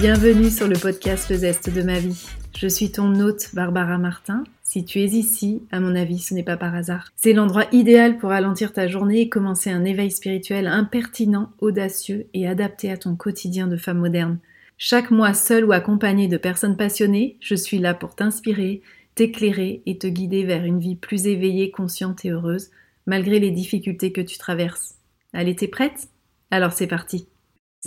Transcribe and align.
Bienvenue 0.00 0.48
sur 0.48 0.68
le 0.68 0.78
podcast 0.78 1.28
Le 1.28 1.38
Zeste 1.38 1.74
de 1.74 1.82
ma 1.82 1.98
vie. 1.98 2.24
Je 2.56 2.68
suis 2.68 2.92
ton 2.92 3.18
hôte 3.18 3.52
Barbara 3.52 3.98
Martin. 3.98 4.44
Si 4.62 4.84
tu 4.84 5.00
es 5.00 5.06
ici, 5.06 5.64
à 5.72 5.80
mon 5.80 5.96
avis, 5.96 6.20
ce 6.20 6.34
n'est 6.34 6.44
pas 6.44 6.56
par 6.56 6.72
hasard. 6.72 7.08
C'est 7.16 7.32
l'endroit 7.32 7.64
idéal 7.72 8.16
pour 8.16 8.30
ralentir 8.30 8.72
ta 8.72 8.86
journée 8.86 9.22
et 9.22 9.28
commencer 9.28 9.70
un 9.70 9.84
éveil 9.84 10.12
spirituel 10.12 10.68
impertinent, 10.68 11.50
audacieux 11.58 12.28
et 12.32 12.46
adapté 12.46 12.92
à 12.92 12.96
ton 12.96 13.16
quotidien 13.16 13.66
de 13.66 13.76
femme 13.76 13.98
moderne. 13.98 14.38
Chaque 14.76 15.10
mois, 15.10 15.34
seul 15.34 15.64
ou 15.64 15.72
accompagné 15.72 16.28
de 16.28 16.36
personnes 16.36 16.76
passionnées, 16.76 17.36
je 17.40 17.56
suis 17.56 17.80
là 17.80 17.92
pour 17.92 18.14
t'inspirer, 18.14 18.82
t'éclairer 19.16 19.82
et 19.84 19.98
te 19.98 20.06
guider 20.06 20.44
vers 20.44 20.64
une 20.64 20.78
vie 20.78 20.94
plus 20.94 21.26
éveillée, 21.26 21.72
consciente 21.72 22.24
et 22.24 22.30
heureuse, 22.30 22.70
malgré 23.06 23.40
les 23.40 23.50
difficultés 23.50 24.12
que 24.12 24.20
tu 24.20 24.38
traverses. 24.38 24.94
Allez, 25.32 25.56
t'es 25.56 25.66
prête? 25.66 26.08
Alors 26.52 26.72
c'est 26.72 26.86
parti 26.86 27.26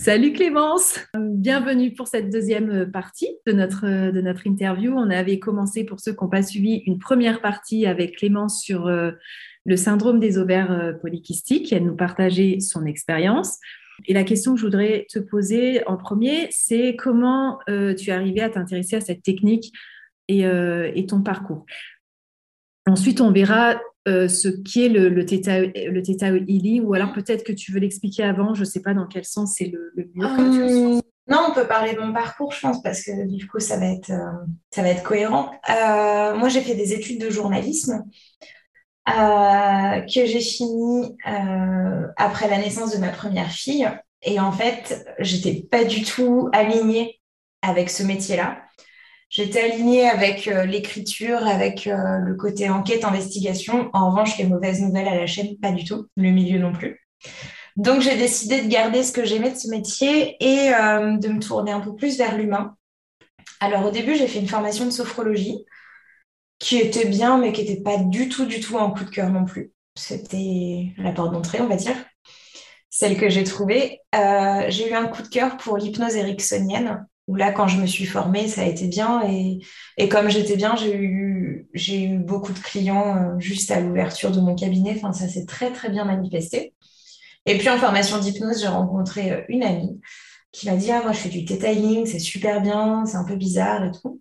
Salut 0.03 0.33
Clémence, 0.33 0.99
bienvenue 1.15 1.93
pour 1.93 2.07
cette 2.07 2.31
deuxième 2.31 2.89
partie 2.89 3.29
de 3.45 3.51
notre, 3.51 3.85
de 3.85 4.19
notre 4.19 4.47
interview. 4.47 4.93
On 4.97 5.11
avait 5.11 5.37
commencé, 5.37 5.83
pour 5.83 5.99
ceux 5.99 6.13
qui 6.13 6.23
n'ont 6.23 6.29
pas 6.29 6.41
suivi, 6.41 6.81
une 6.87 6.97
première 6.97 7.39
partie 7.39 7.85
avec 7.85 8.17
Clémence 8.17 8.63
sur 8.63 8.87
euh, 8.87 9.11
le 9.63 9.75
syndrome 9.75 10.19
des 10.19 10.39
ovaires 10.39 10.71
euh, 10.71 10.93
polykystiques. 10.93 11.71
Elle 11.71 11.85
nous 11.85 11.95
partageait 11.95 12.59
son 12.61 12.87
expérience. 12.87 13.59
Et 14.07 14.15
la 14.15 14.23
question 14.23 14.55
que 14.55 14.59
je 14.59 14.65
voudrais 14.65 15.05
te 15.07 15.19
poser 15.19 15.85
en 15.87 15.97
premier, 15.97 16.47
c'est 16.49 16.95
comment 16.95 17.59
euh, 17.69 17.93
tu 17.93 18.09
es 18.09 18.13
arrivé 18.13 18.41
à 18.41 18.49
t'intéresser 18.49 18.95
à 18.95 19.01
cette 19.01 19.21
technique 19.21 19.71
et, 20.27 20.39
et 20.39 21.05
ton 21.05 21.21
parcours? 21.21 21.65
Ensuite, 22.87 23.21
on 23.21 23.31
verra 23.31 23.79
euh, 24.07 24.27
ce 24.27 24.47
qui 24.47 24.85
est 24.85 24.89
le, 24.89 25.09
le, 25.09 25.25
theta, 25.25 25.59
le 25.61 26.49
healing, 26.49 26.83
ou 26.83 26.93
alors 26.93 27.13
peut-être 27.13 27.43
que 27.43 27.51
tu 27.51 27.71
veux 27.71 27.79
l'expliquer 27.79 28.23
avant, 28.23 28.55
je 28.55 28.61
ne 28.61 28.65
sais 28.65 28.81
pas 28.81 28.93
dans 28.93 29.05
quel 29.05 29.25
sens 29.25 29.55
c'est 29.57 29.71
le, 29.71 29.93
mieux. 30.15 30.25
Hum, 30.25 31.01
non, 31.27 31.47
on 31.49 31.53
peut 31.53 31.67
parler 31.67 31.93
de 31.93 31.99
mon 31.99 32.11
parcours, 32.11 32.51
je 32.51 32.59
pense, 32.59 32.81
parce 32.81 33.03
que 33.03 33.27
du 33.27 33.47
coup, 33.47 33.59
ça 33.59 33.77
va 33.77 33.85
être, 33.85 34.09
euh, 34.09 34.45
ça 34.71 34.81
va 34.81 34.89
être 34.89 35.03
cohérent. 35.03 35.51
Euh, 35.69 36.35
moi, 36.35 36.49
j'ai 36.49 36.61
fait 36.61 36.73
des 36.73 36.93
études 36.93 37.21
de 37.21 37.29
journalisme 37.29 38.03
que 39.05 40.25
j'ai 40.25 40.39
fini 40.39 41.17
après 42.15 42.49
la 42.49 42.57
naissance 42.57 42.93
de 42.93 42.97
ma 42.97 43.09
première 43.09 43.51
fille. 43.51 43.89
Et 44.23 44.39
en 44.39 44.51
fait, 44.51 45.05
j'étais 45.19 45.67
pas 45.69 45.83
du 45.83 46.03
tout 46.03 46.49
alignée 46.53 47.19
avec 47.61 47.89
ce 47.89 48.03
métier-là. 48.03 48.61
J'étais 49.31 49.61
alignée 49.61 50.09
avec 50.09 50.49
euh, 50.49 50.65
l'écriture, 50.65 51.47
avec 51.47 51.87
euh, 51.87 52.17
le 52.17 52.35
côté 52.35 52.69
enquête, 52.69 53.05
investigation. 53.05 53.89
En 53.93 54.09
revanche, 54.09 54.37
les 54.37 54.43
mauvaises 54.43 54.81
nouvelles 54.81 55.07
à 55.07 55.15
la 55.15 55.25
chaîne, 55.25 55.57
pas 55.57 55.71
du 55.71 55.85
tout. 55.85 56.07
Le 56.17 56.31
milieu 56.31 56.59
non 56.59 56.73
plus. 56.73 57.07
Donc, 57.77 58.01
j'ai 58.01 58.17
décidé 58.17 58.61
de 58.61 58.67
garder 58.67 59.03
ce 59.03 59.13
que 59.13 59.23
j'aimais 59.23 59.51
de 59.51 59.55
ce 59.55 59.69
métier 59.69 60.35
et 60.41 60.73
euh, 60.73 61.15
de 61.15 61.29
me 61.29 61.39
tourner 61.39 61.71
un 61.71 61.79
peu 61.79 61.95
plus 61.95 62.17
vers 62.17 62.37
l'humain. 62.37 62.75
Alors, 63.61 63.85
au 63.85 63.91
début, 63.91 64.17
j'ai 64.17 64.27
fait 64.27 64.39
une 64.39 64.49
formation 64.49 64.83
de 64.83 64.91
sophrologie 64.91 65.63
qui 66.59 66.79
était 66.79 67.07
bien, 67.07 67.37
mais 67.37 67.53
qui 67.53 67.61
n'était 67.61 67.81
pas 67.81 67.95
du 67.95 68.27
tout, 68.27 68.45
du 68.45 68.59
tout 68.59 68.77
un 68.77 68.91
coup 68.91 69.05
de 69.05 69.09
cœur 69.09 69.29
non 69.29 69.45
plus. 69.45 69.71
C'était 69.95 70.91
la 70.97 71.13
porte 71.13 71.31
d'entrée, 71.31 71.61
on 71.61 71.67
va 71.67 71.77
dire. 71.77 71.95
Celle 72.89 73.17
que 73.17 73.29
j'ai 73.29 73.45
trouvée. 73.45 74.01
j'ai 74.13 74.89
eu 74.89 74.93
un 74.93 75.07
coup 75.07 75.21
de 75.21 75.29
cœur 75.29 75.55
pour 75.55 75.77
l'hypnose 75.77 76.17
ericksonienne 76.17 77.07
là, 77.35 77.51
quand 77.51 77.67
je 77.67 77.77
me 77.79 77.85
suis 77.85 78.05
formée, 78.05 78.47
ça 78.47 78.61
a 78.61 78.65
été 78.65 78.87
bien. 78.87 79.21
Et, 79.97 80.09
comme 80.09 80.29
j'étais 80.29 80.55
bien, 80.55 80.75
j'ai 80.75 80.95
eu, 80.95 81.67
beaucoup 82.19 82.53
de 82.53 82.59
clients 82.59 83.15
euh, 83.17 83.39
juste 83.39 83.71
à 83.71 83.79
l'ouverture 83.79 84.31
de 84.31 84.41
mon 84.41 84.55
cabinet. 84.55 84.93
Enfin, 84.95 85.13
ça 85.13 85.27
s'est 85.27 85.45
très, 85.45 85.71
très 85.71 85.89
bien 85.89 86.05
manifesté. 86.05 86.73
Et 87.45 87.57
puis, 87.57 87.69
en 87.69 87.77
formation 87.77 88.19
d'hypnose, 88.19 88.61
j'ai 88.61 88.67
rencontré 88.67 89.31
euh, 89.31 89.41
une 89.49 89.63
amie 89.63 89.99
qui 90.51 90.67
m'a 90.69 90.75
dit 90.75 90.91
Ah, 90.91 91.01
moi, 91.03 91.11
je 91.13 91.19
fais 91.19 91.29
du 91.29 91.43
detailing, 91.43 92.05
c'est 92.05 92.19
super 92.19 92.61
bien, 92.61 93.05
c'est 93.05 93.17
un 93.17 93.25
peu 93.25 93.35
bizarre 93.35 93.83
et 93.85 93.91
tout. 93.91 94.19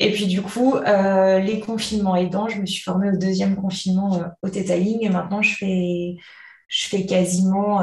Et 0.00 0.12
puis, 0.12 0.26
du 0.26 0.42
coup, 0.42 0.74
euh, 0.76 1.38
les 1.40 1.60
confinements 1.60 2.16
aidant, 2.16 2.48
je 2.48 2.60
me 2.60 2.66
suis 2.66 2.82
formée 2.82 3.10
au 3.10 3.16
deuxième 3.16 3.56
confinement 3.56 4.20
au 4.42 4.48
detailing. 4.48 4.98
Et 5.04 5.08
maintenant, 5.08 5.42
je 5.42 5.56
fais, 5.56 7.06
quasiment, 7.06 7.82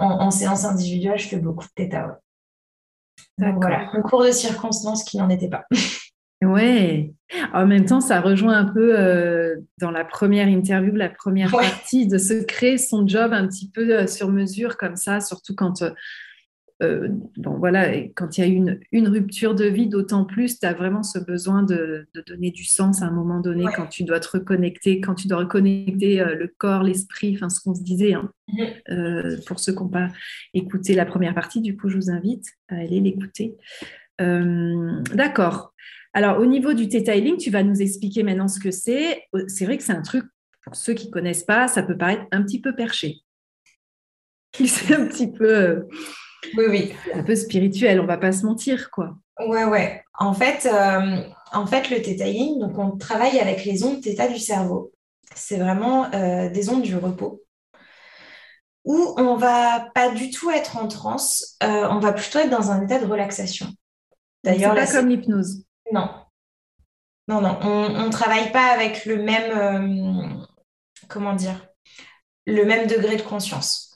en, 0.00 0.30
séance 0.30 0.64
individuelle, 0.64 1.18
je 1.18 1.28
fais 1.28 1.36
beaucoup 1.36 1.64
de 1.66 1.84
theta. 1.84 2.20
Donc 3.38 3.56
voilà, 3.60 3.90
un 3.92 4.02
cours 4.02 4.24
de 4.24 4.30
circonstances 4.30 5.04
qui 5.04 5.18
n'en 5.18 5.28
était 5.30 5.48
pas. 5.48 5.64
Ouais. 6.42 7.14
En 7.52 7.66
même 7.66 7.84
temps, 7.84 8.00
ça 8.00 8.20
rejoint 8.20 8.56
un 8.56 8.64
peu 8.64 8.98
euh, 8.98 9.54
dans 9.78 9.90
la 9.90 10.04
première 10.04 10.48
interview, 10.48 10.92
la 10.94 11.08
première 11.08 11.50
partie, 11.50 12.08
de 12.08 12.18
se 12.18 12.44
créer 12.44 12.78
son 12.78 13.06
job 13.06 13.32
un 13.32 13.46
petit 13.46 13.70
peu 13.70 13.96
euh, 13.96 14.06
sur 14.06 14.28
mesure 14.28 14.76
comme 14.76 14.96
ça, 14.96 15.20
surtout 15.20 15.54
quand 15.54 15.82
euh, 15.82 15.90
euh, 16.82 17.08
bon, 17.36 17.56
voilà, 17.58 17.96
quand 18.14 18.36
il 18.36 18.40
y 18.40 18.44
a 18.44 18.46
une, 18.46 18.80
une 18.90 19.08
rupture 19.08 19.54
de 19.54 19.64
vie, 19.64 19.86
d'autant 19.86 20.24
plus, 20.24 20.58
tu 20.58 20.66
as 20.66 20.72
vraiment 20.72 21.02
ce 21.02 21.18
besoin 21.18 21.62
de, 21.62 22.06
donner 22.26 22.50
du 22.50 22.64
sens 22.64 23.02
à 23.02 23.06
un 23.06 23.10
moment 23.10 23.40
donné 23.40 23.64
quand 23.76 23.86
tu 23.86 24.04
dois 24.04 24.20
te 24.20 24.28
reconnecter, 24.28 25.00
quand 25.00 25.14
tu 25.14 25.28
dois 25.28 25.38
reconnecter 25.38 26.20
euh, 26.20 26.34
le 26.34 26.52
corps, 26.58 26.82
l'esprit, 26.82 27.34
enfin 27.36 27.48
ce 27.48 27.60
qu'on 27.60 27.74
se 27.74 27.82
disait. 27.82 28.14
Hein. 28.14 28.30
Mhm. 28.48 28.66
Euh, 28.90 29.36
pour 29.46 29.60
ceux 29.60 29.72
qui 29.72 29.78
n'ont 29.78 29.88
pas 29.88 30.08
écouté 30.54 30.94
la 30.94 31.06
première 31.06 31.34
partie, 31.34 31.60
du 31.60 31.76
coup, 31.76 31.88
je 31.88 31.96
vous 31.96 32.10
invite 32.10 32.46
à 32.68 32.76
aller 32.76 33.00
l'écouter. 33.00 33.56
D'accord. 34.18 35.74
Alors, 36.12 36.38
au 36.38 36.46
niveau 36.46 36.74
du 36.74 36.86
detailing, 36.86 37.38
tu 37.38 37.50
vas 37.50 37.64
nous 37.64 37.82
expliquer 37.82 38.22
maintenant 38.22 38.46
ce 38.46 38.60
que 38.60 38.70
c'est. 38.70 39.24
C'est 39.48 39.64
vrai 39.64 39.78
que 39.78 39.82
c'est 39.82 39.94
un 39.94 40.02
truc, 40.02 40.24
pour 40.62 40.76
ceux 40.76 40.92
qui 40.92 41.08
ne 41.08 41.12
connaissent 41.12 41.42
pas, 41.42 41.66
ça 41.66 41.82
peut 41.82 41.96
paraître 41.96 42.26
un 42.30 42.42
petit 42.42 42.60
peu 42.60 42.72
perché. 42.72 43.22
C'est 44.66 44.94
un 44.94 45.06
petit 45.06 45.32
peu 45.32 45.86
oui, 46.56 46.64
oui. 46.68 46.94
Un 47.14 47.22
peu 47.22 47.34
spirituel, 47.34 48.00
on 48.00 48.06
va 48.06 48.18
pas 48.18 48.32
se 48.32 48.44
mentir, 48.44 48.90
quoi. 48.90 49.16
Ouais, 49.40 49.64
ouais. 49.64 50.04
En 50.18 50.34
fait, 50.34 50.66
euh, 50.66 51.22
en 51.52 51.66
fait 51.66 51.90
le 51.90 52.02
Thetaing, 52.02 52.58
donc 52.58 52.78
on 52.78 52.96
travaille 52.96 53.38
avec 53.38 53.64
les 53.64 53.84
ondes 53.84 54.00
Theta 54.00 54.28
du 54.28 54.38
cerveau. 54.38 54.92
C'est 55.34 55.56
vraiment 55.56 56.12
euh, 56.12 56.50
des 56.50 56.68
ondes 56.68 56.82
du 56.82 56.96
repos 56.96 57.42
où 58.84 59.14
on 59.16 59.36
va 59.36 59.90
pas 59.94 60.10
du 60.10 60.30
tout 60.30 60.50
être 60.50 60.76
en 60.76 60.88
transe, 60.88 61.56
euh, 61.62 61.86
on 61.88 62.00
va 62.00 62.12
plutôt 62.12 62.40
être 62.40 62.50
dans 62.50 62.72
un 62.72 62.82
état 62.82 62.98
de 62.98 63.06
relaxation. 63.06 63.68
D'ailleurs, 64.42 64.74
c'est 64.76 64.86
pas 64.86 65.00
comme 65.00 65.08
l'hypnose. 65.08 65.64
Non, 65.92 66.10
non, 67.28 67.40
non, 67.40 67.58
on 67.62 68.06
ne 68.06 68.10
travaille 68.10 68.50
pas 68.50 68.72
avec 68.72 69.06
le 69.06 69.22
même, 69.22 70.44
comment 71.08 71.34
dire, 71.34 71.64
le 72.44 72.64
même 72.64 72.88
degré 72.88 73.16
de 73.16 73.22
conscience. 73.22 73.91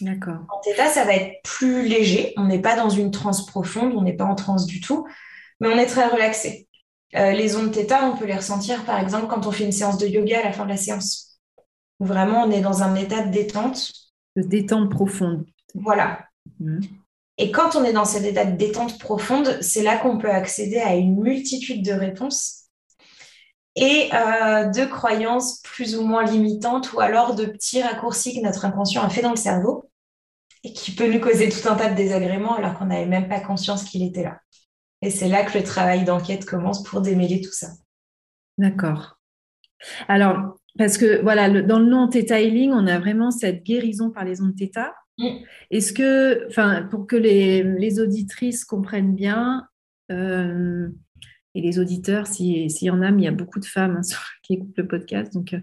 D'accord. 0.00 0.40
En 0.50 0.60
Theta, 0.60 0.88
ça 0.88 1.04
va 1.04 1.14
être 1.14 1.42
plus 1.44 1.86
léger. 1.86 2.34
On 2.36 2.46
n'est 2.46 2.60
pas 2.60 2.76
dans 2.76 2.88
une 2.88 3.10
transe 3.10 3.46
profonde, 3.46 3.92
on 3.96 4.02
n'est 4.02 4.16
pas 4.16 4.24
en 4.24 4.34
transe 4.34 4.66
du 4.66 4.80
tout, 4.80 5.06
mais 5.60 5.68
on 5.68 5.78
est 5.78 5.86
très 5.86 6.06
relaxé. 6.06 6.68
Euh, 7.14 7.30
les 7.30 7.54
ondes 7.56 7.70
Theta, 7.70 8.10
on 8.10 8.16
peut 8.16 8.26
les 8.26 8.34
ressentir 8.34 8.84
par 8.84 8.98
exemple 8.98 9.28
quand 9.28 9.46
on 9.46 9.52
fait 9.52 9.64
une 9.64 9.72
séance 9.72 9.98
de 9.98 10.06
yoga 10.06 10.40
à 10.40 10.44
la 10.44 10.52
fin 10.52 10.64
de 10.64 10.70
la 10.70 10.76
séance. 10.76 11.38
vraiment 12.00 12.42
on 12.42 12.50
est 12.50 12.60
dans 12.60 12.82
un 12.82 12.96
état 12.96 13.22
de 13.24 13.30
détente. 13.30 13.92
De 14.34 14.42
détente 14.42 14.90
profonde. 14.90 15.46
Voilà. 15.74 16.26
Mmh. 16.58 16.80
Et 17.38 17.52
quand 17.52 17.76
on 17.76 17.84
est 17.84 17.92
dans 17.92 18.04
cet 18.04 18.24
état 18.24 18.44
de 18.44 18.56
détente 18.56 18.98
profonde, 18.98 19.58
c'est 19.60 19.82
là 19.82 19.96
qu'on 19.96 20.18
peut 20.18 20.30
accéder 20.30 20.78
à 20.78 20.94
une 20.94 21.20
multitude 21.20 21.84
de 21.84 21.92
réponses 21.92 22.63
et 23.76 24.08
euh, 24.14 24.66
de 24.66 24.84
croyances 24.84 25.60
plus 25.62 25.96
ou 25.96 26.04
moins 26.04 26.24
limitantes 26.24 26.92
ou 26.92 27.00
alors 27.00 27.34
de 27.34 27.44
petits 27.44 27.82
raccourcis 27.82 28.34
que 28.34 28.44
notre 28.44 28.64
inconscient 28.64 29.02
a 29.02 29.08
fait 29.08 29.22
dans 29.22 29.30
le 29.30 29.36
cerveau 29.36 29.90
et 30.62 30.72
qui 30.72 30.92
peut 30.92 31.12
nous 31.12 31.20
causer 31.20 31.48
tout 31.48 31.68
un 31.68 31.74
tas 31.74 31.90
de 31.90 31.96
désagréments 31.96 32.54
alors 32.54 32.78
qu'on 32.78 32.86
n'avait 32.86 33.06
même 33.06 33.28
pas 33.28 33.40
conscience 33.40 33.84
qu'il 33.84 34.02
était 34.02 34.22
là. 34.22 34.40
Et 35.02 35.10
c'est 35.10 35.28
là 35.28 35.44
que 35.44 35.58
le 35.58 35.64
travail 35.64 36.04
d'enquête 36.04 36.46
commence 36.46 36.82
pour 36.82 37.00
démêler 37.00 37.40
tout 37.40 37.52
ça. 37.52 37.68
D'accord. 38.56 39.18
Alors, 40.08 40.58
parce 40.78 40.96
que 40.96 41.20
voilà, 41.22 41.50
dans 41.62 41.78
le 41.78 41.86
nom 41.86 42.08
Theta 42.08 42.40
Healing, 42.40 42.72
on 42.72 42.86
a 42.86 42.98
vraiment 42.98 43.30
cette 43.30 43.64
guérison 43.64 44.10
par 44.10 44.24
les 44.24 44.40
ondes 44.40 44.56
Theta. 44.56 44.94
Mm. 45.18 45.44
Est-ce 45.70 45.92
que, 45.92 46.46
enfin, 46.48 46.84
pour 46.90 47.06
que 47.06 47.16
les, 47.16 48.00
auditrices 48.00 48.64
comprennent 48.64 49.14
bien, 49.14 49.68
euh, 50.10 50.88
et 51.54 51.60
les 51.60 51.78
auditeurs, 51.78 52.26
s'il 52.26 52.68
y 52.68 52.90
en 52.90 53.02
a, 53.02 53.10
mais 53.10 53.22
il 53.22 53.24
y 53.24 53.28
a 53.28 53.32
beaucoup 53.32 53.60
de 53.60 53.64
femmes 53.64 53.96
hein, 53.96 54.16
qui 54.42 54.54
écoutent 54.54 54.76
le 54.76 54.86
podcast. 54.86 55.32
Donc, 55.32 55.54
euh, 55.54 55.60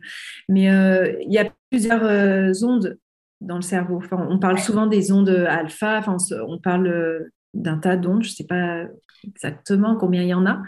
mais 0.47 0.69
euh, 0.69 1.17
il 1.21 1.31
y 1.31 1.37
a 1.37 1.51
plusieurs 1.69 2.03
euh, 2.03 2.51
ondes 2.63 2.97
dans 3.41 3.57
le 3.57 3.61
cerveau. 3.61 3.97
Enfin, 3.97 4.25
on 4.29 4.39
parle 4.39 4.59
souvent 4.59 4.87
des 4.87 5.11
ondes 5.11 5.29
alpha, 5.29 5.97
enfin, 5.97 6.17
on 6.47 6.59
parle 6.59 7.29
d'un 7.53 7.77
tas 7.77 7.97
d'ondes, 7.97 8.23
je 8.23 8.29
ne 8.29 8.33
sais 8.35 8.45
pas 8.45 8.85
exactement 9.27 9.95
combien 9.95 10.21
il 10.21 10.29
y 10.29 10.33
en 10.33 10.45
a. 10.45 10.61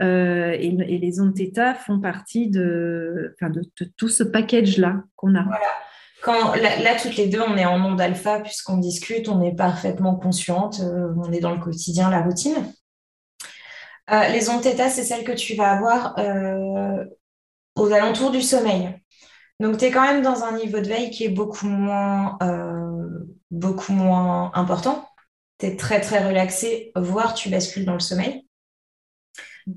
et, 0.00 0.70
les 0.70 1.20
ondes 1.20 1.36
θ 1.36 1.74
font 1.74 2.00
partie 2.00 2.48
de, 2.50 3.34
de, 3.40 3.62
tout 3.96 4.08
ce 4.08 4.22
package-là 4.22 5.02
qu'on 5.16 5.34
a. 5.34 5.42
Voilà. 5.42 5.58
Quand, 6.22 6.54
là, 6.54 6.80
là, 6.82 6.94
toutes 7.02 7.16
les 7.16 7.26
deux, 7.26 7.40
on 7.40 7.56
est 7.56 7.66
en 7.66 7.84
onde 7.84 8.00
alpha 8.00 8.40
puisqu'on 8.40 8.78
discute, 8.78 9.28
on 9.28 9.42
est 9.42 9.54
parfaitement 9.54 10.14
consciente, 10.14 10.80
on 10.80 11.32
est 11.32 11.40
dans 11.40 11.52
le 11.52 11.60
quotidien, 11.60 12.10
la 12.10 12.22
routine. 12.22 12.54
Euh, 14.10 14.28
les 14.28 14.48
ondes 14.48 14.62
θ, 14.62 14.90
c'est 14.90 15.04
celles 15.04 15.24
que 15.24 15.32
tu 15.32 15.54
vas 15.54 15.70
avoir 15.70 16.18
euh, 16.18 17.04
aux 17.76 17.92
alentours 17.92 18.30
du 18.30 18.42
sommeil. 18.42 18.94
Donc, 19.60 19.78
tu 19.78 19.84
es 19.86 19.90
quand 19.90 20.02
même 20.02 20.22
dans 20.22 20.44
un 20.44 20.56
niveau 20.56 20.80
de 20.80 20.88
veille 20.88 21.10
qui 21.10 21.24
est 21.24 21.30
beaucoup 21.30 21.66
moins, 21.66 22.36
euh, 22.42 23.26
beaucoup 23.50 23.92
moins 23.92 24.50
important. 24.54 25.08
tu 25.58 25.66
es 25.66 25.76
très 25.76 26.00
très 26.00 26.26
relaxé, 26.26 26.92
voire 26.96 27.34
tu 27.34 27.48
bascules 27.48 27.84
dans 27.84 27.94
le 27.94 28.00
sommeil. 28.00 28.46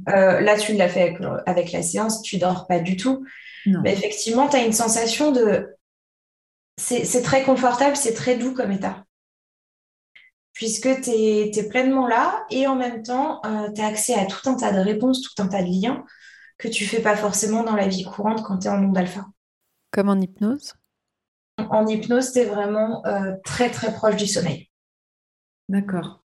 Euh, 0.09 0.41
là, 0.41 0.57
tu 0.57 0.73
l'as 0.73 0.89
fait 0.89 1.15
avec, 1.45 1.71
la 1.71 1.81
séance, 1.81 2.21
tu 2.21 2.37
dors 2.37 2.67
pas 2.67 2.79
du 2.79 2.97
tout. 2.97 3.25
Mais 3.65 3.91
effectivement, 3.91 4.47
tu 4.47 4.55
as 4.55 4.65
une 4.65 4.73
sensation 4.73 5.31
de... 5.31 5.75
C'est 6.77 7.21
très 7.21 7.43
confortable, 7.43 7.95
c'est 7.95 8.13
très 8.13 8.37
doux 8.37 8.53
comme 8.53 8.71
état. 8.71 9.03
Puisque 10.57 11.01
tu 11.01 11.11
es, 11.11 11.69
pleinement 11.69 12.07
là 12.07 12.43
et 12.49 12.65
en 12.65 12.75
même 12.75 13.03
temps, 13.03 13.41
euh, 13.45 13.71
tu 13.71 13.79
as 13.79 13.85
accès 13.85 14.15
à 14.15 14.25
tout 14.25 14.49
un 14.49 14.55
tas 14.55 14.71
de 14.71 14.79
réponses, 14.79 15.21
tout 15.21 15.39
un 15.39 15.47
tas 15.47 15.61
de 15.61 15.67
liens 15.67 16.03
que 16.57 16.67
tu 16.67 16.83
fais 16.83 16.99
pas 16.99 17.15
forcément 17.15 17.63
dans 17.63 17.75
la 17.75 17.87
vie 17.87 18.03
courante 18.03 18.41
quand 18.41 18.57
tu 18.57 18.67
es 18.67 18.71
en 18.71 18.79
monde 18.79 18.97
alpha. 18.97 19.23
Comme 19.91 20.09
en 20.09 20.19
hypnose? 20.19 20.73
En 21.69 21.85
hypnose, 21.85 22.31
tu 22.31 22.39
es 22.39 22.45
vraiment 22.45 23.05
euh, 23.05 23.33
très 23.45 23.69
très 23.69 23.93
proche 23.93 24.15
du 24.15 24.25
sommeil. 24.25 24.67
D'accord. 25.69 26.23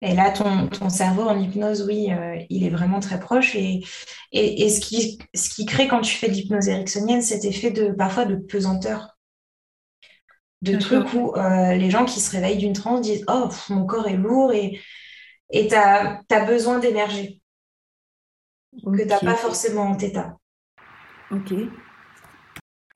Et 0.00 0.14
là, 0.14 0.30
ton, 0.30 0.68
ton, 0.68 0.88
cerveau 0.88 1.22
en 1.22 1.36
hypnose, 1.36 1.82
oui, 1.82 2.12
euh, 2.12 2.40
il 2.50 2.62
est 2.62 2.70
vraiment 2.70 3.00
très 3.00 3.18
proche. 3.18 3.56
Et, 3.56 3.82
et, 4.30 4.70
ce, 4.70 4.78
qui, 4.78 5.18
ce 5.34 5.50
qui 5.50 5.66
crée 5.66 5.88
quand 5.88 6.02
tu 6.02 6.14
fais 6.14 6.28
de 6.28 6.34
l'hypnose 6.34 6.68
ericksonienne, 6.68 7.22
cet 7.22 7.44
effet 7.44 7.72
de 7.72 7.90
parfois 7.90 8.26
de 8.26 8.36
pesanteur. 8.36 9.13
De 10.64 10.78
trucs 10.78 11.12
où 11.12 11.34
euh, 11.36 11.74
les 11.74 11.90
gens 11.90 12.04
qui 12.04 12.20
se 12.20 12.30
réveillent 12.30 12.58
d'une 12.58 12.72
transe 12.72 13.02
disent 13.02 13.24
Oh, 13.28 13.48
mon 13.68 13.84
corps 13.84 14.08
est 14.08 14.16
lourd 14.16 14.52
et 14.52 14.80
tu 15.50 15.74
as, 15.74 16.22
besoin 16.46 16.78
d'énergie 16.78 17.40
que 18.82 19.02
tu 19.02 19.06
n'as 19.06 19.20
pas 19.20 19.36
forcément 19.36 19.82
en 19.82 19.96
Theta. 19.96 20.36
Ok. 21.30 21.52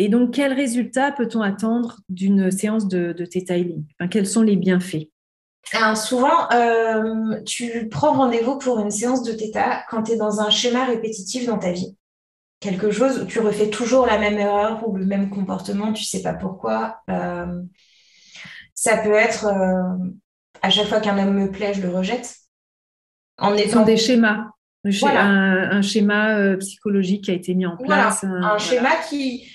Et 0.00 0.08
donc, 0.08 0.32
quel 0.32 0.52
résultat 0.52 1.12
peut-on 1.12 1.42
attendre 1.42 1.98
d'une 2.08 2.50
séance 2.50 2.86
de, 2.88 3.12
de 3.12 3.24
Theta 3.24 3.56
Healing 3.56 3.84
Quels 4.10 4.26
sont 4.26 4.42
les 4.42 4.56
bienfaits? 4.56 5.08
Souvent, 5.96 6.50
euh, 6.52 7.42
tu 7.44 7.88
prends 7.90 8.12
rendez-vous 8.12 8.58
pour 8.58 8.78
une 8.78 8.90
séance 8.90 9.22
de 9.22 9.32
Theta 9.32 9.82
quand 9.90 10.04
tu 10.04 10.12
es 10.12 10.16
dans 10.16 10.40
un 10.40 10.50
schéma 10.50 10.84
répétitif 10.84 11.46
dans 11.46 11.58
ta 11.58 11.72
vie. 11.72 11.96
Quelque 12.60 12.90
chose 12.90 13.20
où 13.20 13.24
tu 13.24 13.38
refais 13.38 13.70
toujours 13.70 14.06
la 14.06 14.18
même 14.18 14.38
erreur 14.38 14.86
ou 14.88 14.96
le 14.96 15.06
même 15.06 15.30
comportement, 15.30 15.92
tu 15.92 16.04
sais 16.04 16.22
pas 16.22 16.34
pourquoi. 16.34 17.00
Euh, 17.08 17.62
ça 18.74 18.96
peut 18.98 19.14
être 19.14 19.46
euh, 19.46 20.08
à 20.62 20.70
chaque 20.70 20.88
fois 20.88 21.00
qu'un 21.00 21.18
homme 21.18 21.34
me 21.34 21.50
plaît, 21.50 21.74
je 21.74 21.82
le 21.82 21.90
rejette. 21.90 22.34
En 23.38 23.54
étant... 23.54 23.84
des 23.84 23.96
schémas. 23.96 24.46
Un, 24.84 25.82
schéma 25.82 26.56
psychologique 26.56 27.24
qui 27.24 27.30
a 27.30 27.34
été 27.34 27.54
mis 27.54 27.66
en 27.66 27.76
place. 27.76 28.24
Un, 28.24 28.58
schéma 28.58 28.90
qui, 29.08 29.52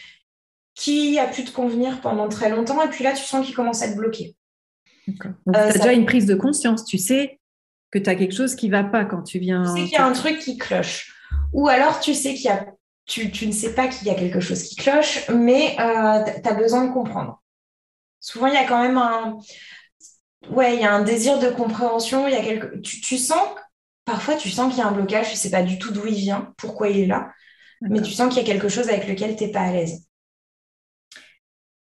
qui 0.75 1.19
a 1.19 1.27
pu 1.27 1.43
te 1.43 1.51
convenir 1.51 2.01
pendant 2.01 2.29
très 2.29 2.49
longtemps 2.49 2.81
et 2.83 2.89
puis 2.89 3.03
là, 3.03 3.13
tu 3.13 3.23
sens 3.23 3.45
qu'il 3.45 3.55
commence 3.55 3.81
à 3.81 3.91
te 3.91 3.97
bloquer. 3.97 4.35
Euh, 5.09 5.13
tu 5.51 5.59
as 5.59 5.73
déjà 5.73 5.93
une 5.93 6.05
prise 6.05 6.25
de 6.25 6.35
conscience. 6.35 6.85
Tu 6.85 6.97
sais 6.97 7.39
que 7.91 7.99
tu 7.99 8.09
as 8.09 8.15
quelque 8.15 8.33
chose 8.33 8.55
qui 8.55 8.67
ne 8.67 8.71
va 8.71 8.83
pas 8.83 9.05
quand 9.05 9.23
tu 9.23 9.39
viens. 9.39 9.63
Tu 9.63 9.81
sais 9.81 9.87
qu'il 9.87 9.93
y 9.93 9.97
a 9.97 10.05
un 10.05 10.13
truc 10.13 10.39
qui 10.39 10.57
cloche. 10.57 11.13
Ou 11.51 11.67
alors, 11.67 11.99
tu 11.99 12.13
sais 12.13 12.33
qu'il 12.33 12.45
y 12.45 12.49
a. 12.49 12.65
Tu, 13.05 13.31
tu, 13.31 13.47
ne 13.47 13.51
sais 13.51 13.75
pas 13.75 13.87
qu'il 13.87 14.07
y 14.07 14.11
a 14.11 14.15
quelque 14.15 14.39
chose 14.39 14.63
qui 14.63 14.75
cloche, 14.75 15.29
mais 15.29 15.75
euh, 15.79 16.23
tu 16.41 16.49
as 16.49 16.53
besoin 16.53 16.85
de 16.85 16.93
comprendre. 16.93 17.41
Souvent, 18.19 18.47
il 18.47 18.53
y 18.53 18.57
a 18.57 18.65
quand 18.65 18.81
même 18.81 18.97
un. 18.97 19.37
Ouais, 20.49 20.75
il 20.75 20.81
y 20.81 20.85
a 20.85 20.93
un 20.93 21.03
désir 21.03 21.39
de 21.39 21.49
compréhension. 21.49 22.27
Il 22.27 22.33
y 22.33 22.37
a 22.37 22.43
quelque... 22.43 22.77
tu, 22.79 23.01
tu 23.01 23.17
sens. 23.17 23.47
Parfois, 24.05 24.35
tu 24.35 24.49
sens 24.49 24.73
qu'il 24.73 24.81
y 24.81 24.85
a 24.85 24.87
un 24.87 24.93
blocage. 24.93 25.27
Tu 25.27 25.33
ne 25.33 25.37
sais 25.37 25.51
pas 25.51 25.63
du 25.63 25.77
tout 25.79 25.91
d'où 25.91 26.05
il 26.05 26.15
vient, 26.15 26.53
pourquoi 26.57 26.89
il 26.89 26.99
est 26.99 27.07
là. 27.07 27.31
Mais 27.81 28.01
tu 28.01 28.11
sens 28.11 28.33
qu'il 28.33 28.41
y 28.41 28.49
a 28.49 28.53
quelque 28.53 28.69
chose 28.69 28.87
avec 28.87 29.07
lequel 29.07 29.35
tu 29.35 29.43
n'es 29.43 29.51
pas 29.51 29.61
à 29.61 29.71
l'aise. 29.71 30.05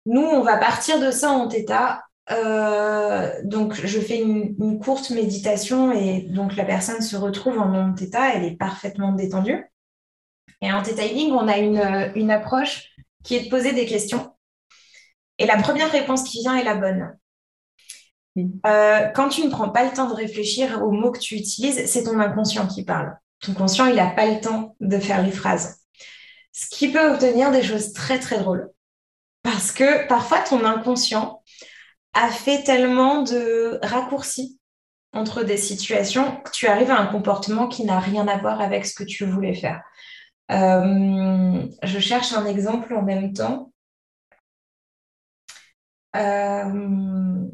Nous, 0.07 0.21
on 0.21 0.43
va 0.43 0.57
partir 0.57 1.01
de 1.01 1.11
ça 1.11 1.31
en 1.31 1.49
θ 1.49 2.03
euh, 2.31 3.31
donc, 3.45 3.75
je 3.75 4.01
fais 4.01 4.21
une, 4.21 4.79
courte 4.79 5.11
méditation 5.11 5.93
et 5.93 6.23
donc 6.23 6.57
la 6.57 6.65
personne 6.65 7.03
se 7.03 7.17
retrouve 7.17 7.59
en 7.59 7.69
non 7.69 7.93
theta, 7.95 8.35
elle 8.35 8.45
est 8.45 8.57
parfaitement 8.57 9.13
détendue. 9.13 9.65
Et 10.65 10.73
en 10.73 10.83
theta 10.83 11.05
healing, 11.05 11.33
on 11.33 11.47
a 11.47 11.59
une, 11.59 12.31
approche 12.31 12.89
qui 13.23 13.37
est 13.37 13.45
de 13.45 13.51
poser 13.51 13.75
des 13.75 13.85
questions. 13.85 14.35
Et 15.37 15.45
la 15.45 15.59
première 15.59 15.93
réponse 15.93 16.23
qui 16.25 16.41
vient 16.41 16.57
est 16.57 16.65
la 16.65 16.75
bonne. 16.75 17.19
Euh, 18.67 19.09
quand 19.15 19.29
tu 19.29 19.45
ne 19.45 19.51
prends 19.51 19.69
pas 19.69 19.85
le 19.85 19.93
temps 19.93 20.09
de 20.09 20.15
réfléchir 20.15 20.83
aux 20.83 20.91
mots 20.91 21.13
que 21.13 21.19
tu 21.19 21.35
utilises, 21.35 21.85
c'est 21.85 22.05
ton 22.05 22.19
inconscient 22.19 22.67
qui 22.67 22.83
parle. 22.83 23.15
Ton 23.41 23.53
conscient, 23.53 23.85
il 23.85 23.97
n'a 23.97 24.09
pas 24.09 24.25
le 24.25 24.41
temps 24.41 24.75
de 24.81 24.99
faire 24.99 25.23
les 25.23 25.33
phrases. 25.33 25.83
Ce 26.53 26.67
qui 26.75 26.91
peut 26.91 27.13
obtenir 27.13 27.51
des 27.51 27.63
choses 27.63 27.93
très, 27.93 28.19
très 28.19 28.39
drôles. 28.39 28.71
Parce 29.43 29.71
que 29.71 30.09
parfois, 30.09 30.39
ton 30.41 30.65
inconscient, 30.65 31.43
a 32.15 32.31
fait 32.31 32.63
tellement 32.63 33.23
de 33.23 33.79
raccourcis 33.83 34.59
entre 35.13 35.43
des 35.43 35.59
situations 35.59 36.41
que 36.41 36.51
tu 36.53 36.69
arrives 36.69 36.91
à 36.91 36.99
un 36.99 37.07
comportement 37.07 37.69
qui 37.69 37.85
n'a 37.85 38.01
rien 38.01 38.27
à 38.29 38.39
voir 38.39 38.63
avec 38.63 38.87
ce 38.87 38.95
que 38.95 39.05
tu 39.05 39.27
voulais 39.27 39.55
faire. 39.55 39.83
Euh, 40.51 41.67
je 41.83 41.99
cherche 41.99 42.33
un 42.33 42.47
exemple 42.47 42.95
en 42.95 43.03
même 43.03 43.33
temps. 43.33 43.73
Euh, 46.17 47.45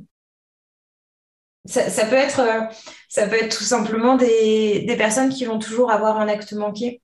ça, 1.64 2.06
peut 2.06 2.16
être, 2.16 2.68
ça 3.08 3.26
peut 3.26 3.36
être 3.36 3.56
tout 3.56 3.64
simplement 3.64 4.16
des, 4.16 4.94
personnes 4.98 5.30
qui 5.30 5.44
vont 5.44 5.58
toujours 5.58 5.90
avoir 5.90 6.18
un 6.18 6.28
acte 6.28 6.52
manqué 6.52 7.02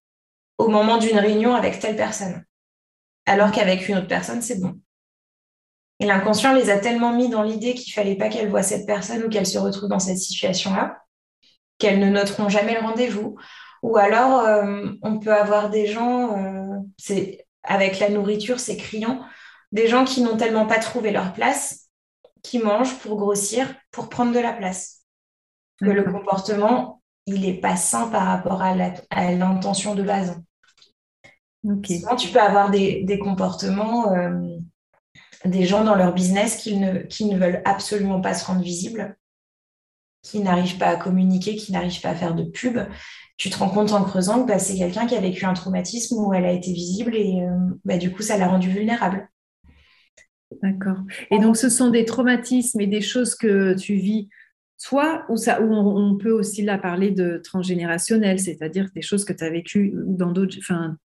au 0.59 0.69
moment 0.69 0.99
d'une 0.99 1.19
réunion 1.19 1.55
avec 1.55 1.79
telle 1.79 1.97
personne, 1.97 2.45
alors 3.27 3.53
qu'avec 3.53 3.89
une 3.89 3.99
autre 3.99 4.09
personne, 4.09 4.43
c'est 4.43 4.61
bon. 4.61 4.81
Et 5.99 6.07
l'inconscient 6.07 6.53
les 6.53 6.71
a 6.71 6.79
tellement 6.79 7.15
mis 7.15 7.29
dans 7.29 7.43
l'idée 7.43 7.75
qu'il 7.75 7.93
fallait 7.93 8.17
pas 8.17 8.29
qu'elles 8.29 8.51
voient 8.51 8.63
cette 8.63 8.87
personne 8.87 9.23
ou 9.23 9.29
qu'elles 9.29 9.47
se 9.47 9.59
retrouvent 9.59 9.89
dans 9.89 9.99
cette 9.99 10.19
situation-là, 10.19 10.99
qu'elles 11.79 11.99
ne 11.99 12.11
noteront 12.11 12.49
jamais 12.49 12.75
le 12.75 12.87
rendez-vous. 12.87 13.39
Ou 13.87 13.99
alors, 13.99 14.41
euh, 14.41 14.91
on 15.03 15.21
peut 15.21 15.33
avoir 15.33 15.71
des 15.71 15.87
gens, 15.87 16.37
euh, 16.37 16.77
c'est 16.99 17.47
avec 17.63 18.01
la 18.01 18.09
nourriture, 18.09 18.59
c'est 18.59 18.77
criant, 18.77 19.25
des 19.71 19.87
gens 19.87 20.05
qui 20.05 20.23
n'ont 20.23 20.37
tellement 20.37 20.67
pas 20.67 20.81
trouvé 20.81 21.13
leur 21.13 21.33
place, 21.33 21.89
qui 22.43 22.59
mangent 22.59 22.99
pour 22.99 23.17
grossir, 23.17 23.73
pour 23.93 24.09
prendre 24.09 24.33
de 24.33 24.41
la 24.41 24.53
place. 24.53 25.03
Que 25.81 25.85
le 25.85 26.03
comportement, 26.03 27.01
il 27.27 27.43
n'est 27.43 27.61
pas 27.61 27.77
sain 27.77 28.09
par 28.09 28.27
rapport 28.27 28.61
à 28.61 28.75
l'intention 28.75 29.95
de 29.95 30.03
base. 30.03 30.37
Sinon, 31.85 32.17
tu 32.17 32.31
peux 32.31 32.41
avoir 32.41 32.73
des, 32.73 33.21
comportements. 33.23 34.13
Euh, 34.13 34.59
des 35.45 35.65
gens 35.65 35.85
dans 35.85 35.95
leur 35.95 36.13
business 36.13 36.57
qui 36.57 36.77
ne, 36.77 37.03
qui 37.03 37.27
ne 37.27 37.39
veulent 37.39 37.63
absolument 37.65 38.21
pas 38.21 38.35
se 38.35 38.47
rendre 38.47 38.63
visibles, 38.63 39.17
qui 40.23 40.41
n'arrivent 40.41 40.79
pas 40.79 40.89
à 40.89 40.97
communiquer, 40.97 41.55
qui 41.55 41.71
n'arrivent 41.71 42.01
pas 42.01 42.09
à 42.11 42.15
faire 42.17 42.35
de 42.35 42.43
pub. 42.43 42.81
Tu 43.37 43.51
te 43.51 43.59
rends 43.59 43.69
compte 43.69 43.93
en 43.93 44.03
creusant 44.03 44.43
que 44.43 44.49
bah, 44.49 44.59
c'est 44.59 44.77
quelqu'un 44.77 45.07
qui 45.07 45.15
a 45.15 45.21
vécu 45.21 45.45
un 45.45 45.53
traumatisme 45.53 46.17
où 46.19 46.33
elle 46.33 46.47
a 46.47 46.53
été 46.53 46.73
visible 46.73 47.15
et 47.15 47.43
euh, 47.43 47.75
bah, 47.85 47.99
du 47.99 48.11
coup, 48.11 48.23
ça 48.23 48.39
l'a 48.39 48.49
rendu 48.49 48.71
vulnérable. 48.71 49.29
D'accord. 50.63 50.99
Et 51.31 51.39
donc, 51.39 51.57
ce 51.57 51.69
sont 51.69 51.91
des 51.91 52.05
traumatismes 52.05 52.81
et 52.81 52.87
des 52.87 53.01
choses 53.01 53.35
que 53.35 53.75
tu 53.75 53.97
vis, 53.97 54.29
soit 54.77 55.25
ou, 55.29 55.37
ça, 55.37 55.61
ou 55.61 55.73
on, 55.73 56.17
peut 56.17 56.31
aussi 56.31 56.63
là 56.63 56.79
parler 56.79 57.11
de 57.11 57.41
transgénérationnel, 57.43 58.39
c'est-à-dire 58.39 58.89
des 58.95 59.03
choses 59.03 59.25
que 59.25 59.33
tu 59.33 59.45
as 59.45 59.51
vécues 59.51 59.93
dans 59.95 60.33
d'autres, 60.33 60.57
enfin, 60.59 60.97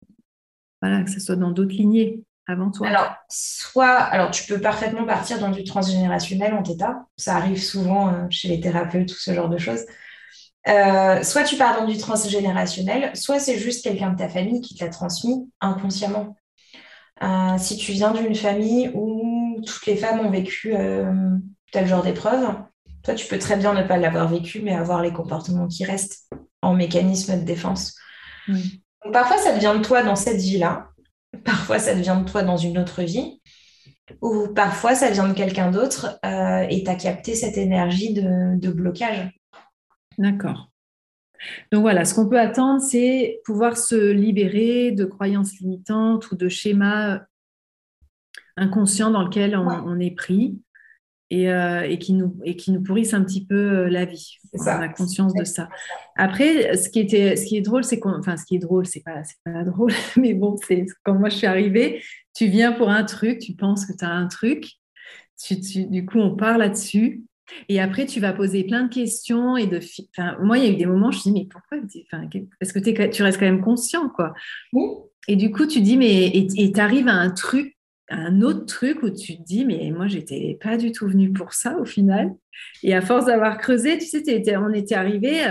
voilà, 0.82 1.02
que 1.02 1.10
ce 1.10 1.20
soit 1.20 1.36
dans 1.36 1.50
d'autres 1.50 1.74
lignées 1.74 2.22
avant 2.46 2.70
toi 2.70 2.88
Alors, 2.88 3.14
soit, 3.28 3.96
alors 3.96 4.30
tu 4.30 4.44
peux 4.46 4.60
parfaitement 4.60 5.04
partir 5.04 5.38
dans 5.38 5.50
du 5.50 5.64
transgénérationnel 5.64 6.54
en 6.54 6.62
Theta. 6.62 7.06
Ça 7.16 7.36
arrive 7.36 7.62
souvent 7.62 8.08
euh, 8.08 8.26
chez 8.30 8.48
les 8.48 8.60
thérapeutes, 8.60 9.08
tout 9.08 9.18
ce 9.18 9.32
genre 9.32 9.48
de 9.48 9.58
choses. 9.58 9.84
Euh, 10.68 11.22
soit 11.22 11.44
tu 11.44 11.56
pars 11.56 11.80
dans 11.80 11.86
du 11.86 11.96
transgénérationnel, 11.96 13.16
soit 13.16 13.38
c'est 13.38 13.58
juste 13.58 13.82
quelqu'un 13.82 14.10
de 14.10 14.18
ta 14.18 14.28
famille 14.28 14.60
qui 14.60 14.74
te 14.74 14.84
l'a 14.84 14.90
transmis 14.90 15.50
inconsciemment. 15.60 16.36
Euh, 17.22 17.58
si 17.58 17.76
tu 17.76 17.92
viens 17.92 18.12
d'une 18.12 18.34
famille 18.34 18.90
où 18.94 19.60
toutes 19.66 19.86
les 19.86 19.96
femmes 19.96 20.20
ont 20.20 20.30
vécu 20.30 20.74
tel 21.72 21.86
genre 21.86 22.02
d'épreuve, 22.02 22.54
toi, 23.02 23.14
tu 23.14 23.26
peux 23.26 23.38
très 23.38 23.56
bien 23.56 23.72
ne 23.72 23.82
pas 23.82 23.96
l'avoir 23.96 24.28
vécu, 24.28 24.60
mais 24.60 24.74
avoir 24.74 25.02
les 25.02 25.12
comportements 25.12 25.66
qui 25.66 25.84
restent 25.84 26.28
en 26.62 26.74
mécanisme 26.74 27.38
de 27.38 27.44
défense. 27.44 27.96
parfois, 29.12 29.38
ça 29.38 29.54
devient 29.54 29.74
de 29.78 29.82
toi 29.82 30.02
dans 30.02 30.16
cette 30.16 30.40
vie-là. 30.40 30.88
Parfois, 31.44 31.78
ça 31.78 31.94
vient 31.94 32.20
de 32.20 32.28
toi 32.28 32.42
dans 32.42 32.58
une 32.58 32.78
autre 32.78 33.02
vie, 33.02 33.40
ou 34.20 34.48
parfois, 34.48 34.94
ça 34.94 35.10
vient 35.10 35.28
de 35.28 35.34
quelqu'un 35.34 35.70
d'autre 35.70 36.18
euh, 36.24 36.66
et 36.68 36.82
tu 36.84 36.90
as 36.90 36.94
capté 36.94 37.34
cette 37.34 37.56
énergie 37.56 38.14
de, 38.14 38.70
blocage. 38.70 39.30
D'accord. 40.20 40.70
Donc 41.72 41.80
voilà, 41.80 42.04
ce 42.04 42.14
qu'on 42.14 42.28
peut 42.28 42.38
attendre, 42.38 42.80
c'est 42.82 43.40
pouvoir 43.44 43.76
se 43.76 44.12
libérer 44.12 44.92
de 44.92 45.04
croyances 45.06 45.58
limitantes 45.58 46.30
ou 46.30 46.36
de 46.36 46.48
schémas 46.48 47.20
inconscients 48.56 49.10
dans 49.10 49.22
lesquels 49.22 49.56
on 49.56 49.98
est 49.98 50.10
pris 50.10 50.60
euh, 51.32 51.82
et, 51.82 51.98
qui 51.98 52.12
nous, 52.12 52.36
et 52.44 52.56
qui 52.56 52.72
nous 52.72 52.82
pourrissent 52.82 53.14
un 53.14 53.22
petit 53.24 53.46
peu 53.46 53.54
euh, 53.54 53.88
la 53.88 54.04
vie. 54.04 54.36
On 54.52 54.66
a 54.66 54.88
conscience 54.88 55.32
de 55.32 55.44
ça. 55.44 55.70
Après, 56.16 56.76
ce 56.76 56.90
qui, 56.90 56.98
était, 56.98 57.36
ce 57.36 57.46
qui 57.46 57.56
est 57.56 57.62
drôle, 57.62 57.84
c'est 57.84 58.00
qu'on. 58.00 58.18
Enfin, 58.18 58.36
ce 58.36 58.44
qui 58.44 58.56
est 58.56 58.58
drôle, 58.58 58.84
c'est 58.84 59.02
pas, 59.02 59.22
pas 59.44 59.64
drôle, 59.64 59.92
mais 60.16 60.34
bon, 60.34 60.56
c'est 60.66 60.84
quand 61.04 61.14
moi 61.14 61.30
je 61.30 61.36
suis 61.36 61.46
arrivée, 61.46 62.02
tu 62.34 62.48
viens 62.48 62.72
pour 62.72 62.90
un 62.90 63.04
truc, 63.04 63.38
tu 63.38 63.54
penses 63.54 63.86
que 63.86 63.96
tu 63.96 64.04
as 64.04 64.10
un 64.10 64.26
truc, 64.26 64.72
tu, 65.40 65.56
du 65.86 66.04
coup, 66.04 66.18
on 66.18 66.36
part 66.36 66.58
là-dessus. 66.58 67.22
Et 67.68 67.80
après, 67.80 68.06
tu 68.06 68.20
vas 68.20 68.32
poser 68.32 68.64
plein 68.64 68.84
de 68.84 68.92
questions 68.92 69.56
et 69.56 69.66
de. 69.66 69.80
Enfin, 70.16 70.36
moi, 70.42 70.58
il 70.58 70.64
y 70.64 70.66
a 70.68 70.70
eu 70.70 70.76
des 70.76 70.86
moments, 70.86 71.10
je 71.10 71.18
me 71.18 71.22
dis, 71.22 71.32
mais 71.32 71.46
pourquoi 71.50 71.78
enfin, 71.78 72.28
Parce 72.58 72.72
que 72.72 72.78
tu 72.78 73.22
restes 73.22 73.38
quand 73.38 73.46
même 73.46 73.62
conscient, 73.62 74.08
quoi? 74.08 74.34
Et 75.28 75.36
du 75.36 75.50
coup, 75.50 75.66
tu 75.66 75.80
dis, 75.80 75.96
mais. 75.96 76.26
Et 76.28 76.72
tu 76.72 76.80
arrives 76.80 77.08
à 77.08 77.14
un 77.14 77.30
truc, 77.30 77.76
à 78.08 78.16
un 78.16 78.42
autre 78.42 78.66
truc 78.66 79.02
où 79.02 79.10
tu 79.10 79.36
te 79.36 79.42
dis, 79.42 79.64
mais 79.64 79.90
moi, 79.90 80.06
j'étais 80.06 80.58
pas 80.62 80.76
du 80.76 80.92
tout 80.92 81.06
venue 81.06 81.32
pour 81.32 81.52
ça 81.52 81.78
au 81.78 81.84
final. 81.84 82.34
Et 82.82 82.94
à 82.94 83.00
force 83.00 83.26
d'avoir 83.26 83.58
creusé, 83.58 83.98
tu 83.98 84.06
sais, 84.06 84.22
on 84.56 84.72
était 84.72 84.94
arrivé. 84.94 85.44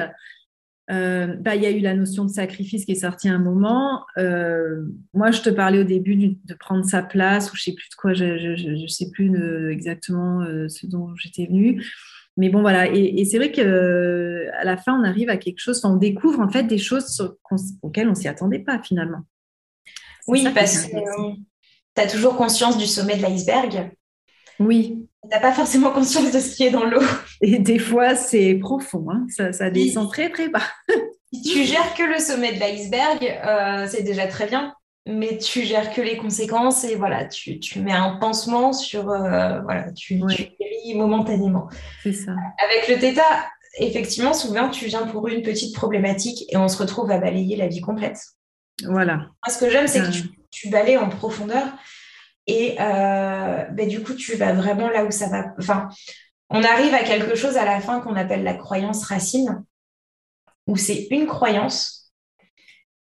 Euh, 0.92 1.36
bah, 1.36 1.56
il 1.56 1.62
y 1.62 1.68
a 1.68 1.72
eu 1.72 1.80
la 1.80 1.94
notion 1.94 2.26
de 2.26 2.32
sacrifice 2.32 2.86
qui 2.86 2.94
est 2.94 2.96
sortie 2.96 3.30
à 3.30 3.34
un 3.34 3.40
moment. 3.40 4.06
Euh, 4.18 4.86
moi, 5.14 5.30
je 5.32 5.42
te 5.42 5.50
parlais 5.50 5.80
au 5.80 5.84
début 5.84 6.16
de 6.16 6.54
prendre 6.56 6.84
sa 6.84 7.04
place, 7.04 7.52
ou 7.54 7.56
je 7.56 7.64
sais 7.64 7.74
plus 7.74 7.90
de 7.90 7.96
quoi, 7.96 8.14
je 8.14 8.82
ne 8.82 8.88
sais 8.88 9.12
plus 9.12 9.72
exactement 9.72 10.42
euh, 10.42 10.68
ce 10.68 10.88
dont 10.88 11.14
j'étais 11.16 11.46
venue. 11.46 11.86
Mais 12.38 12.50
bon, 12.50 12.62
voilà. 12.62 12.88
Et, 12.88 13.24
c'est 13.26 13.38
vrai 13.38 13.52
qu'à 13.52 13.64
la 14.64 14.78
fin, 14.78 15.00
on 15.00 15.04
arrive 15.04 15.30
à 15.30 15.38
quelque 15.38 15.60
chose, 15.60 15.84
on 15.84 15.98
découvre 15.98 16.40
en 16.40 16.50
fait 16.50 16.64
des 16.64 16.78
choses 16.78 17.38
auxquelles 17.82 18.10
on 18.10 18.16
s'y 18.16 18.28
attendait 18.28 18.60
pas 18.60 18.82
finalement. 18.82 19.22
Oui, 20.28 20.44
parce 20.54 20.86
que 20.86 20.92
tu 21.96 22.02
as 22.02 22.08
toujours 22.08 22.36
conscience 22.36 22.78
du 22.78 22.86
sommet 22.86 23.18
de 23.18 23.22
l'iceberg. 23.22 23.92
Oui. 24.60 25.09
Tu 25.24 25.30
n'as 25.30 25.40
pas 25.40 25.52
forcément 25.52 25.92
conscience 25.92 26.32
de 26.32 26.40
ce 26.40 26.56
qui 26.56 26.64
est 26.64 26.72
dans 26.72 26.86
l'eau. 26.86 27.02
Et 27.42 27.60
des 27.60 27.80
fois, 27.80 28.16
c'est 28.16 28.56
profond, 28.56 29.06
hein. 29.10 29.26
ça, 29.52 29.70
descend 29.70 30.10
très 30.10 30.30
très 30.30 30.50
bas. 30.50 30.64
si 31.34 31.42
tu 31.42 31.64
gères 31.66 31.94
que 31.94 32.04
le 32.04 32.20
sommet 32.20 32.54
de 32.54 32.60
l'iceberg, 32.60 33.24
euh, 33.24 33.88
c'est 33.90 34.04
déjà 34.04 34.28
très 34.28 34.48
bien, 34.48 34.74
mais 35.06 35.38
tu 35.38 35.64
gères 35.64 35.94
que 35.94 36.02
les 36.02 36.18
conséquences 36.18 36.84
et 36.86 36.96
voilà, 36.96 37.26
tu, 37.26 37.60
mets 37.78 37.92
un 37.92 38.18
pansement 38.18 38.72
sur, 38.72 39.10
euh, 39.10 39.60
voilà, 39.62 39.92
tu, 39.92 40.16
guéris 40.16 40.96
momentanément. 40.96 41.68
C'est 42.04 42.14
ça. 42.14 42.32
Avec 42.64 42.88
le 42.88 43.00
Theta, 43.00 43.46
effectivement, 43.78 44.34
souvent, 44.34 44.70
tu 44.70 44.86
viens 44.86 45.06
pour 45.06 45.28
une 45.28 45.42
petite 45.42 45.76
problématique 45.76 46.46
et 46.50 46.58
on 46.58 46.70
se 46.70 46.78
retrouve 46.78 47.12
à 47.12 47.18
balayer 47.18 47.58
la 47.58 47.68
vie 47.68 47.82
complète. 47.82 48.20
Voilà. 48.86 49.18
Moi, 49.18 49.54
ce 49.54 49.60
que 49.60 49.70
j'aime, 49.70 49.88
c'est 49.88 50.00
que 50.00 50.12
tu, 50.12 50.30
tu 50.50 50.70
balayes 50.70 50.98
en 50.98 51.10
profondeur 51.10 51.66
et 52.50 52.76
euh, 52.82 53.64
ben, 53.66 53.88
du 53.88 54.02
coup, 54.02 54.16
tu 54.16 54.36
vas 54.36 54.54
vraiment 54.54 54.90
là 54.90 55.06
où 55.06 55.12
ça 55.12 55.30
va. 55.30 55.54
Enfin, 55.60 55.88
on 56.50 56.64
arrive 56.64 56.96
à 56.96 57.04
quelque 57.04 57.36
chose 57.36 57.58
à 57.58 57.66
la 57.66 57.80
fin 57.80 58.00
qu'on 58.00 58.16
appelle 58.16 58.44
la 58.44 58.56
croyance 58.56 59.06
racine, 59.06 59.64
où 60.66 60.76
c'est 60.76 61.08
une 61.12 61.28
croyance 61.28 62.12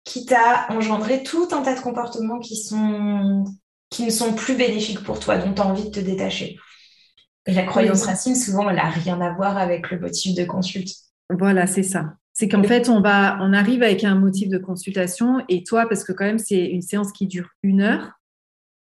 qui 0.03 0.27
t'a 0.27 0.67
engendré 0.69 1.23
tout 1.23 1.47
un 1.53 1.63
tas 1.63 1.73
de 1.73 1.79
comportements 1.79 2.37
qui, 2.37 2.55
sont, 2.55 3.43
qui 3.89 4.05
ne 4.05 4.11
sont 4.11 4.33
plus 4.33 4.55
bénéfiques 4.55 5.03
pour 5.03 5.19
toi, 5.19 5.39
dont 5.39 5.53
tu 5.53 5.61
as 5.61 5.65
envie 5.65 5.85
de 5.85 5.89
te 5.89 5.99
détacher. 5.99 6.59
Et 7.47 7.53
la 7.53 7.63
croyance 7.63 8.05
racine, 8.05 8.35
souvent, 8.35 8.69
elle 8.69 8.75
n'a 8.75 8.89
rien 8.89 9.19
à 9.21 9.33
voir 9.33 9.57
avec 9.57 9.89
le 9.89 9.99
motif 9.99 10.35
de 10.35 10.45
consulte. 10.45 10.91
Voilà, 11.31 11.65
c'est 11.65 11.81
ça. 11.81 12.13
C'est 12.33 12.47
qu'en 12.47 12.63
fait, 12.63 12.89
on, 12.89 13.01
va, 13.01 13.39
on 13.41 13.53
arrive 13.53 13.81
avec 13.81 14.03
un 14.03 14.13
motif 14.13 14.49
de 14.49 14.59
consultation 14.59 15.43
et 15.49 15.63
toi, 15.63 15.87
parce 15.89 16.03
que 16.03 16.11
quand 16.11 16.25
même, 16.25 16.37
c'est 16.37 16.63
une 16.63 16.83
séance 16.83 17.11
qui 17.11 17.25
dure 17.25 17.49
une 17.63 17.81
heure, 17.81 18.20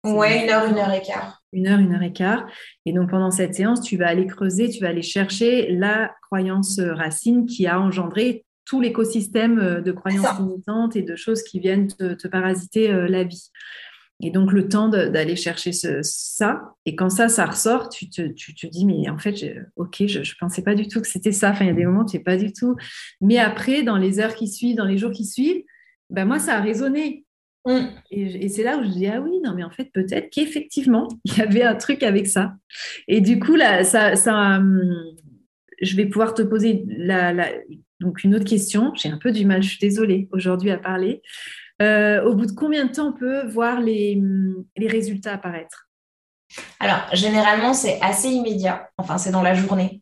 Ouais, 0.03 0.43
une 0.43 0.49
heure, 0.49 0.65
une 0.69 0.77
heure 0.77 0.91
et 0.91 1.01
quart. 1.01 1.41
Une 1.53 1.67
heure, 1.67 1.79
une 1.79 1.93
heure 1.93 2.03
et 2.03 2.13
quart. 2.13 2.45
Et 2.85 2.93
donc 2.93 3.09
pendant 3.09 3.31
cette 3.31 3.55
séance, 3.55 3.81
tu 3.81 3.97
vas 3.97 4.07
aller 4.07 4.27
creuser, 4.27 4.69
tu 4.69 4.81
vas 4.81 4.89
aller 4.89 5.01
chercher 5.01 5.71
la 5.71 6.11
croyance 6.21 6.79
racine 6.79 7.45
qui 7.45 7.67
a 7.67 7.79
engendré 7.79 8.45
tout 8.65 8.81
l'écosystème 8.81 9.59
euh, 9.59 9.81
de 9.81 9.91
croyances 9.91 10.39
limitantes 10.39 10.95
et 10.95 11.01
de 11.01 11.15
choses 11.15 11.41
qui 11.43 11.59
viennent 11.59 11.87
te, 11.87 12.27
parasiter 12.27 12.91
euh, 12.91 13.07
la 13.07 13.23
vie. 13.23 13.49
Et 14.19 14.31
donc 14.31 14.51
le 14.51 14.67
temps 14.67 14.89
d'aller 14.89 15.35
chercher 15.35 15.71
ça, 15.71 16.73
et 16.87 16.95
quand 16.95 17.11
ça, 17.11 17.29
ça 17.29 17.45
ressort, 17.45 17.87
tu 17.89 18.09
te, 18.09 18.27
tu 18.29 18.55
te 18.55 18.65
dis, 18.65 18.83
mais 18.83 19.07
en 19.09 19.19
fait, 19.19 19.35
ok, 19.75 20.07
je 20.07 20.19
ne 20.19 20.39
pensais 20.39 20.63
pas 20.63 20.73
du 20.73 20.87
tout 20.87 21.01
que 21.01 21.07
c'était 21.07 21.31
ça. 21.31 21.51
Enfin, 21.51 21.65
il 21.65 21.67
y 21.67 21.71
a 21.71 21.75
des 21.75 21.85
moments 21.85 22.01
où 22.01 22.05
tu 22.05 22.17
sais 22.17 22.23
pas 22.23 22.35
du 22.35 22.51
tout. 22.51 22.75
Mais 23.21 23.37
après, 23.37 23.83
dans 23.83 23.97
les 23.97 24.19
heures 24.19 24.33
qui 24.33 24.47
suivent, 24.47 24.75
dans 24.75 24.85
les 24.85 24.97
jours 24.97 25.11
qui 25.11 25.23
suivent, 25.23 25.61
ben 26.09 26.25
moi, 26.25 26.39
ça 26.39 26.55
a 26.55 26.61
résonné. 26.61 27.26
Mm. 27.67 27.89
Et, 28.11 28.47
c'est 28.47 28.63
là 28.63 28.77
où 28.77 28.83
je 28.83 28.89
dis 28.89 29.07
ah 29.07 29.19
oui 29.19 29.41
non 29.43 29.53
mais 29.53 29.63
en 29.63 29.69
fait 29.69 29.91
peut-être 29.93 30.29
qu'effectivement 30.29 31.09
il 31.25 31.37
y 31.37 31.41
avait 31.41 31.63
un 31.63 31.75
truc 31.75 32.01
avec 32.01 32.27
ça. 32.27 32.53
Et 33.07 33.19
du 33.19 33.39
coup 33.39 33.55
là 33.55 33.83
ça, 33.83 34.15
ça 34.15 34.57
hum, 34.57 35.03
je 35.81 35.95
vais 35.97 36.05
pouvoir 36.05 36.33
te 36.33 36.41
poser 36.41 36.85
la, 36.87 37.33
donc 37.99 38.23
une 38.23 38.35
autre 38.35 38.45
question. 38.45 38.93
J'ai 38.95 39.09
un 39.09 39.17
peu 39.17 39.31
du 39.31 39.45
mal 39.45 39.61
je 39.61 39.69
suis 39.69 39.79
désolée 39.79 40.29
aujourd'hui 40.31 40.71
à 40.71 40.77
parler. 40.77 41.21
Euh, 41.81 42.23
au 42.23 42.33
bout 42.33 42.47
de 42.47 42.53
combien 42.53 42.85
de 42.85 42.91
temps 42.91 43.09
on 43.09 43.13
peut 43.13 43.45
voir 43.47 43.81
les, 43.81 44.15
hum, 44.17 44.65
les 44.77 44.87
résultats 44.87 45.33
apparaître? 45.33 45.89
Alors 46.79 47.03
généralement 47.13 47.73
c'est 47.73 47.99
assez 48.01 48.29
immédiat. 48.29 48.89
Enfin 48.97 49.17
c'est 49.17 49.31
dans 49.31 49.43
la 49.43 49.53
journée. 49.53 50.01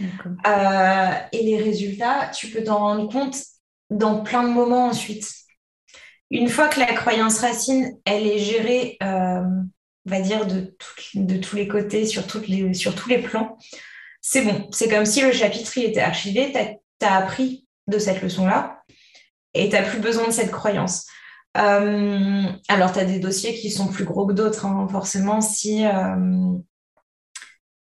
Euh, 0.00 1.10
et 1.32 1.42
les 1.42 1.60
résultats 1.62 2.30
tu 2.34 2.46
peux 2.46 2.64
t'en 2.64 2.78
rendre 2.78 3.12
compte 3.12 3.36
dans 3.90 4.22
plein 4.22 4.42
de 4.44 4.48
moments 4.48 4.86
ensuite 4.86 5.41
une 6.32 6.48
fois 6.48 6.68
que 6.68 6.80
la 6.80 6.92
croyance 6.94 7.40
racine, 7.40 7.98
elle 8.06 8.26
est 8.26 8.38
gérée, 8.38 8.96
euh, 9.02 9.42
on 10.06 10.10
va 10.10 10.20
dire, 10.20 10.46
de, 10.46 11.36
tous 11.36 11.56
les 11.56 11.68
côtés, 11.68 12.06
sur, 12.06 12.24
les, 12.48 12.72
sur 12.72 12.94
tous 12.94 13.10
les 13.10 13.18
plans, 13.18 13.58
c'est 14.22 14.42
bon. 14.42 14.66
C'est 14.72 14.88
comme 14.88 15.04
si 15.04 15.20
le 15.20 15.32
chapitre 15.32 15.76
était 15.76 16.00
archivé, 16.00 16.52
tu 16.52 17.06
as, 17.06 17.14
appris 17.14 17.66
de 17.86 17.98
cette 17.98 18.22
leçon-là 18.22 18.82
et 19.52 19.68
tu 19.68 19.74
n'as 19.74 19.82
plus 19.82 20.00
besoin 20.00 20.26
de 20.26 20.32
cette 20.32 20.50
croyance. 20.50 21.06
Euh, 21.58 22.44
alors, 22.68 22.92
tu 22.92 22.98
as 22.98 23.04
des 23.04 23.18
dossiers 23.18 23.54
qui 23.54 23.70
sont 23.70 23.88
plus 23.88 24.04
gros 24.04 24.26
que 24.26 24.32
d'autres, 24.32 24.64
hein, 24.64 24.88
forcément, 24.90 25.42
si 25.42 25.84
euh, 25.84 26.56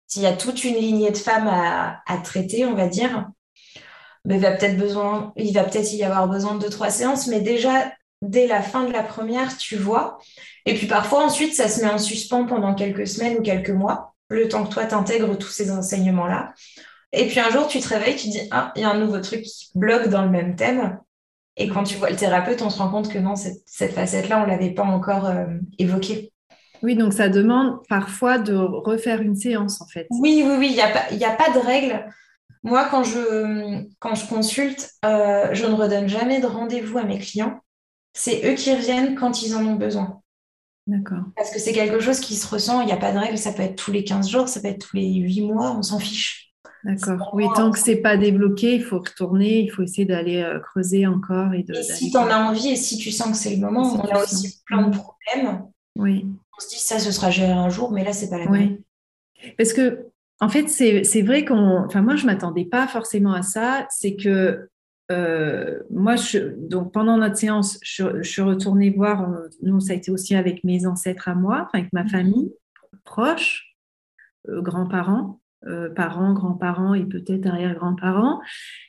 s'il 0.06 0.22
y 0.22 0.26
a 0.26 0.32
toute 0.32 0.62
une 0.62 0.76
lignée 0.76 1.10
de 1.10 1.16
femmes 1.16 1.48
à, 1.48 2.16
traiter, 2.22 2.64
on 2.66 2.74
va 2.74 2.86
dire, 2.86 3.28
ben, 4.24 4.36
il 4.36 4.40
va 4.40 4.52
peut-être 4.52 5.32
il 5.36 5.52
va 5.52 5.64
peut-être 5.64 5.92
y 5.92 6.04
avoir 6.04 6.28
besoin 6.28 6.54
de 6.54 6.60
deux, 6.60 6.70
trois 6.70 6.90
séances, 6.90 7.26
mais 7.26 7.40
déjà, 7.40 7.92
dès 8.22 8.46
la 8.46 8.62
fin 8.62 8.84
de 8.84 8.92
la 8.92 9.02
première, 9.02 9.56
tu 9.56 9.76
vois. 9.76 10.18
Et 10.66 10.74
puis 10.74 10.86
parfois, 10.86 11.24
ensuite, 11.24 11.54
ça 11.54 11.68
se 11.68 11.80
met 11.80 11.90
en 11.90 11.98
suspens 11.98 12.44
pendant 12.46 12.74
quelques 12.74 13.06
semaines 13.06 13.38
ou 13.38 13.42
quelques 13.42 13.70
mois, 13.70 14.14
le 14.28 14.48
temps 14.48 14.64
que 14.64 14.72
toi 14.72 14.84
t'intègres 14.84 15.36
tous 15.38 15.48
ces 15.48 15.70
enseignements-là. 15.70 16.52
Et 17.12 17.26
puis 17.26 17.40
un 17.40 17.50
jour, 17.50 17.68
tu 17.68 17.80
te 17.80 17.88
réveilles, 17.88 18.16
tu 18.16 18.28
dis 18.28 18.40
Ah, 18.50 18.72
il 18.76 18.82
y 18.82 18.84
a 18.84 18.90
un 18.90 18.98
nouveau 18.98 19.20
truc 19.20 19.42
qui 19.42 19.70
bloque 19.74 20.08
dans 20.08 20.22
le 20.22 20.30
même 20.30 20.56
thème. 20.56 20.98
Et 21.56 21.68
quand 21.68 21.84
tu 21.84 21.96
vois 21.96 22.10
le 22.10 22.16
thérapeute, 22.16 22.62
on 22.62 22.70
se 22.70 22.78
rend 22.78 22.90
compte 22.90 23.08
que 23.08 23.18
non, 23.18 23.34
cette, 23.34 23.92
facette-là, 23.92 24.40
on 24.40 24.44
ne 24.44 24.50
l'avait 24.50 24.70
pas 24.70 24.84
encore 24.84 25.26
euh, 25.26 25.46
évoquée. 25.78 26.32
Oui, 26.82 26.94
donc 26.94 27.12
ça 27.12 27.28
demande 27.28 27.80
parfois 27.88 28.38
de 28.38 28.54
refaire 28.54 29.20
une 29.20 29.34
séance, 29.34 29.80
en 29.80 29.86
fait. 29.86 30.06
Oui, 30.10 30.44
oui, 30.46 30.54
oui, 30.58 30.68
il 30.70 30.74
n'y 30.74 30.80
a, 30.80 30.88
pas, 30.88 31.06
a 31.10 31.36
pas 31.36 31.58
de 31.58 31.58
règle. 31.58 32.06
Moi, 32.62 32.86
quand 32.90 33.02
je, 33.02 33.82
quand 33.98 34.14
je 34.14 34.26
consulte, 34.28 34.92
euh, 35.04 35.48
je 35.52 35.66
ne 35.66 35.72
redonne 35.72 36.08
jamais 36.08 36.40
de 36.40 36.46
rendez-vous 36.46 36.98
à 36.98 37.02
mes 37.02 37.18
clients 37.18 37.60
c'est 38.18 38.50
eux 38.50 38.54
qui 38.54 38.74
reviennent 38.74 39.14
quand 39.14 39.42
ils 39.42 39.54
en 39.54 39.64
ont 39.64 39.76
besoin. 39.76 40.20
D'accord. 40.88 41.24
Parce 41.36 41.50
que 41.50 41.60
c'est 41.60 41.72
quelque 41.72 42.00
chose 42.00 42.18
qui 42.18 42.34
se 42.34 42.48
ressent, 42.48 42.80
il 42.80 42.86
n'y 42.86 42.92
a 42.92 42.96
pas 42.96 43.12
de 43.12 43.18
règle, 43.18 43.38
ça 43.38 43.52
peut 43.52 43.62
être 43.62 43.76
tous 43.76 43.92
les 43.92 44.02
15 44.02 44.28
jours, 44.28 44.48
ça 44.48 44.60
peut 44.60 44.68
être 44.68 44.88
tous 44.88 44.96
les 44.96 45.14
8 45.14 45.42
mois, 45.42 45.76
on 45.76 45.82
s'en 45.82 45.98
fiche. 45.98 46.52
D'accord. 46.82 47.30
Oui, 47.32 47.44
tant 47.54 47.70
que 47.70 47.78
ce 47.78 47.90
n'est 47.90 47.96
pas 47.98 48.16
débloqué, 48.16 48.74
il 48.74 48.82
faut 48.82 48.98
retourner, 48.98 49.60
il 49.60 49.70
faut 49.70 49.82
essayer 49.82 50.04
d'aller 50.04 50.42
euh, 50.42 50.58
creuser 50.58 51.06
encore. 51.06 51.54
Et, 51.54 51.62
de, 51.62 51.74
si 51.74 52.10
tu 52.10 52.16
en 52.16 52.28
as 52.28 52.38
envie 52.38 52.70
et 52.70 52.76
si 52.76 52.98
tu 52.98 53.12
sens 53.12 53.30
que 53.30 53.36
c'est 53.36 53.54
le 53.54 53.60
moment, 53.60 53.82
on 53.94 54.00
a 54.00 54.22
aussi 54.22 54.62
plein 54.66 54.88
de 54.88 54.96
problèmes. 54.96 55.64
Oui. 55.96 56.26
On 56.56 56.60
se 56.60 56.68
dit 56.70 56.80
ça, 56.80 56.98
ce 56.98 57.12
sera 57.12 57.30
géré 57.30 57.52
un 57.52 57.68
jour, 57.68 57.92
mais 57.92 58.02
là, 58.02 58.12
c'est 58.12 58.30
pas 58.30 58.38
la 58.38 58.46
peine. 58.46 58.78
Oui. 59.42 59.54
Parce 59.56 59.72
que, 59.72 60.06
en 60.40 60.48
fait, 60.48 60.68
c'est 60.68 61.22
vrai 61.22 61.44
qu'on. 61.44 61.84
Enfin, 61.84 62.02
moi, 62.02 62.16
je 62.16 62.22
ne 62.22 62.26
m'attendais 62.26 62.64
pas 62.64 62.88
forcément 62.88 63.34
à 63.34 63.42
ça. 63.42 63.86
C'est 63.90 64.16
que 64.16 64.68
euh, 65.10 65.80
moi, 65.90 66.16
je, 66.16 66.38
donc 66.38 66.92
pendant 66.92 67.16
notre 67.16 67.36
séance, 67.36 67.78
je, 67.82 68.22
suis 68.22 68.42
retournée 68.42 68.90
voir, 68.90 69.30
euh, 69.30 69.48
nous, 69.62 69.80
ça 69.80 69.92
a 69.92 69.96
été 69.96 70.10
aussi 70.10 70.34
avec 70.34 70.64
mes 70.64 70.86
ancêtres 70.86 71.28
à 71.28 71.34
moi, 71.34 71.68
avec 71.72 71.92
ma 71.92 72.02
mhm. 72.02 72.08
famille 72.10 72.52
proche, 73.04 73.74
euh, 74.48 74.60
grands-parents, 74.60 75.40
parents, 75.96 76.34
grands-parents 76.34 76.94
et 76.94 77.04
peut-être 77.04 77.46
arrière-grands-parents. 77.46 78.40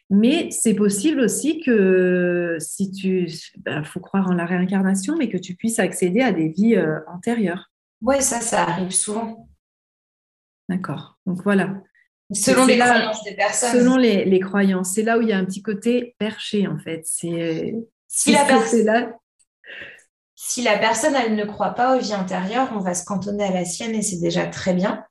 Mais 0.09 0.49
c'est 0.51 0.75
possible 0.75 1.21
aussi 1.21 1.61
que 1.61 2.57
si 2.59 2.91
tu, 2.91 3.25
il 3.27 3.63
bah, 3.63 3.83
faut 3.83 3.99
croire 3.99 4.27
en 4.27 4.33
la 4.33 4.45
réincarnation, 4.45 5.15
mais 5.17 5.29
que 5.29 5.37
tu 5.37 5.55
puisses 5.55 5.79
accéder 5.79 6.21
à 6.21 6.31
des 6.31 6.49
vies 6.49 6.77
antérieures. 7.07 7.71
Oui, 8.01 8.21
ça, 8.21 8.39
ça 8.41 8.63
arrive 8.63 8.91
souvent. 8.91 9.47
D'accord. 10.67 11.17
Donc 11.25 11.41
voilà. 11.43 11.81
Selon 12.31 12.65
les 12.65 12.77
croyances 12.77 13.23
des 13.23 13.33
personnes. 13.33 13.71
Selon 13.71 13.97
les, 13.97 14.39
croyances. 14.39 14.93
C'est 14.93 15.03
là 15.03 15.17
où 15.17 15.21
il 15.21 15.29
y 15.29 15.33
a 15.33 15.37
un 15.37 15.45
petit 15.45 15.61
côté 15.61 16.15
perché, 16.19 16.67
en 16.67 16.77
fait. 16.77 17.01
C'est 17.05 17.75
si, 18.07 18.31
la 18.31 18.45
personne. 18.45 19.13
Si 20.35 20.61
la 20.61 20.77
personne, 20.77 21.15
elle 21.15 21.35
ne 21.35 21.45
croit 21.45 21.73
pas 21.73 21.95
aux 21.95 21.99
vies 21.99 22.15
antérieures, 22.15 22.69
on 22.75 22.79
va 22.79 22.93
se 22.93 23.03
cantonner 23.03 23.43
à 23.43 23.51
la 23.51 23.65
sienne 23.65 23.95
et 23.95 24.01
c'est 24.01 24.19
déjà 24.19 24.45
très 24.47 24.73
bien. 24.73 25.03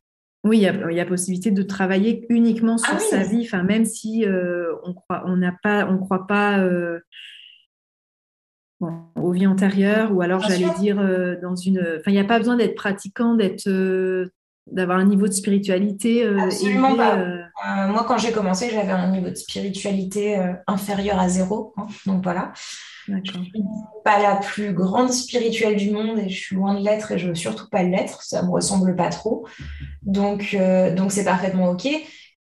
Oui, 0.45 0.59
il 0.59 0.63
y, 0.63 1.01
a, 1.01 1.07
possibilité 1.07 1.51
de 1.51 1.63
travailler 1.63 2.25
uniquement 2.29 2.79
sur 2.79 2.95
ah 2.95 2.99
sa 3.01 3.25
vie, 3.25 3.43
enfin, 3.45 3.65
même 3.65 3.85
si 3.85 4.25
euh, 4.25 4.73
on 4.85 4.95
croit, 4.95 5.25
on 5.27 5.37
n'a 5.37 5.53
pas, 5.63 5.87
on 5.87 5.99
croit 5.99 6.29
pas 6.29 6.61
euh, 6.61 7.01
aux 8.81 9.33
vies 9.33 9.49
antérieures, 9.49 10.15
ou 10.15 10.23
alors 10.23 10.41
j'allais 10.41 10.73
dire 10.79 11.01
euh, 11.01 11.35
dans 11.43 11.57
une. 11.57 11.81
Enfin, 11.81 12.13
il 12.13 12.13
n'y 12.13 12.21
a 12.21 12.25
pas 12.25 12.39
besoin 12.39 12.57
d'être 12.57 12.77
pratiquant, 12.77 13.35
d'être 13.35 13.69
d'avoir 14.73 14.99
un 14.99 15.07
niveau 15.07 15.27
de 15.27 15.33
spiritualité 15.33 16.27
Absolument 16.27 16.95
pas. 16.95 17.17
moi, 17.89 18.05
quand 18.07 18.19
j'ai 18.19 18.33
commencé, 18.33 18.71
j'avais 18.71 18.93
un 18.93 19.11
niveau 19.11 19.31
de 19.31 19.35
spiritualité 19.35 20.37
inférieur 20.67 21.19
à 21.19 21.29
zéro. 21.29 21.73
Hein, 21.77 21.87
donc 22.07 22.23
voilà. 22.23 22.53
Je 23.07 23.33
suis 23.33 23.65
pas 24.05 24.21
la 24.21 24.37
plus 24.37 24.75
grande 24.75 25.13
spirituelle 25.13 25.77
du 25.77 25.91
monde 25.91 26.19
et 26.19 26.29
je 26.29 26.39
suis 26.39 26.57
loin 26.57 26.75
de 26.75 26.85
l'être 26.85 27.13
et 27.13 27.19
je 27.19 27.29
veux 27.29 27.35
surtout 27.35 27.69
pas 27.71 27.83
l'être. 27.83 28.23
Ça 28.23 28.43
me 28.43 28.51
ressemble 28.51 28.95
pas 28.97 29.09
trop. 29.09 29.47
Donc, 30.03 30.57
donc 30.95 31.13
c'est 31.13 31.25
parfaitement 31.25 31.71
ok. 31.71 31.89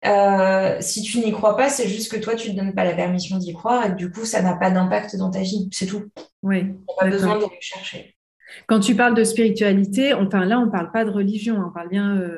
Euh, 0.06 0.78
si 0.80 1.02
tu 1.02 1.20
n'y 1.20 1.32
crois 1.32 1.58
pas, 1.58 1.70
c'est 1.70 1.88
juste 1.88 2.12
que 2.12 2.18
toi, 2.18 2.36
tu 2.36 2.50
ne 2.50 2.54
te 2.54 2.58
donnes 2.60 2.76
pas 2.76 2.84
la 2.84 2.94
permission 2.94 3.38
d'y 3.38 3.54
croire 3.54 3.86
et 3.88 3.96
du 3.96 4.12
coup, 4.12 4.26
ça 4.26 4.42
n'a 4.42 4.56
pas 4.56 4.70
d'impact 4.70 5.16
dans 5.16 5.32
ta 5.32 5.42
vie. 5.42 5.68
C'est 5.72 5.88
tout. 5.88 6.06
Oui. 6.44 6.74
Pas 7.00 7.08
besoin 7.08 7.38
de 7.38 7.44
le 7.44 7.50
chercher. 7.60 8.17
Quand 8.68 8.80
tu 8.80 8.96
parles 8.96 9.16
de 9.16 9.24
spiritualité, 9.24 10.14
enfin 10.14 10.46
là, 10.46 10.60
on 10.60 10.66
ne 10.66 10.72
parle 10.72 10.92
pas 10.92 11.06
de 11.06 11.10
religion, 11.10 11.64
on 11.66 11.72
parle 11.72 11.90
bien. 11.90 12.18
Euh, 12.18 12.38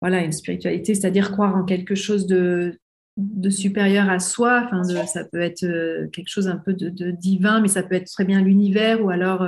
voilà, 0.00 0.22
une 0.22 0.32
spiritualité, 0.32 0.94
c'est-à-dire 0.94 1.32
croire 1.32 1.56
en 1.56 1.64
quelque 1.64 1.94
chose 1.94 2.26
de, 2.26 2.78
de 3.16 3.50
supérieur 3.50 4.08
à 4.08 4.18
soi. 4.18 4.64
Enfin, 4.66 4.84
ça 5.06 5.24
peut 5.24 5.40
être 5.40 5.64
euh, 5.64 6.08
quelque 6.08 6.28
chose 6.28 6.48
un 6.48 6.56
peu 6.56 6.72
de, 6.72 7.10
divin, 7.10 7.60
mais 7.60 7.68
ça 7.68 7.82
peut 7.82 7.96
être 7.96 8.10
très 8.10 8.24
bien 8.24 8.40
l'univers 8.40 9.04
ou 9.04 9.10
alors. 9.10 9.46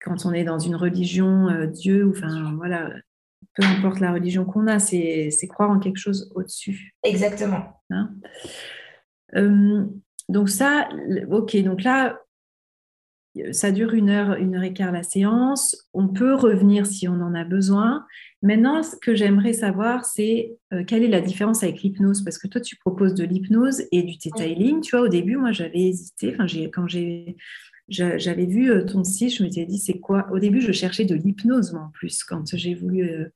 Quand 0.00 0.26
on 0.26 0.32
est 0.32 0.44
dans 0.44 0.58
une 0.58 0.76
religion, 0.76 1.48
Dieu, 1.72 2.04
ou 2.04 2.10
enfin 2.10 2.52
voilà, 2.56 2.90
peu 3.54 3.64
importe 3.64 4.00
la 4.00 4.12
religion 4.12 4.44
qu'on 4.44 4.66
a, 4.66 4.78
c'est 4.78 5.48
croire 5.48 5.70
en 5.70 5.78
quelque 5.78 5.98
chose 5.98 6.30
au-dessus. 6.34 6.94
Exactement. 7.04 7.80
Hein? 7.90 8.10
Euh, 9.36 9.84
donc 10.28 10.48
ça, 10.48 10.88
ok, 11.30 11.56
donc 11.62 11.82
là, 11.82 12.18
ça 13.52 13.72
dure 13.72 13.94
une 13.94 14.10
heure, 14.10 14.34
une 14.34 14.54
heure 14.56 14.62
et 14.62 14.72
quart 14.72 14.92
la 14.92 15.02
séance. 15.02 15.76
On 15.92 16.08
peut 16.08 16.34
revenir 16.34 16.86
si 16.86 17.08
on 17.08 17.20
en 17.20 17.34
a 17.34 17.44
besoin. 17.44 18.06
Maintenant, 18.42 18.82
ce 18.82 18.96
que 18.96 19.14
j'aimerais 19.14 19.52
savoir, 19.52 20.04
c'est 20.04 20.56
euh, 20.72 20.84
quelle 20.84 21.02
est 21.02 21.08
la 21.08 21.20
différence 21.20 21.62
avec 21.62 21.82
l'hypnose? 21.82 22.22
Parce 22.22 22.38
que 22.38 22.46
toi, 22.46 22.60
tu 22.60 22.76
proposes 22.76 23.14
de 23.14 23.24
l'hypnose 23.24 23.82
et 23.90 24.02
du 24.02 24.18
theta 24.18 24.46
healing. 24.46 24.80
Tu 24.80 24.96
vois, 24.96 25.04
au 25.04 25.08
début, 25.08 25.36
moi, 25.36 25.52
j'avais 25.52 25.80
hésité. 25.80 26.34
Enfin, 26.34 26.46
quand 26.72 26.86
j'ai 26.86 27.36
j'avais 27.88 28.46
vu 28.46 28.70
euh, 28.70 28.84
ton 28.84 29.04
site, 29.04 29.34
je 29.34 29.44
me 29.44 29.50
suis 29.50 29.66
dit, 29.66 29.78
c'est 29.78 29.98
quoi? 29.98 30.26
Au 30.32 30.38
début, 30.38 30.60
je 30.60 30.72
cherchais 30.72 31.04
de 31.04 31.14
l'hypnose, 31.14 31.72
moi, 31.74 31.82
en 31.82 31.90
plus, 31.90 32.24
quand 32.24 32.56
j'ai 32.56 32.74
voulu 32.74 33.30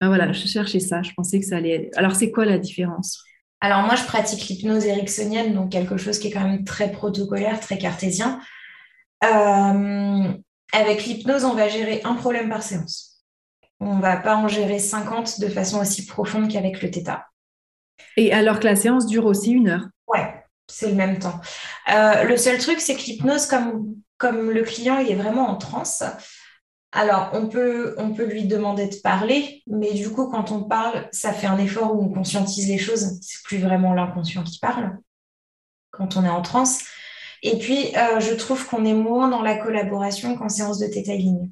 ben 0.00 0.08
voilà, 0.08 0.32
je 0.32 0.46
cherchais 0.46 0.80
ça, 0.80 1.02
je 1.02 1.12
pensais 1.14 1.38
que 1.40 1.46
ça 1.46 1.56
allait. 1.56 1.90
Alors, 1.96 2.14
c'est 2.14 2.30
quoi 2.30 2.44
la 2.44 2.58
différence? 2.58 3.22
Alors, 3.64 3.80
moi, 3.80 3.94
je 3.94 4.04
pratique 4.04 4.46
l'hypnose 4.48 4.84
ericksonienne, 4.84 5.54
donc 5.54 5.72
quelque 5.72 5.96
chose 5.96 6.18
qui 6.18 6.28
est 6.28 6.30
quand 6.30 6.46
même 6.46 6.64
très 6.64 6.92
protocolaire, 6.92 7.58
très 7.60 7.78
cartésien. 7.78 8.38
Euh, 9.24 10.34
avec 10.74 11.06
l'hypnose, 11.06 11.46
on 11.46 11.54
va 11.54 11.70
gérer 11.70 12.02
un 12.04 12.12
problème 12.12 12.50
par 12.50 12.62
séance. 12.62 13.24
On 13.80 13.96
ne 13.96 14.02
va 14.02 14.18
pas 14.18 14.36
en 14.36 14.48
gérer 14.48 14.78
50 14.78 15.40
de 15.40 15.48
façon 15.48 15.80
aussi 15.80 16.04
profonde 16.04 16.52
qu'avec 16.52 16.82
le 16.82 16.90
theta. 16.90 17.24
Et 18.18 18.34
alors 18.34 18.60
que 18.60 18.66
la 18.66 18.76
séance 18.76 19.06
dure 19.06 19.24
aussi 19.24 19.52
une 19.52 19.70
heure 19.70 19.86
Ouais, 20.08 20.44
c'est 20.68 20.90
le 20.90 20.96
même 20.96 21.18
temps. 21.18 21.40
Euh, 21.90 22.24
le 22.24 22.36
seul 22.36 22.58
truc, 22.58 22.80
c'est 22.80 22.96
que 22.96 23.04
l'hypnose, 23.04 23.46
comme, 23.46 23.94
comme 24.18 24.50
le 24.50 24.62
client 24.62 24.98
il 24.98 25.10
est 25.10 25.14
vraiment 25.16 25.48
en 25.48 25.56
transe, 25.56 26.04
alors, 26.96 27.30
on 27.32 27.48
peut, 27.48 27.96
lui 28.24 28.44
demander 28.44 28.86
de 28.86 28.94
parler, 28.94 29.64
mais 29.66 29.92
du 29.94 30.10
coup, 30.10 30.30
quand 30.30 30.52
on 30.52 30.62
parle, 30.62 31.08
ça 31.10 31.32
fait 31.32 31.48
un 31.48 31.58
effort 31.58 31.92
où 31.92 32.04
on 32.04 32.08
conscientise 32.08 32.68
les 32.68 32.78
choses. 32.78 33.18
C'est 33.20 33.42
plus 33.42 33.58
vraiment 33.58 33.94
l'inconscient 33.94 34.44
qui 34.44 34.60
parle 34.60 34.96
quand 35.90 36.16
on 36.16 36.24
est 36.24 36.28
en 36.28 36.40
transe. 36.40 36.84
Et 37.42 37.58
puis, 37.58 37.88
euh, 37.96 38.20
je 38.20 38.32
trouve 38.34 38.64
qu'on 38.66 38.84
est 38.84 38.94
moins 38.94 39.28
dans 39.28 39.42
la 39.42 39.58
collaboration 39.58 40.36
qu'en 40.36 40.48
séance 40.48 40.78
de 40.78 40.86
tétaline. 40.86 41.50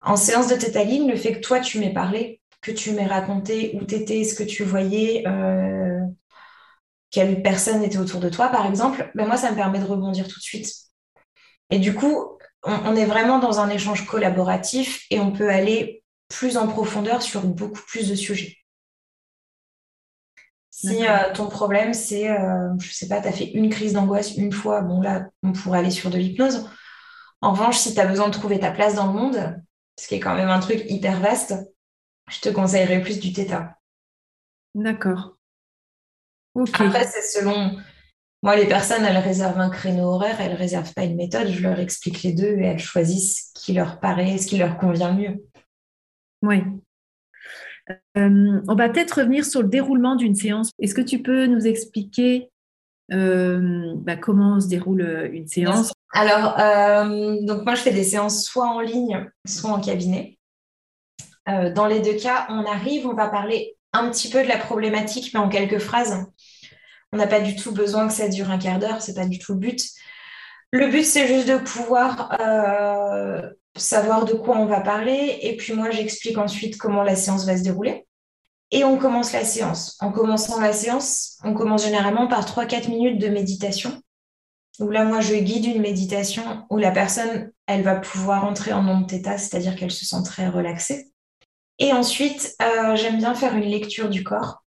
En 0.00 0.16
séance 0.16 0.48
de 0.48 0.56
tétaline, 0.56 1.06
le 1.06 1.16
fait 1.16 1.34
que 1.34 1.40
toi, 1.40 1.60
tu 1.60 1.78
m'aies 1.78 1.92
parlé, 1.92 2.40
que 2.62 2.70
tu 2.70 2.92
m'aies 2.92 3.06
raconté 3.06 3.72
où 3.74 3.84
tu 3.84 3.96
étais, 3.96 4.24
ce 4.24 4.34
que 4.34 4.42
tu 4.42 4.64
voyais, 4.64 5.22
euh, 5.28 6.00
quelle 7.10 7.42
personne 7.42 7.84
était 7.84 7.98
autour 7.98 8.20
de 8.20 8.30
toi, 8.30 8.48
par 8.48 8.66
exemple, 8.66 9.10
ben 9.14 9.26
moi, 9.26 9.36
ça 9.36 9.50
me 9.50 9.56
permet 9.56 9.80
de 9.80 9.84
rebondir 9.84 10.26
tout 10.28 10.38
de 10.38 10.44
suite. 10.44 10.72
Et 11.68 11.78
du 11.78 11.94
coup, 11.94 12.38
on, 12.64 12.94
est 12.96 13.04
vraiment 13.04 13.38
dans 13.38 13.60
un 13.60 13.68
échange 13.68 14.06
collaboratif 14.06 15.06
et 15.10 15.20
on 15.20 15.32
peut 15.32 15.50
aller 15.50 16.04
plus 16.28 16.56
en 16.56 16.68
profondeur 16.68 17.22
sur 17.22 17.42
beaucoup 17.42 17.80
plus 17.86 18.08
de 18.08 18.14
sujets. 18.14 18.58
Si 20.70 21.06
euh, 21.06 21.32
ton 21.34 21.48
problème, 21.48 21.92
c'est, 21.92 22.30
euh, 22.30 22.70
je 22.78 22.88
ne 22.88 22.92
sais 22.92 23.08
pas, 23.08 23.20
tu 23.20 23.28
as 23.28 23.32
fait 23.32 23.50
une 23.52 23.68
crise 23.68 23.92
d'angoisse 23.92 24.36
une 24.36 24.52
fois, 24.52 24.80
bon 24.80 25.00
là, 25.00 25.28
on 25.42 25.52
pourrait 25.52 25.80
aller 25.80 25.90
sur 25.90 26.10
de 26.10 26.18
l'hypnose. 26.18 26.68
En 27.40 27.52
revanche, 27.52 27.76
si 27.76 27.94
tu 27.94 28.00
as 28.00 28.06
besoin 28.06 28.28
de 28.28 28.32
trouver 28.32 28.58
ta 28.58 28.70
place 28.70 28.94
dans 28.94 29.06
le 29.06 29.12
monde, 29.12 29.62
ce 29.98 30.08
qui 30.08 30.14
est 30.14 30.20
quand 30.20 30.34
même 30.34 30.48
un 30.48 30.60
truc 30.60 30.82
hyper 30.88 31.20
vaste, 31.20 31.54
je 32.30 32.40
te 32.40 32.48
conseillerais 32.48 33.02
plus 33.02 33.20
du 33.20 33.32
theta. 33.32 33.76
D'accord. 34.74 35.36
Après, 36.56 37.06
c'est 37.06 37.38
selon 37.38 37.76
moi, 38.42 38.56
les 38.56 38.66
personnes, 38.66 39.04
elles 39.04 39.18
réservent 39.18 39.60
un 39.60 39.70
créneau 39.70 40.14
horaire, 40.14 40.40
elles 40.40 40.52
ne 40.52 40.56
réservent 40.56 40.92
pas 40.94 41.04
une 41.04 41.14
méthode. 41.14 41.48
Je 41.48 41.62
leur 41.62 41.78
explique 41.78 42.22
les 42.24 42.32
deux 42.32 42.58
et 42.58 42.64
elles 42.64 42.80
choisissent 42.80 43.52
ce 43.54 43.64
qui 43.64 43.72
leur 43.72 44.00
paraît, 44.00 44.36
ce 44.38 44.48
qui 44.48 44.58
leur 44.58 44.78
convient 44.78 45.12
mieux. 45.12 45.44
Oui. 46.42 46.62
Euh, 48.18 48.60
on 48.68 48.74
va 48.74 48.88
peut-être 48.88 49.20
revenir 49.20 49.44
sur 49.44 49.62
le 49.62 49.68
déroulement 49.68 50.16
d'une 50.16 50.34
séance. 50.34 50.70
Est-ce 50.80 50.94
que 50.94 51.00
tu 51.00 51.22
peux 51.22 51.46
nous 51.46 51.66
expliquer 51.66 52.50
euh, 53.12 53.92
bah, 53.96 54.16
comment 54.16 54.60
se 54.60 54.68
déroule 54.68 55.02
euh, 55.02 55.28
une 55.32 55.46
séance? 55.46 55.92
Alors, 56.14 56.56
donc 57.42 57.64
moi, 57.64 57.74
je 57.74 57.80
fais 57.80 57.92
des 57.92 58.04
séances 58.04 58.44
soit 58.44 58.68
en 58.68 58.80
ligne, 58.80 59.30
soit 59.46 59.70
en 59.70 59.80
cabinet. 59.80 60.36
dans 61.46 61.86
les 61.86 62.00
deux 62.00 62.16
cas, 62.16 62.46
on 62.50 62.66
arrive, 62.66 63.06
on 63.06 63.14
va 63.14 63.28
parler 63.28 63.78
un 63.94 64.10
petit 64.10 64.28
peu 64.28 64.42
de 64.42 64.48
la 64.48 64.58
problématique, 64.58 65.30
mais 65.32 65.40
en 65.40 65.48
quelques 65.48 65.78
phrases. 65.78 66.26
On 67.12 67.18
n'a 67.18 67.26
pas 67.26 67.40
du 67.40 67.56
tout 67.56 67.72
besoin 67.72 68.08
que 68.08 68.14
ça 68.14 68.28
dure 68.28 68.50
un 68.50 68.58
quart 68.58 68.78
d'heure, 68.78 69.02
c'est 69.02 69.14
pas 69.14 69.26
du 69.26 69.38
tout 69.38 69.52
le 69.52 69.58
but. 69.58 69.82
Le 70.70 70.88
but, 70.88 71.04
c'est 71.04 71.28
juste 71.28 71.48
de 71.48 71.58
pouvoir 71.58 72.34
euh, 72.40 73.50
savoir 73.76 74.24
de 74.24 74.32
quoi 74.32 74.56
on 74.56 74.66
va 74.66 74.80
parler. 74.80 75.38
Et 75.42 75.56
puis 75.56 75.74
moi, 75.74 75.90
j'explique 75.90 76.38
ensuite 76.38 76.78
comment 76.78 77.02
la 77.02 77.14
séance 77.14 77.44
va 77.44 77.56
se 77.56 77.62
dérouler. 77.62 78.06
Et 78.70 78.84
on 78.84 78.96
commence 78.96 79.32
la 79.32 79.44
séance. 79.44 79.98
En 80.00 80.10
commençant 80.10 80.58
la 80.58 80.72
séance, 80.72 81.38
on 81.44 81.52
commence 81.52 81.84
généralement 81.84 82.26
par 82.26 82.46
3-4 82.46 82.88
minutes 82.88 83.20
de 83.20 83.28
méditation. 83.28 84.00
Où 84.78 84.88
là, 84.88 85.04
moi, 85.04 85.20
je 85.20 85.34
guide 85.34 85.66
une 85.66 85.82
méditation 85.82 86.64
où 86.70 86.78
la 86.78 86.90
personne, 86.90 87.52
elle 87.66 87.82
va 87.82 87.96
pouvoir 87.96 88.46
entrer 88.46 88.72
en 88.72 88.88
onde 88.88 89.06
theta, 89.06 89.36
c'est-à-dire 89.36 89.76
qu'elle 89.76 89.90
se 89.90 90.06
sent 90.06 90.22
très 90.24 90.48
relaxée. 90.48 91.12
Et 91.78 91.92
ensuite, 91.92 92.56
euh, 92.62 92.96
j'aime 92.96 93.18
bien 93.18 93.34
faire 93.34 93.54
une 93.54 93.68
lecture 93.68 94.08
du 94.08 94.24
corps. 94.24 94.64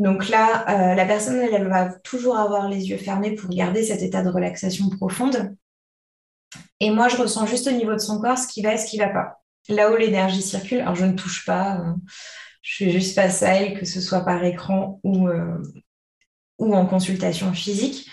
Donc 0.00 0.30
là, 0.30 0.64
euh, 0.70 0.94
la 0.94 1.04
personne, 1.04 1.38
elle, 1.40 1.68
va 1.68 1.90
toujours 1.90 2.38
avoir 2.38 2.70
les 2.70 2.88
yeux 2.88 2.96
fermés 2.96 3.34
pour 3.34 3.50
garder 3.50 3.82
cet 3.82 4.00
état 4.00 4.22
de 4.22 4.30
relaxation 4.30 4.88
profonde. 4.88 5.54
Et 6.80 6.88
moi, 6.88 7.08
je 7.08 7.18
ressens 7.18 7.44
juste 7.44 7.66
au 7.66 7.72
niveau 7.72 7.92
de 7.92 7.98
son 7.98 8.18
corps 8.18 8.38
ce 8.38 8.48
qui 8.48 8.62
va 8.62 8.72
et 8.72 8.78
ce 8.78 8.86
qui 8.86 8.98
ne 8.98 9.04
va 9.04 9.10
pas. 9.10 9.42
Là 9.68 9.92
où 9.92 9.96
l'énergie 9.96 10.40
circule, 10.40 10.80
alors 10.80 10.94
je 10.94 11.04
ne 11.04 11.12
touche 11.12 11.44
pas, 11.44 11.80
euh, 11.80 11.92
je 12.62 12.76
fais 12.76 12.90
juste 12.90 13.14
face 13.14 13.42
à 13.42 13.48
elle, 13.48 13.78
que 13.78 13.84
ce 13.84 14.00
soit 14.00 14.24
par 14.24 14.42
écran 14.42 15.00
ou, 15.04 15.28
euh, 15.28 15.62
ou 16.58 16.74
en 16.74 16.86
consultation 16.86 17.52
physique. 17.52 18.10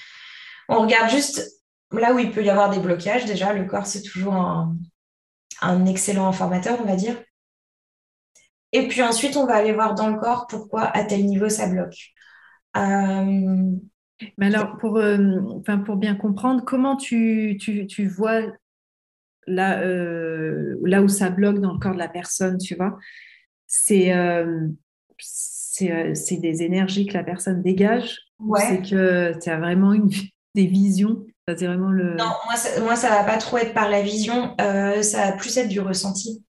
On 0.68 0.82
regarde 0.82 1.10
juste 1.10 1.50
là 1.94 2.14
où 2.14 2.20
il 2.20 2.32
peut 2.32 2.44
y 2.44 2.50
avoir 2.50 2.70
des 2.70 2.80
blocages. 2.80 3.24
Déjà, 3.24 3.54
le 3.54 3.64
corps, 3.64 3.86
c'est 3.86 4.02
toujours 4.02 4.34
un 4.34 5.86
excellent 5.86 6.28
informateur, 6.28 6.78
on 6.82 6.86
va 6.86 6.98
dire. 6.98 7.16
Et 8.74 8.88
puis 8.88 9.02
ensuite, 9.02 9.38
on 9.38 9.46
va 9.46 9.56
aller 9.56 9.74
voir 9.74 9.96
dans 9.96 10.10
le 10.10 10.20
corps 10.20 10.48
pourquoi 10.48 10.84
à 10.84 11.04
tel 11.04 11.26
niveau 11.26 11.50
ça 11.50 11.68
bloque. 11.68 12.14
Euh, 12.76 13.72
Mais 14.38 14.48
alors, 14.48 14.78
pour, 14.78 14.98
euh, 14.98 15.40
enfin, 15.60 15.78
pour 15.78 15.96
bien 15.96 16.16
comprendre, 16.16 16.64
comment 16.66 16.96
tu, 16.96 17.58
tu, 17.60 18.08
vois 18.08 18.42
là, 19.46 19.82
euh, 19.82 20.78
là 20.84 21.02
où 21.02 21.08
ça 21.08 21.30
bloque 21.30 21.60
dans 21.60 21.74
le 21.74 21.80
corps 21.80 21.94
de 21.94 22.00
la 22.00 22.10
personne, 22.10 22.58
tu 22.58 22.76
vois? 22.76 22.98
C'est 23.68 24.14
c'est 25.30 26.38
des 26.38 26.64
énergies 26.64 27.06
que 27.06 27.14
la 27.14 27.24
personne 27.24 27.62
dégage. 27.62 28.18
C'est 28.58 28.82
que 28.82 29.40
tu 29.40 29.50
as 29.50 29.60
vraiment 29.60 29.94
une, 29.94 30.10
des 30.56 30.66
visions. 30.66 31.26
Vraiment 31.48 31.92
le... 31.92 32.16
Non, 32.16 32.26
moi 32.46 32.56
ça, 32.58 32.82
moi, 32.82 32.96
ça 32.98 33.10
va 33.10 33.24
pas 33.24 33.38
trop 33.38 33.58
être 33.58 33.74
par 33.74 33.90
la 33.90 34.02
vision, 34.02 34.54
ça 34.58 35.26
va 35.26 35.32
plus 35.34 35.56
être 35.58 35.70
du 35.70 35.80
ressenti. 35.80 36.44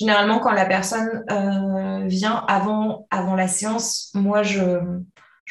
Généralement, 0.00 0.38
quand 0.38 0.52
la 0.52 0.64
personne 0.64 1.26
euh, 1.30 2.06
vient 2.06 2.42
avant, 2.48 3.06
avant 3.10 3.34
la 3.34 3.48
séance, 3.48 4.10
moi, 4.14 4.42
je, 4.42 4.80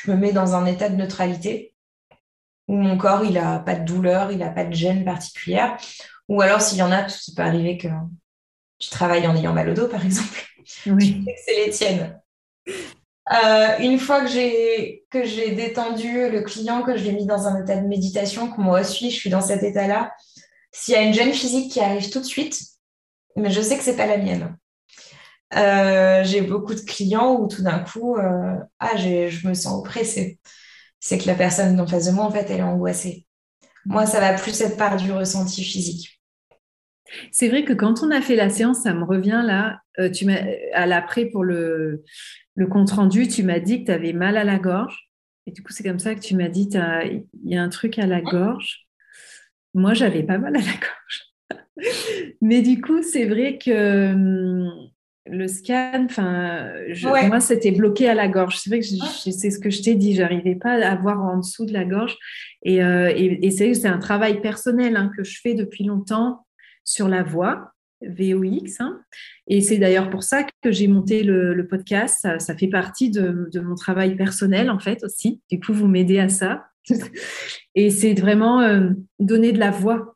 me 0.08 0.16
mets 0.16 0.32
dans 0.32 0.56
un 0.56 0.66
état 0.66 0.90
de 0.90 0.96
neutralité 0.96 1.76
où 2.68 2.76
mon 2.76 2.98
corps, 2.98 3.24
il 3.24 3.34
n'a 3.34 3.60
pas 3.60 3.76
de 3.76 3.86
douleur, 3.86 4.32
il 4.32 4.40
n'a 4.40 4.50
pas 4.50 4.64
de 4.64 4.74
gêne 4.74 5.06
particulière. 5.06 5.78
Ou 6.30 6.42
alors, 6.42 6.62
s'il 6.62 6.80
y 6.80 6.82
en 6.82 6.92
a, 6.92 7.08
ça 7.08 7.32
peut 7.36 7.44
arriver 7.44 7.78
que 7.78 7.90
tu 8.80 8.90
travailles 8.90 9.28
en 9.28 9.36
ayant 9.36 9.54
mal 9.54 9.70
au 9.70 9.74
dos, 9.76 9.88
par 9.88 10.04
exemple. 10.04 10.44
Oui. 10.88 11.24
c'est 11.46 11.66
les 11.66 11.72
tiennes. 11.72 12.20
Euh, 12.68 13.78
une 13.80 14.00
fois 14.00 14.22
que 14.22 14.28
j'ai 14.28 15.06
que 15.12 15.26
j'ai 15.26 15.52
détendu 15.52 16.32
le 16.32 16.42
client, 16.42 16.82
que 16.82 16.98
je 16.98 17.04
l'ai 17.04 17.12
mis 17.12 17.28
dans 17.28 17.48
un 17.48 17.62
état 17.62 17.76
de 17.76 17.88
méditation, 17.88 18.52
que 18.52 18.60
moi 18.60 18.82
aussi 18.82 19.12
je 19.12 19.16
suis 19.16 19.30
dans 19.30 19.42
cet 19.42 19.62
état-là, 19.62 20.12
s'il 20.72 20.96
y 20.96 20.98
a 20.98 21.04
une 21.04 21.14
gêne 21.14 21.34
physique 21.34 21.72
qui 21.72 21.80
arrive 21.80 22.10
tout 22.10 22.20
de 22.20 22.26
suite, 22.26 22.60
mais 23.36 23.52
je 23.52 23.62
sais 23.62 23.78
que 23.78 23.84
c'est 23.84 23.96
pas 23.96 24.08
la 24.08 24.18
mienne. 24.18 24.58
Euh, 25.56 26.24
j'ai 26.24 26.42
beaucoup 26.42 26.76
de 26.76 26.82
clients 26.82 27.40
où 27.40 27.48
tout 27.48 27.64
d'un 27.64 27.80
coup, 27.80 28.16
euh, 28.18 28.56
ah, 28.80 28.98
je 28.98 29.48
me 29.48 29.54
sens 29.54 29.80
oppressée. 29.80 30.40
C'est 31.00 31.18
que 31.18 31.28
la 31.28 31.36
personne 31.36 31.80
en 31.80 31.88
face 31.88 32.06
de 32.06 32.12
moi, 32.12 32.26
en 32.26 32.32
fait, 32.32 32.48
elle 32.50 32.60
est 32.60 32.64
angoissée. 32.64 33.26
Moi, 33.86 34.06
ça 34.06 34.20
va 34.20 34.34
plus 34.34 34.60
être 34.62 34.78
par 34.78 34.98
du 34.98 35.12
ressenti 35.12 35.64
physique. 35.64 36.22
C'est 37.32 37.50
vrai 37.50 37.66
que 37.66 37.74
quand 37.74 38.04
on 38.04 38.12
a 38.12 38.22
fait 38.22 38.36
la 38.36 38.50
séance, 38.50 38.84
ça 38.84 38.94
me 38.94 39.04
revient 39.04 39.42
là, 39.44 39.80
euh, 40.00 40.12
à 40.74 40.86
l'après 40.86 41.26
pour 41.26 41.44
le, 41.44 42.04
le 42.56 42.68
compte 42.68 42.92
rendu, 42.92 43.28
tu 43.28 43.42
m'as 43.44 43.60
dit 43.60 43.82
que 43.82 43.86
tu 43.86 43.92
avais 43.92 44.14
mal 44.14 44.38
à 44.38 44.44
la 44.44 44.60
gorge. 44.60 45.10
Et 45.48 45.52
du 45.52 45.64
coup, 45.64 45.72
c'est 45.74 45.84
comme 45.84 46.00
ça 46.00 46.14
que 46.14 46.20
tu 46.20 46.36
m'as 46.36 46.50
dit, 46.50 46.70
il 46.72 47.24
y 47.46 47.58
a 47.58 47.64
un 47.64 47.70
truc 47.70 47.98
à 47.98 48.06
la 48.06 48.22
gorge. 48.22 48.88
Moi, 49.74 49.96
j'avais 49.96 50.24
pas 50.24 50.38
mal 50.38 50.56
à 50.56 50.60
la 50.60 50.66
gorge. 50.66 51.29
Mais 52.42 52.62
du 52.62 52.82
coup, 52.82 53.02
c'est 53.02 53.26
vrai 53.26 53.58
que 53.58 54.14
hum, 54.14 54.90
le 55.32 55.48
scan, 55.48 56.06
enfin, 56.06 56.72
moi, 57.28 57.40
c'était 57.40 57.72
bloqué 57.72 58.10
à 58.10 58.16
la 58.16 58.28
gorge. 58.28 58.58
C'est 58.58 58.70
vrai 58.70 58.80
que 58.80 58.86
c'est 58.86 59.52
ce 59.52 59.60
que 59.60 59.70
je 59.70 59.82
t'ai 59.82 59.96
dit, 59.96 60.16
j'arrivais 60.16 60.56
pas 60.56 60.74
à 60.74 60.96
voir 60.96 61.22
en 61.22 61.38
dessous 61.38 61.66
de 61.66 61.74
la 61.74 61.86
gorge. 61.86 62.18
Et, 62.64 62.84
euh, 62.84 63.12
c'est 63.52 63.86
un 63.86 64.00
travail 64.00 64.42
personnel 64.42 64.96
hein, 64.96 65.12
que 65.16 65.24
je 65.24 65.40
fais 65.42 65.54
depuis 65.54 65.84
longtemps 65.84 66.46
sur 66.84 67.08
la 67.08 67.24
voix, 67.24 67.72
VOX. 68.02 68.80
Hein. 68.80 69.02
Et 69.48 69.62
c'est 69.62 69.78
d'ailleurs 69.78 70.10
pour 70.10 70.24
ça 70.24 70.44
que 70.62 70.72
j'ai 70.72 70.88
monté 70.88 71.24
le, 71.24 71.68
podcast. 71.68 72.28
Ça, 72.40 72.56
fait 72.56 72.68
partie 72.68 73.10
de, 73.12 73.50
mon 73.62 73.76
travail 73.76 74.16
personnel, 74.16 74.70
en 74.70 74.80
fait, 74.80 75.04
aussi. 75.04 75.42
Du 75.50 75.60
coup, 75.60 75.74
vous 75.74 75.88
m'aidez 75.88 76.20
à 76.20 76.30
ça. 76.30 76.66
et 77.76 77.92
c'est 77.92 78.14
vraiment 78.14 78.62
euh, 78.62 78.90
donner 79.20 79.52
de 79.52 79.60
la 79.60 79.70
voix 79.70 80.16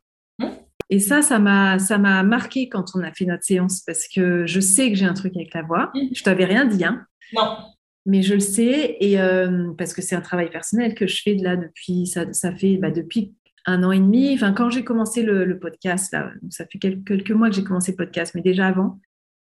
et 0.90 1.00
ça, 1.00 1.22
ça 1.22 1.40
m'a, 1.40 1.80
ça 1.80 1.98
m'a 1.98 2.24
marqué 2.24 2.70
quand 2.70 2.96
on 2.96 3.02
a 3.02 3.12
fait 3.12 3.26
notre 3.26 3.44
séance 3.44 3.82
parce 3.82 4.08
que 4.08 4.46
je 4.46 4.60
sais 4.60 4.90
que 4.90 4.96
j'ai 4.96 5.06
un 5.06 5.14
truc 5.14 5.36
avec 5.36 5.54
la 5.54 5.62
voix. 5.62 5.92
Mm. 5.94 6.08
Je 6.14 6.24
t'avais 6.24 6.46
rien 6.46 6.66
dit, 6.66 6.84
hein. 6.84 7.06
Non. 7.34 7.58
Mais 8.06 8.22
je 8.22 8.34
le 8.34 8.42
sais 8.42 8.98
et 9.00 9.20
euh, 9.20 9.72
parce 9.78 9.94
que 9.94 10.02
c'est 10.02 10.16
un 10.16 10.22
travail 10.22 10.50
personnel 10.50 10.94
que 10.94 11.08
je 11.08 11.22
fais 11.22 11.36
de 11.36 11.44
là 11.44 11.56
depuis, 11.56 12.06
ça, 12.06 12.32
ça 12.34 12.54
fait 12.54 12.78
bah, 12.78 12.92
depuis 12.92 13.34
un 13.66 13.84
an 13.84 13.92
et 13.92 14.00
demi. 14.00 14.34
Enfin, 14.34 14.52
quand 14.52 14.70
j'ai 14.70 14.84
commencé 14.84 15.24
le, 15.24 15.58
podcast, 15.58 16.12
là, 16.12 16.32
ça 16.50 16.66
fait 16.66 16.80
quelques, 16.80 17.08
quelques 17.08 17.32
mois 17.32 17.50
que 17.50 17.56
j'ai 17.56 17.64
commencé 17.64 17.92
le 17.92 17.98
podcast, 17.98 18.34
mais 18.36 18.42
déjà 18.42 18.68
avant. 18.68 19.00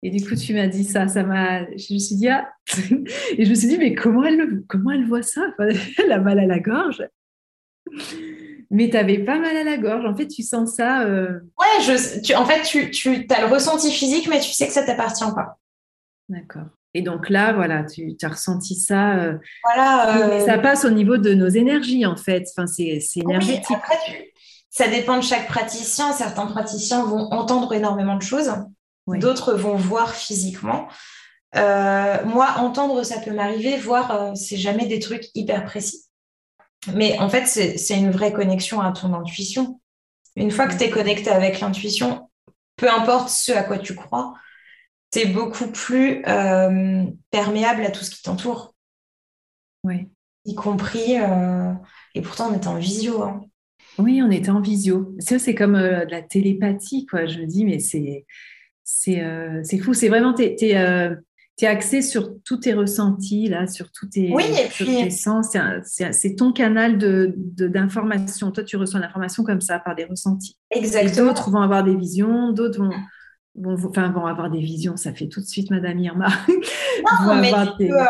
Et 0.03 0.11
du 0.11 0.25
coup, 0.25 0.35
tu 0.35 0.53
m'as 0.53 0.67
dit 0.67 0.83
ça, 0.83 1.07
ça 1.07 1.23
m'a. 1.23 1.65
Je 1.71 1.93
me 1.93 1.99
suis 1.99 2.15
dit, 2.15 2.29
ah 2.29 2.47
Et 3.37 3.43
je 3.43 3.49
me 3.49 3.55
suis 3.55 3.67
dit, 3.67 3.77
mais 3.77 3.95
comment 3.95 4.23
elle, 4.23 4.63
comment 4.67 4.91
elle 4.91 5.05
voit 5.05 5.23
ça? 5.23 5.53
Elle 5.59 6.11
a 6.11 6.19
mal 6.19 6.39
à 6.39 6.45
la 6.45 6.59
gorge 6.59 7.03
mais 8.69 8.89
tu 8.89 8.97
avais 8.97 9.19
pas 9.19 9.37
mal 9.37 9.55
à 9.55 9.63
la 9.63 9.77
gorge. 9.77 10.05
En 10.05 10.15
fait, 10.15 10.27
tu 10.27 10.43
sens 10.43 10.75
ça. 10.75 11.01
Euh... 11.01 11.39
Ouais, 11.59 11.81
je, 11.83 12.21
tu, 12.21 12.35
en 12.35 12.45
fait, 12.45 12.63
tu, 12.63 12.91
tu 12.91 13.25
as 13.29 13.41
le 13.41 13.53
ressenti 13.53 13.91
physique, 13.91 14.27
mais 14.29 14.39
tu 14.39 14.51
sais 14.51 14.67
que 14.67 14.73
ça 14.73 14.83
t'appartient 14.83 15.23
pas. 15.35 15.57
D'accord. 16.29 16.67
Et 16.93 17.01
donc 17.01 17.29
là, 17.29 17.53
voilà, 17.53 17.83
tu 17.83 18.15
as 18.21 18.29
ressenti 18.29 18.75
ça. 18.75 19.15
Euh, 19.15 19.37
voilà. 19.63 20.17
Euh... 20.17 20.45
Ça 20.45 20.57
passe 20.57 20.83
au 20.83 20.89
niveau 20.89 21.17
de 21.17 21.33
nos 21.33 21.49
énergies, 21.49 22.05
en 22.05 22.15
fait. 22.15 22.45
Enfin, 22.51 22.65
c'est 22.65 22.99
énergétique. 23.15 23.65
Oui, 23.69 23.75
après, 23.75 24.31
ça 24.69 24.87
dépend 24.87 25.17
de 25.17 25.23
chaque 25.23 25.47
praticien. 25.47 26.11
Certains 26.13 26.47
praticiens 26.47 27.03
vont 27.03 27.31
entendre 27.31 27.73
énormément 27.73 28.15
de 28.15 28.23
choses. 28.23 28.51
D'autres 29.07 29.53
vont 29.53 29.75
voir 29.75 30.13
physiquement. 30.13 30.87
Euh, 31.55 32.17
moi, 32.25 32.55
entendre, 32.57 33.03
ça 33.03 33.21
peut 33.21 33.31
m'arriver. 33.31 33.77
Voir, 33.77 34.11
euh, 34.11 34.35
c'est 34.35 34.57
jamais 34.57 34.85
des 34.85 34.99
trucs 34.99 35.25
hyper 35.33 35.63
précis. 35.63 36.06
Mais 36.93 37.17
en 37.19 37.29
fait, 37.29 37.45
c'est 37.45 37.97
une 37.97 38.11
vraie 38.11 38.33
connexion 38.33 38.81
à 38.81 38.91
ton 38.91 39.13
intuition. 39.13 39.81
Une 40.35 40.51
fois 40.51 40.67
que 40.67 40.77
tu 40.77 40.83
es 40.83 40.89
connecté 40.89 41.29
avec 41.29 41.59
l'intuition, 41.59 42.29
peu 42.75 42.89
importe 42.89 43.29
ce 43.29 43.51
à 43.51 43.63
quoi 43.63 43.79
tu 43.79 43.95
crois, 43.95 44.35
tu 45.11 45.19
es 45.19 45.25
beaucoup 45.25 45.67
plus 45.67 46.23
euh, 46.27 47.05
perméable 47.31 47.83
à 47.83 47.91
tout 47.91 48.03
ce 48.03 48.11
qui 48.11 48.21
t'entoure. 48.21 48.75
Oui. 49.83 50.09
Y 50.45 50.55
compris, 50.55 51.19
euh, 51.19 51.73
et 52.15 52.21
pourtant 52.21 52.49
on 52.51 52.55
était 52.55 52.67
en 52.67 52.77
visio. 52.77 53.23
Hein. 53.23 53.41
Oui, 53.97 54.21
on 54.21 54.29
était 54.31 54.51
en 54.51 54.61
visio. 54.61 55.15
C'est 55.19 55.55
comme 55.55 55.75
euh, 55.75 56.05
de 56.05 56.11
la 56.11 56.21
télépathie, 56.21 57.05
quoi. 57.05 57.25
Je 57.25 57.39
me 57.39 57.45
dis, 57.45 57.65
mais 57.65 57.79
c'est 57.79 58.25
c'est 58.83 59.79
fou. 59.79 59.93
C'est 59.93 60.07
vraiment, 60.07 60.33
tu 60.33 60.43
es 60.43 61.09
axé 61.65 62.03
sur 62.03 62.29
tous 62.43 62.57
tes 62.57 62.73
ressentis, 62.73 63.47
là, 63.47 63.65
sur 63.65 63.91
tous 63.91 64.05
tes, 64.07 64.31
oui, 64.31 64.43
et 64.43 64.67
puis... 64.67 65.11
sens. 65.11 65.57
C'est 65.83 66.35
ton 66.35 66.53
canal 66.53 66.99
d'information. 66.99 68.49
De, 68.49 68.53
Toi, 68.53 68.63
tu 68.63 68.77
reçois 68.77 68.99
l'information 68.99 69.43
comme 69.43 69.61
ça, 69.61 69.79
par 69.79 69.95
des 69.95 70.05
ressentis. 70.05 70.55
Exactement. 70.69 71.27
D'autres 71.27 71.49
vont 71.49 71.61
avoir 71.61 71.83
des 71.83 71.95
visions, 71.95 72.51
d'autres 72.51 72.79
vont, 72.79 72.91
vont, 73.75 73.89
enfin, 73.89 74.09
vont 74.11 74.27
avoir 74.27 74.51
des 74.51 74.59
visions. 74.59 74.97
Ça 74.97 75.13
fait 75.13 75.27
tout 75.27 75.41
de 75.41 75.47
suite, 75.47 75.71
Madame 75.71 75.97
Irma. 75.97 76.29
Non, 77.25 77.35
mais, 77.41 77.51
des, 77.79 77.91
euh, 77.91 78.05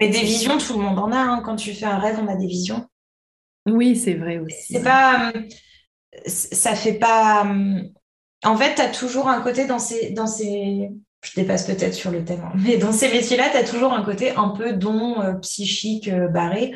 mais, 0.00 0.08
des 0.08 0.20
visions, 0.20 0.58
tout 0.58 0.72
le 0.74 0.80
monde 0.80 0.98
en 0.98 1.12
a. 1.12 1.18
Hein. 1.18 1.42
Quand 1.44 1.54
tu 1.54 1.72
fais 1.72 1.86
un 1.86 1.98
rêve, 1.98 2.18
on 2.20 2.26
a 2.26 2.34
des 2.34 2.48
visions. 2.48 2.88
Oui, 3.68 3.94
c'est 3.94 4.14
vrai 4.14 4.38
aussi. 4.38 4.72
C'est 4.74 4.82
pas... 4.82 5.30
Euh, 5.34 5.42
ça 6.26 6.74
fait 6.74 6.94
pas... 6.94 7.46
Euh, 7.46 7.82
en 8.44 8.56
fait, 8.56 8.74
tu 8.74 8.80
as 8.80 8.88
toujours 8.88 9.28
un 9.28 9.40
côté 9.42 9.66
dans 9.66 9.78
ces... 9.78 10.10
Dans 10.10 10.26
ces 10.26 10.90
je 11.22 11.40
dépasse 11.40 11.66
peut-être 11.66 11.94
sur 11.94 12.10
le 12.10 12.24
thème, 12.24 12.42
hein. 12.44 12.52
mais 12.56 12.76
dans 12.76 12.92
ces 12.92 13.10
métiers-là, 13.10 13.50
tu 13.50 13.56
as 13.56 13.64
toujours 13.64 13.92
un 13.92 14.04
côté 14.04 14.30
un 14.30 14.50
peu 14.50 14.72
don 14.72 15.20
euh, 15.20 15.34
psychique 15.34 16.08
euh, 16.08 16.28
barré. 16.28 16.74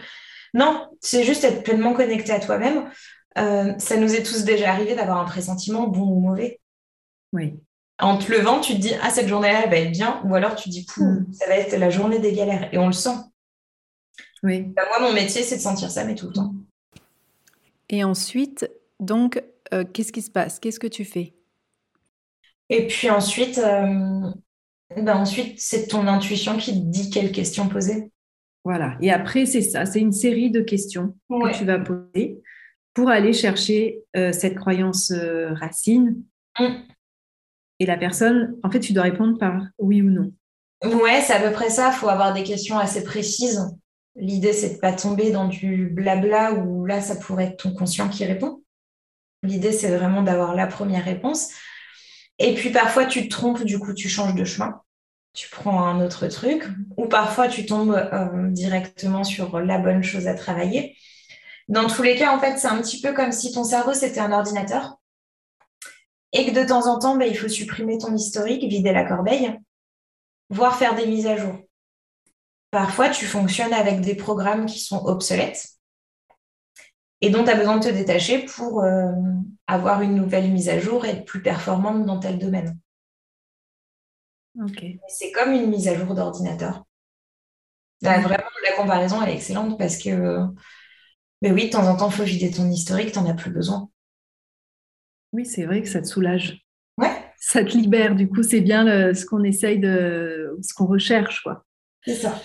Non, 0.52 0.88
c'est 1.00 1.24
juste 1.24 1.44
être 1.44 1.62
pleinement 1.62 1.94
connecté 1.94 2.32
à 2.32 2.40
toi-même. 2.40 2.90
Euh, 3.38 3.72
ça 3.78 3.96
nous 3.96 4.14
est 4.14 4.22
tous 4.22 4.44
déjà 4.44 4.70
arrivé 4.70 4.94
d'avoir 4.94 5.18
un 5.18 5.24
pressentiment 5.24 5.86
bon 5.86 6.02
ou 6.02 6.20
mauvais. 6.20 6.60
Oui. 7.32 7.54
En 7.98 8.18
te 8.18 8.30
levant, 8.32 8.60
tu 8.60 8.74
te 8.74 8.80
dis 8.80 8.92
ah 9.00 9.10
cette 9.10 9.28
journée-là 9.28 9.62
elle 9.64 9.70
va 9.70 9.76
être 9.76 9.92
bien, 9.92 10.20
ou 10.24 10.34
alors 10.34 10.56
tu 10.56 10.64
te 10.64 10.70
dis 10.70 10.86
mm. 10.96 11.32
ça 11.32 11.46
va 11.46 11.56
être 11.56 11.76
la 11.76 11.88
journée 11.88 12.18
des 12.18 12.32
galères, 12.32 12.68
et 12.72 12.78
on 12.78 12.86
le 12.86 12.92
sent. 12.92 13.16
Oui. 14.42 14.62
Bah, 14.62 14.82
moi, 14.88 15.08
mon 15.08 15.14
métier, 15.14 15.44
c'est 15.44 15.56
de 15.56 15.60
sentir 15.60 15.88
ça, 15.88 16.04
mais 16.04 16.16
tout 16.16 16.26
le 16.26 16.32
temps. 16.32 16.52
Et 17.88 18.02
ensuite, 18.02 18.68
donc, 18.98 19.40
qu'est-ce 19.92 20.10
qui 20.10 20.20
se 20.20 20.32
passe? 20.32 20.58
Qu'est-ce 20.58 20.80
que 20.80 20.88
tu 20.88 21.04
fais? 21.04 21.32
Et 22.72 22.86
puis 22.86 23.10
ensuite, 23.10 23.58
euh, 23.58 24.30
ben 24.96 25.16
ensuite 25.16 25.60
c'est 25.60 25.88
ton 25.88 26.06
intuition 26.06 26.56
qui 26.56 26.72
te 26.72 26.86
dit 26.86 27.10
quelles 27.10 27.30
questions 27.30 27.68
poser. 27.68 28.10
Voilà. 28.64 28.96
Et 29.02 29.12
après, 29.12 29.44
c'est 29.44 29.60
ça, 29.60 29.84
c'est 29.84 30.00
une 30.00 30.12
série 30.12 30.50
de 30.50 30.62
questions 30.62 31.14
que 31.28 31.58
tu 31.58 31.66
vas 31.66 31.78
poser 31.78 32.40
pour 32.94 33.10
aller 33.10 33.34
chercher 33.34 34.00
euh, 34.16 34.32
cette 34.32 34.54
croyance 34.54 35.10
euh, 35.10 35.52
racine. 35.52 36.22
Mm. 36.58 36.74
Et 37.78 37.86
la 37.86 37.98
personne, 37.98 38.56
en 38.62 38.70
fait, 38.70 38.80
tu 38.80 38.94
dois 38.94 39.02
répondre 39.02 39.38
par 39.38 39.66
oui 39.78 40.00
ou 40.00 40.08
non. 40.08 40.32
Ouais, 40.82 41.20
c'est 41.20 41.34
à 41.34 41.40
peu 41.40 41.52
près 41.52 41.68
ça. 41.68 41.90
Il 41.92 41.98
faut 41.98 42.08
avoir 42.08 42.32
des 42.32 42.42
questions 42.42 42.78
assez 42.78 43.04
précises. 43.04 43.60
L'idée, 44.16 44.52
c'est 44.54 44.74
de 44.74 44.78
pas 44.78 44.92
tomber 44.92 45.30
dans 45.30 45.48
du 45.48 45.88
blabla 45.88 46.54
où 46.54 46.86
là, 46.86 47.02
ça 47.02 47.16
pourrait 47.16 47.48
être 47.48 47.64
ton 47.64 47.74
conscient 47.74 48.08
qui 48.08 48.24
répond. 48.24 48.62
L'idée, 49.42 49.72
c'est 49.72 49.94
vraiment 49.94 50.22
d'avoir 50.22 50.54
la 50.54 50.66
première 50.66 51.04
réponse. 51.04 51.50
Et 52.42 52.54
puis 52.54 52.70
parfois, 52.70 53.06
tu 53.06 53.28
te 53.28 53.28
trompes, 53.28 53.62
du 53.62 53.78
coup, 53.78 53.94
tu 53.94 54.08
changes 54.08 54.34
de 54.34 54.44
chemin. 54.44 54.82
Tu 55.32 55.48
prends 55.48 55.84
un 55.84 56.04
autre 56.04 56.26
truc. 56.26 56.64
Ou 56.96 57.06
parfois, 57.06 57.46
tu 57.46 57.66
tombes 57.66 57.94
euh, 57.94 58.48
directement 58.48 59.22
sur 59.22 59.60
la 59.60 59.78
bonne 59.78 60.02
chose 60.02 60.26
à 60.26 60.34
travailler. 60.34 60.96
Dans 61.68 61.86
tous 61.86 62.02
les 62.02 62.16
cas, 62.16 62.36
en 62.36 62.40
fait, 62.40 62.58
c'est 62.58 62.66
un 62.66 62.82
petit 62.82 63.00
peu 63.00 63.12
comme 63.12 63.30
si 63.30 63.52
ton 63.52 63.62
cerveau, 63.62 63.94
c'était 63.94 64.18
un 64.18 64.32
ordinateur. 64.32 64.96
Et 66.32 66.44
que 66.44 66.50
de 66.50 66.66
temps 66.66 66.88
en 66.92 66.98
temps, 66.98 67.16
bah, 67.16 67.28
il 67.28 67.38
faut 67.38 67.48
supprimer 67.48 67.96
ton 67.98 68.12
historique, 68.12 68.64
vider 68.64 68.92
la 68.92 69.04
corbeille, 69.04 69.56
voire 70.50 70.76
faire 70.76 70.96
des 70.96 71.06
mises 71.06 71.28
à 71.28 71.36
jour. 71.36 71.54
Parfois, 72.72 73.10
tu 73.10 73.24
fonctionnes 73.24 73.72
avec 73.72 74.00
des 74.00 74.16
programmes 74.16 74.66
qui 74.66 74.80
sont 74.80 75.04
obsolètes 75.04 75.68
et 77.20 77.30
dont 77.30 77.44
tu 77.44 77.50
as 77.50 77.54
besoin 77.54 77.76
de 77.76 77.84
te 77.84 77.92
détacher 77.92 78.40
pour 78.46 78.82
euh, 78.82 79.12
avoir 79.72 80.02
une 80.02 80.14
nouvelle 80.14 80.50
mise 80.50 80.68
à 80.68 80.78
jour 80.78 81.04
et 81.04 81.10
être 81.10 81.24
plus 81.24 81.42
performante 81.42 82.04
dans 82.04 82.18
tel 82.18 82.38
domaine. 82.38 82.78
C'est 85.08 85.32
comme 85.32 85.52
une 85.52 85.70
mise 85.70 85.88
à 85.88 85.94
jour 85.94 86.14
d'ordinateur. 86.14 86.84
vraiment, 88.02 88.28
la 88.28 88.76
comparaison, 88.76 89.22
elle 89.22 89.30
est 89.30 89.34
excellente 89.34 89.78
parce 89.78 89.96
que, 89.96 90.46
oui, 91.42 91.66
de 91.66 91.70
temps 91.70 91.86
en 91.86 91.96
temps, 91.96 92.10
il 92.10 92.14
faut 92.14 92.24
vider 92.24 92.50
ton 92.50 92.68
historique, 92.70 93.12
tu 93.12 93.18
n'en 93.18 93.28
as 93.28 93.34
plus 93.34 93.50
besoin. 93.50 93.88
Oui, 95.32 95.46
c'est 95.46 95.64
vrai 95.64 95.82
que 95.82 95.88
ça 95.88 96.02
te 96.02 96.06
soulage. 96.06 96.66
Ouais. 96.98 97.32
Ça 97.38 97.64
te 97.64 97.70
libère, 97.70 98.14
du 98.14 98.28
coup, 98.28 98.42
c'est 98.42 98.60
bien 98.60 99.14
ce 99.14 99.24
qu'on 99.24 99.42
essaye 99.42 99.78
de, 99.78 100.56
ce 100.60 100.74
qu'on 100.74 100.86
recherche, 100.86 101.42
quoi. 101.42 101.64
C'est 102.04 102.16
ça. 102.16 102.40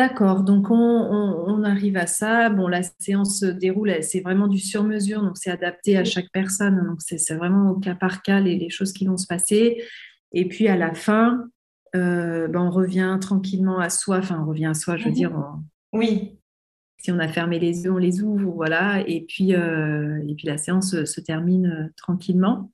D'accord, 0.00 0.44
donc 0.44 0.70
on, 0.70 1.62
arrive 1.62 1.98
à 1.98 2.06
ça. 2.06 2.48
Bon, 2.48 2.68
la 2.68 2.80
séance 2.82 3.40
se 3.40 3.44
déroule, 3.44 3.92
c'est 4.00 4.20
vraiment 4.20 4.48
du 4.48 4.58
sur-mesure, 4.58 5.20
donc 5.20 5.36
c'est 5.36 5.50
adapté 5.50 5.98
à 5.98 6.04
chaque 6.04 6.30
personne. 6.32 6.82
Donc 6.86 7.02
c'est 7.02 7.34
vraiment 7.34 7.72
au 7.72 7.74
cas 7.78 7.94
par 7.94 8.22
cas 8.22 8.40
les, 8.40 8.70
choses 8.70 8.94
qui 8.94 9.06
vont 9.06 9.18
se 9.18 9.26
passer. 9.26 9.84
Et 10.32 10.48
puis 10.48 10.68
à 10.68 10.76
la 10.76 10.94
fin, 10.94 11.50
euh, 11.94 12.48
ben, 12.48 12.62
on 12.62 12.70
revient 12.70 13.18
tranquillement 13.20 13.78
à 13.78 13.90
soi. 13.90 14.16
Enfin, 14.20 14.42
on 14.42 14.48
revient 14.48 14.64
à 14.64 14.74
soi, 14.74 14.96
je 14.96 15.04
veux 15.04 15.10
mhm. 15.10 15.16
dire. 15.16 15.32
Oui. 15.92 16.38
Si 16.96 17.12
on 17.12 17.18
a 17.18 17.28
fermé 17.28 17.58
les 17.58 17.84
yeux, 17.84 17.92
on 17.92 17.98
les 17.98 18.22
ouvre, 18.22 18.52
voilà. 18.52 19.06
Et 19.06 19.26
puis, 19.28 19.54
euh, 19.54 20.18
et 20.26 20.34
puis 20.34 20.46
la 20.46 20.56
séance 20.56 21.04
se 21.04 21.20
termine 21.20 21.66
euh, 21.66 21.92
tranquillement. 21.98 22.72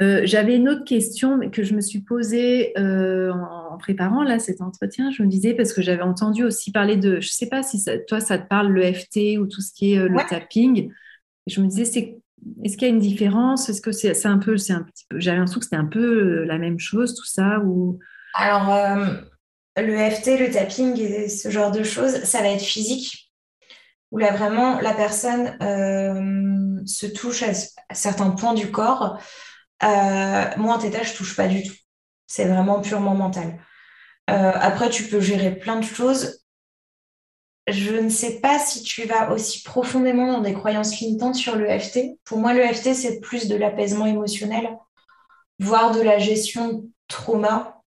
Euh, 0.00 0.22
j'avais 0.24 0.56
une 0.56 0.68
autre 0.68 0.84
question 0.84 1.48
que 1.50 1.62
je 1.62 1.74
me 1.74 1.80
suis 1.80 2.00
posée 2.00 2.78
euh, 2.78 3.32
en, 3.32 3.78
préparant 3.78 4.22
là 4.22 4.38
cet 4.38 4.60
entretien. 4.60 5.10
Je 5.10 5.22
me 5.22 5.28
disais 5.28 5.54
parce 5.54 5.72
que 5.72 5.80
j'avais 5.80 6.02
entendu 6.02 6.44
aussi 6.44 6.70
parler 6.70 6.96
de, 6.96 7.20
je 7.20 7.28
sais 7.28 7.48
pas 7.48 7.62
si 7.62 7.82
toi 8.06 8.20
ça 8.20 8.38
te 8.38 8.46
parle 8.46 8.68
le 8.68 8.92
FT 8.92 9.38
ou 9.38 9.46
tout 9.46 9.62
ce 9.62 9.72
qui 9.72 9.94
est 9.94 9.98
euh, 9.98 10.08
le 10.08 10.18
tapping. 10.28 10.90
je 11.46 11.60
me 11.60 11.66
disais 11.66 11.84
c'est 11.84 12.18
est-ce 12.62 12.76
qu'il 12.76 12.88
y 12.88 12.90
a 12.90 12.94
une 12.94 13.00
différence? 13.00 13.70
Est-ce 13.70 13.80
que 13.80 13.92
c'est 13.92 14.26
un 14.26 14.38
peu 14.38 14.58
c'est 14.58 14.74
un 14.74 14.82
petit 14.82 15.06
peu 15.08 15.18
j'avais 15.18 15.38
l'impression 15.38 15.60
que 15.60 15.64
c'était 15.64 15.76
un 15.76 15.86
peu 15.86 16.44
la 16.44 16.58
même 16.58 16.78
chose 16.78 17.14
tout 17.14 17.24
ça 17.24 17.60
ou? 17.60 17.98
Alors 18.34 18.68
le 19.78 20.10
FT, 20.10 20.38
le 20.38 20.50
tapping 20.50 21.00
et 21.00 21.28
ce 21.30 21.48
genre 21.48 21.70
de 21.70 21.82
choses, 21.82 22.22
ça 22.24 22.40
va 22.40 22.48
être 22.48 22.62
physique. 22.62 23.32
Où 24.12 24.18
là 24.18 24.32
vraiment 24.32 24.78
la 24.80 24.92
personne 24.92 25.56
se 26.86 27.06
touche 27.06 27.42
à, 27.42 27.52
à 27.88 27.94
certains 27.94 28.30
points 28.30 28.54
du 28.54 28.70
corps 28.70 29.18
moi, 29.82 30.74
en 30.74 30.78
téta, 30.78 31.02
je 31.02 31.14
touche 31.14 31.36
pas 31.36 31.48
du 31.48 31.62
tout. 31.62 31.74
C'est 32.26 32.46
vraiment 32.46 32.80
purement 32.80 33.14
mental. 33.14 33.58
Euh, 34.30 34.52
après, 34.54 34.90
tu 34.90 35.04
peux 35.04 35.20
gérer 35.20 35.56
plein 35.56 35.76
de 35.76 35.84
choses. 35.84 36.40
Je 37.68 37.92
ne 37.92 38.08
sais 38.08 38.40
pas 38.40 38.58
si 38.58 38.82
tu 38.82 39.04
vas 39.06 39.32
aussi 39.32 39.62
profondément 39.62 40.32
dans 40.32 40.40
des 40.40 40.52
croyances 40.52 41.00
limitantes 41.00 41.34
sur 41.34 41.56
le 41.56 41.66
FT. 41.78 42.18
Pour 42.24 42.38
moi, 42.38 42.54
le 42.54 42.62
FT, 42.62 42.94
c'est 42.94 43.20
plus 43.20 43.48
de 43.48 43.56
l'apaisement 43.56 44.06
émotionnel, 44.06 44.68
voire 45.58 45.92
de 45.92 46.00
la 46.00 46.18
gestion 46.18 46.84
trauma, 47.08 47.82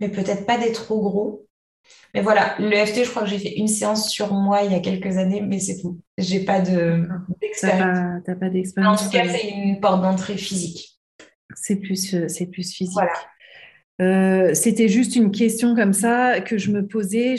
mais 0.00 0.08
peut-être 0.08 0.44
pas 0.44 0.58
des 0.58 0.72
trop 0.72 1.00
gros. 1.00 1.46
Mais 2.14 2.20
voilà, 2.20 2.56
le 2.58 2.84
FT, 2.84 3.04
je 3.04 3.10
crois 3.10 3.22
que 3.22 3.28
j'ai 3.28 3.38
fait 3.38 3.54
une 3.56 3.68
séance 3.68 4.08
sur 4.08 4.32
moi 4.32 4.62
il 4.62 4.72
y 4.72 4.74
a 4.74 4.80
quelques 4.80 5.16
années, 5.16 5.40
mais 5.40 5.58
c'est 5.60 5.80
tout. 5.80 6.00
J'ai 6.18 6.44
pas 6.44 6.60
d'expérience. 6.60 8.24
pas 8.24 8.48
d'expérience. 8.48 9.02
En 9.02 9.04
tout 9.04 9.10
cas, 9.10 9.28
c'est 9.28 9.48
une 9.48 9.80
porte 9.80 10.02
d'entrée 10.02 10.36
physique. 10.36 10.91
C'est 11.56 11.76
plus, 11.76 12.14
euh, 12.14 12.28
c'est 12.28 12.46
plus 12.46 12.72
physique. 12.72 12.98
Euh, 14.00 14.54
c'était 14.54 14.88
juste 14.88 15.16
une 15.16 15.30
question 15.30 15.74
comme 15.76 15.92
ça 15.92 16.40
que 16.40 16.58
je 16.58 16.70
me 16.70 16.86
posais. 16.86 17.36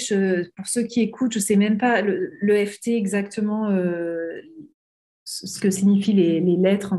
pour 0.56 0.67
ceux 0.67 0.84
qui 0.84 1.02
écoutent, 1.02 1.34
je 1.34 1.39
ne 1.39 1.43
sais 1.43 1.56
même 1.56 1.78
pas 1.78 2.02
le, 2.02 2.65
FT 2.65 2.89
exactement 2.89 3.69
euh, 3.69 4.41
ce 5.26 5.60
que 5.60 5.69
signifient 5.69 6.13
les, 6.13 6.39
lettres 6.58 6.93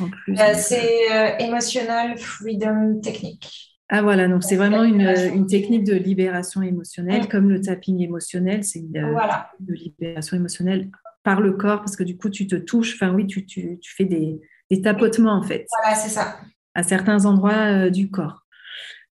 en, 0.00 0.08
plus. 0.10 0.36
c'est 0.54 1.06
Emotional 1.38 2.18
Freedom 2.18 3.00
Technique. 3.00 3.78
Ah 3.88 4.02
voilà, 4.02 4.28
donc 4.28 4.44
c'est 4.44 4.56
vraiment 4.56 4.84
une, 4.84 5.46
technique 5.46 5.84
de 5.84 5.94
libération 5.94 6.62
émotionnelle, 6.62 7.26
comme 7.28 7.48
le 7.48 7.60
tapping 7.60 8.00
émotionnel, 8.02 8.64
c'est 8.64 8.80
une 8.80 9.10
voilà. 9.12 9.50
de 9.58 9.74
libération 9.74 10.36
émotionnelle 10.36 10.90
par 11.22 11.40
le 11.40 11.52
corps, 11.52 11.78
parce 11.78 11.96
que 11.96 12.04
du 12.04 12.16
coup 12.16 12.30
tu 12.30 12.46
te 12.46 12.56
touches, 12.56 12.94
enfin 12.94 13.12
oui, 13.12 13.26
tu, 13.26 13.46
tu 13.46 13.78
fais 13.82 14.04
des, 14.04 14.40
des 14.70 14.80
tapotements 14.82 15.34
en 15.34 15.42
fait. 15.42 15.66
Voilà, 15.82 15.96
c'est 15.96 16.10
ça. 16.10 16.36
À 16.74 16.82
certains 16.82 17.24
endroits 17.24 17.86
euh, 17.86 17.90
du 17.90 18.10
corps. 18.10 18.46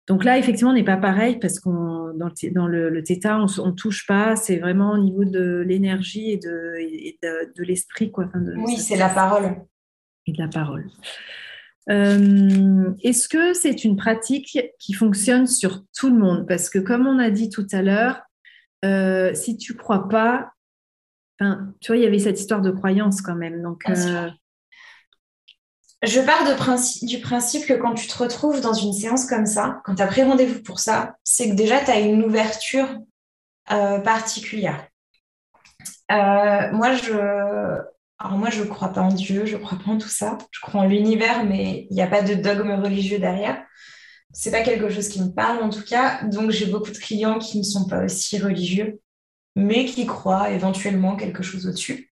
Donc 0.06 0.24
là, 0.24 0.38
effectivement, 0.38 0.70
on 0.70 0.74
n'est 0.74 0.84
pas 0.84 0.96
pareil 0.96 1.38
parce 1.40 1.58
qu'on 1.58 2.12
dans 2.14 2.28
le, 2.28 2.50
dans 2.52 2.68
le, 2.68 3.02
theta, 3.02 3.38
on 3.38 3.66
ne 3.66 3.72
touche 3.72 4.06
pas. 4.06 4.36
C'est 4.36 4.58
vraiment 4.58 4.92
au 4.92 4.98
niveau 4.98 5.24
de 5.24 5.64
l'énergie 5.66 6.30
et 6.30 6.36
de, 6.36 7.52
de, 7.56 7.64
l'esprit. 7.64 8.12
Quoi. 8.12 8.28
oui, 8.34 8.76
c'est 8.76 8.96
la 8.96 9.08
parole. 9.08 9.56
Et 10.26 10.32
de 10.32 10.38
la 10.38 10.48
parole. 10.48 10.88
Euh, 11.88 12.90
est-ce 13.02 13.28
que 13.28 13.52
c'est 13.52 13.84
une 13.84 13.96
pratique 13.96 14.58
qui 14.78 14.92
fonctionne 14.92 15.46
sur 15.46 15.84
tout 15.96 16.10
le 16.10 16.18
monde? 16.18 16.46
Parce 16.46 16.70
que 16.70 16.78
comme 16.78 17.06
on 17.06 17.18
a 17.18 17.30
dit 17.30 17.50
tout 17.50 17.66
à 17.72 17.82
l'heure, 17.82 18.22
euh, 18.84 19.34
si 19.34 19.56
tu 19.56 19.74
crois 19.74 20.08
pas, 20.08 20.52
tu 21.38 21.88
vois, 21.88 21.96
il 21.96 22.02
y 22.02 22.06
avait 22.06 22.18
cette 22.18 22.38
histoire 22.38 22.62
de 22.62 22.70
croyance 22.70 23.20
quand 23.20 23.34
même. 23.34 23.60
Donc, 23.62 23.84
je 26.02 26.20
pars 26.20 26.44
du 27.02 27.20
principe 27.20 27.66
que 27.66 27.74
quand 27.74 27.94
tu 27.94 28.06
te 28.06 28.18
retrouves 28.18 28.60
dans 28.60 28.74
une 28.74 28.92
séance 28.92 29.26
comme 29.26 29.46
ça, 29.46 29.80
quand 29.84 29.94
tu 29.94 30.02
as 30.02 30.06
pris 30.06 30.22
rendez-vous 30.22 30.62
pour 30.62 30.78
ça, 30.78 31.16
c'est 31.24 31.50
que 31.50 31.54
déjà 31.54 31.80
tu 31.80 31.90
as 31.90 32.00
une 32.00 32.24
ouverture 32.24 32.88
euh, 33.72 33.98
particulière. 34.00 34.86
Euh, 36.12 36.70
moi, 36.72 36.94
je 36.94 37.84
alors 38.18 38.38
moi, 38.38 38.48
je 38.50 38.62
ne 38.62 38.68
crois 38.68 38.92
pas 38.92 39.02
en 39.02 39.12
Dieu, 39.12 39.44
je 39.44 39.56
ne 39.56 39.62
crois 39.62 39.78
pas 39.78 39.90
en 39.90 39.98
tout 39.98 40.08
ça. 40.08 40.38
Je 40.50 40.60
crois 40.60 40.82
en 40.82 40.86
l'univers, 40.86 41.44
mais 41.44 41.86
il 41.90 41.94
n'y 41.94 42.02
a 42.02 42.06
pas 42.06 42.22
de 42.22 42.34
dogme 42.34 42.70
religieux 42.72 43.18
derrière. 43.18 43.62
C'est 44.32 44.50
pas 44.50 44.62
quelque 44.62 44.88
chose 44.88 45.08
qui 45.08 45.22
me 45.22 45.32
parle 45.32 45.62
en 45.62 45.70
tout 45.70 45.82
cas. 45.82 46.22
Donc 46.24 46.50
j'ai 46.50 46.66
beaucoup 46.66 46.90
de 46.90 46.98
clients 46.98 47.38
qui 47.38 47.58
ne 47.58 47.62
sont 47.62 47.86
pas 47.86 48.04
aussi 48.04 48.38
religieux, 48.38 49.00
mais 49.54 49.84
qui 49.84 50.06
croient 50.06 50.50
éventuellement 50.50 51.16
quelque 51.16 51.42
chose 51.42 51.66
au-dessus. 51.66 52.12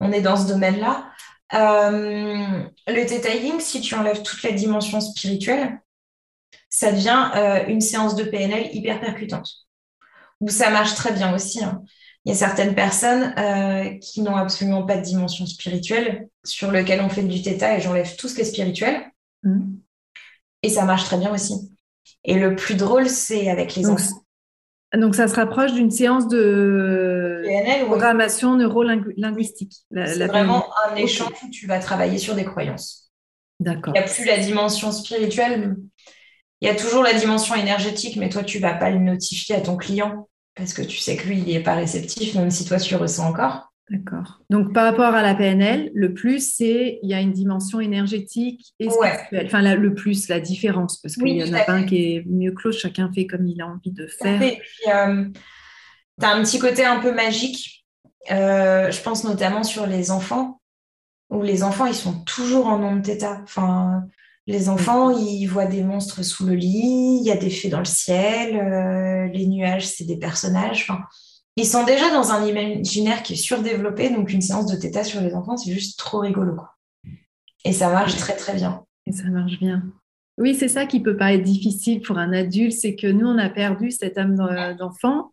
On 0.00 0.12
est 0.12 0.20
dans 0.20 0.36
ce 0.36 0.48
domaine-là. 0.48 1.10
Euh, 1.54 2.64
le 2.86 3.08
detailing, 3.08 3.60
si 3.60 3.80
tu 3.80 3.94
enlèves 3.94 4.22
toute 4.22 4.42
la 4.42 4.52
dimension 4.52 5.00
spirituelle, 5.00 5.80
ça 6.68 6.92
devient 6.92 7.30
euh, 7.36 7.66
une 7.68 7.80
séance 7.80 8.16
de 8.16 8.24
PNL 8.24 8.74
hyper 8.74 9.00
percutante. 9.00 9.48
Où 10.40 10.48
ça 10.48 10.70
marche 10.70 10.94
très 10.94 11.12
bien 11.12 11.34
aussi. 11.34 11.62
Hein. 11.62 11.82
Il 12.24 12.30
y 12.30 12.32
a 12.32 12.38
certaines 12.38 12.74
personnes 12.74 13.34
euh, 13.36 13.98
qui 13.98 14.22
n'ont 14.22 14.36
absolument 14.36 14.84
pas 14.84 14.96
de 14.96 15.02
dimension 15.02 15.44
spirituelle, 15.44 16.28
sur 16.44 16.70
lequel 16.70 17.00
on 17.00 17.08
fait 17.08 17.22
du 17.22 17.42
theta 17.42 17.76
et 17.76 17.80
j'enlève 17.80 18.16
tout 18.16 18.28
ce 18.28 18.34
qui 18.34 18.40
est 18.40 18.44
spirituel. 18.44 19.10
Mmh. 19.42 19.74
Et 20.62 20.68
ça 20.70 20.84
marche 20.84 21.04
très 21.04 21.18
bien 21.18 21.32
aussi. 21.32 21.70
Et 22.24 22.34
le 22.34 22.54
plus 22.54 22.76
drôle, 22.76 23.08
c'est 23.08 23.50
avec 23.50 23.74
les 23.74 23.88
enfants. 23.88 24.21
Donc, 24.94 25.14
ça 25.14 25.26
se 25.26 25.34
rapproche 25.34 25.72
d'une 25.72 25.90
séance 25.90 26.28
de 26.28 27.42
programmation 27.86 28.56
neuro-linguistique. 28.56 29.74
C'est 29.90 30.26
vraiment 30.26 30.66
un 30.86 30.96
échange 30.96 31.32
où 31.44 31.50
tu 31.50 31.66
vas 31.66 31.78
travailler 31.78 32.18
sur 32.18 32.34
des 32.34 32.44
croyances. 32.44 33.10
D'accord. 33.58 33.94
Il 33.94 34.00
n'y 34.00 34.04
a 34.04 34.08
plus 34.08 34.24
la 34.24 34.38
dimension 34.38 34.92
spirituelle. 34.92 35.76
Il 36.60 36.68
y 36.68 36.70
a 36.70 36.74
toujours 36.74 37.02
la 37.02 37.14
dimension 37.14 37.54
énergétique, 37.54 38.16
mais 38.16 38.28
toi, 38.28 38.44
tu 38.44 38.58
ne 38.58 38.62
vas 38.62 38.74
pas 38.74 38.90
le 38.90 38.98
notifier 38.98 39.54
à 39.54 39.60
ton 39.60 39.76
client 39.76 40.28
parce 40.54 40.74
que 40.74 40.82
tu 40.82 40.98
sais 40.98 41.16
que 41.16 41.26
lui, 41.26 41.38
il 41.38 41.52
n'est 41.52 41.62
pas 41.62 41.74
réceptif, 41.74 42.34
même 42.34 42.50
si 42.50 42.64
toi, 42.64 42.78
tu 42.78 42.92
le 42.94 43.00
ressens 43.00 43.28
encore. 43.28 43.71
D'accord. 43.92 44.40
Donc, 44.48 44.72
par 44.72 44.84
rapport 44.84 45.14
à 45.14 45.20
la 45.20 45.34
PNL, 45.34 45.90
le 45.92 46.14
plus, 46.14 46.54
c'est 46.54 46.98
il 47.02 47.10
y 47.10 47.12
a 47.12 47.20
une 47.20 47.32
dimension 47.32 47.78
énergétique 47.78 48.72
et 48.78 48.88
spirituelle. 48.88 49.44
Enfin, 49.44 49.74
le 49.74 49.94
plus, 49.94 50.28
la 50.28 50.40
différence, 50.40 50.96
parce 50.96 51.16
qu'il 51.16 51.28
y 51.28 51.44
en 51.44 51.52
a 51.52 51.60
pas 51.60 51.72
un 51.72 51.84
qui 51.84 51.96
est 51.96 52.24
mieux 52.26 52.54
l'autre, 52.64 52.78
chacun 52.78 53.12
fait 53.12 53.26
comme 53.26 53.46
il 53.46 53.60
a 53.60 53.66
envie 53.66 53.90
de 53.90 54.06
faire. 54.06 54.40
Euh, 54.42 55.24
tu 56.18 56.26
as 56.26 56.30
un 56.30 56.42
petit 56.42 56.58
côté 56.58 56.86
un 56.86 57.00
peu 57.00 57.12
magique. 57.12 57.84
Euh, 58.30 58.90
je 58.90 59.02
pense 59.02 59.24
notamment 59.24 59.62
sur 59.62 59.86
les 59.86 60.10
enfants, 60.10 60.62
où 61.28 61.42
les 61.42 61.62
enfants, 61.62 61.84
ils 61.84 61.94
sont 61.94 62.24
toujours 62.24 62.68
en 62.68 62.82
onde 62.82 63.02
theta. 63.02 63.40
Enfin, 63.42 64.04
les 64.46 64.70
enfants, 64.70 65.10
ils 65.10 65.46
voient 65.46 65.66
des 65.66 65.82
monstres 65.82 66.24
sous 66.24 66.46
le 66.46 66.54
lit, 66.54 67.18
il 67.20 67.26
y 67.26 67.30
a 67.30 67.36
des 67.36 67.50
fées 67.50 67.68
dans 67.68 67.78
le 67.80 67.84
ciel, 67.84 68.56
euh, 68.56 69.28
les 69.34 69.46
nuages, 69.46 69.86
c'est 69.86 70.04
des 70.04 70.16
personnages. 70.16 70.86
Enfin, 70.88 71.02
ils 71.56 71.66
sont 71.66 71.84
déjà 71.84 72.10
dans 72.10 72.30
un 72.30 72.46
imaginaire 72.46 73.22
qui 73.22 73.34
est 73.34 73.36
surdéveloppé, 73.36 74.10
donc 74.10 74.32
une 74.32 74.40
séance 74.40 74.66
de 74.66 74.76
theta 74.76 75.04
sur 75.04 75.20
les 75.20 75.34
enfants, 75.34 75.56
c'est 75.56 75.72
juste 75.72 75.98
trop 75.98 76.20
rigolo. 76.20 76.56
Et 77.64 77.72
ça 77.72 77.90
marche 77.90 78.16
très 78.16 78.34
très 78.34 78.54
bien. 78.54 78.84
Et 79.06 79.12
ça 79.12 79.24
marche 79.24 79.58
bien. 79.58 79.82
Oui, 80.38 80.54
c'est 80.54 80.68
ça 80.68 80.86
qui 80.86 81.00
peut 81.00 81.16
paraître 81.16 81.44
difficile 81.44 82.00
pour 82.00 82.18
un 82.18 82.32
adulte, 82.32 82.72
c'est 82.72 82.96
que 82.96 83.06
nous, 83.06 83.26
on 83.26 83.38
a 83.38 83.50
perdu 83.50 83.90
cette 83.90 84.16
âme 84.16 84.36
d'enfant. 84.78 85.32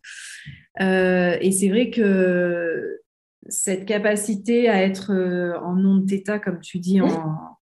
Euh, 0.81 1.37
et 1.39 1.51
c'est 1.51 1.69
vrai 1.69 1.89
que 1.89 2.99
cette 3.47 3.85
capacité 3.85 4.69
à 4.69 4.83
être 4.83 5.13
euh, 5.13 5.57
en 5.61 5.83
onde 5.83 6.05
theta, 6.05 6.37
comme 6.37 6.59
tu 6.59 6.79
dis, 6.79 6.99
en, 7.01 7.57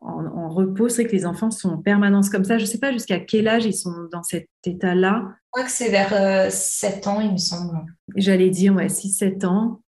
en, 0.00 0.48
repos. 0.48 0.88
C'est 0.88 1.04
que 1.04 1.12
les 1.12 1.26
enfants 1.26 1.50
sont 1.50 1.70
en 1.70 1.78
permanence 1.78 2.30
comme 2.30 2.44
ça. 2.44 2.58
Je 2.58 2.64
ne 2.64 2.68
sais 2.68 2.78
pas 2.78 2.92
jusqu'à 2.92 3.20
quel 3.20 3.48
âge 3.48 3.64
ils 3.66 3.74
sont 3.74 4.08
dans 4.12 4.22
cet 4.22 4.48
état-là. 4.64 5.22
Je 5.24 5.50
crois 5.52 5.64
que 5.64 5.70
c'est 5.70 5.90
vers 5.90 6.50
7 6.50 7.06
euh, 7.06 7.10
ans, 7.10 7.20
il 7.20 7.32
me 7.32 7.36
semble. 7.36 7.78
J'allais 8.16 8.50
dire, 8.50 8.74
ouais, 8.74 8.86
6-7 8.86 9.46
ans. 9.46 9.80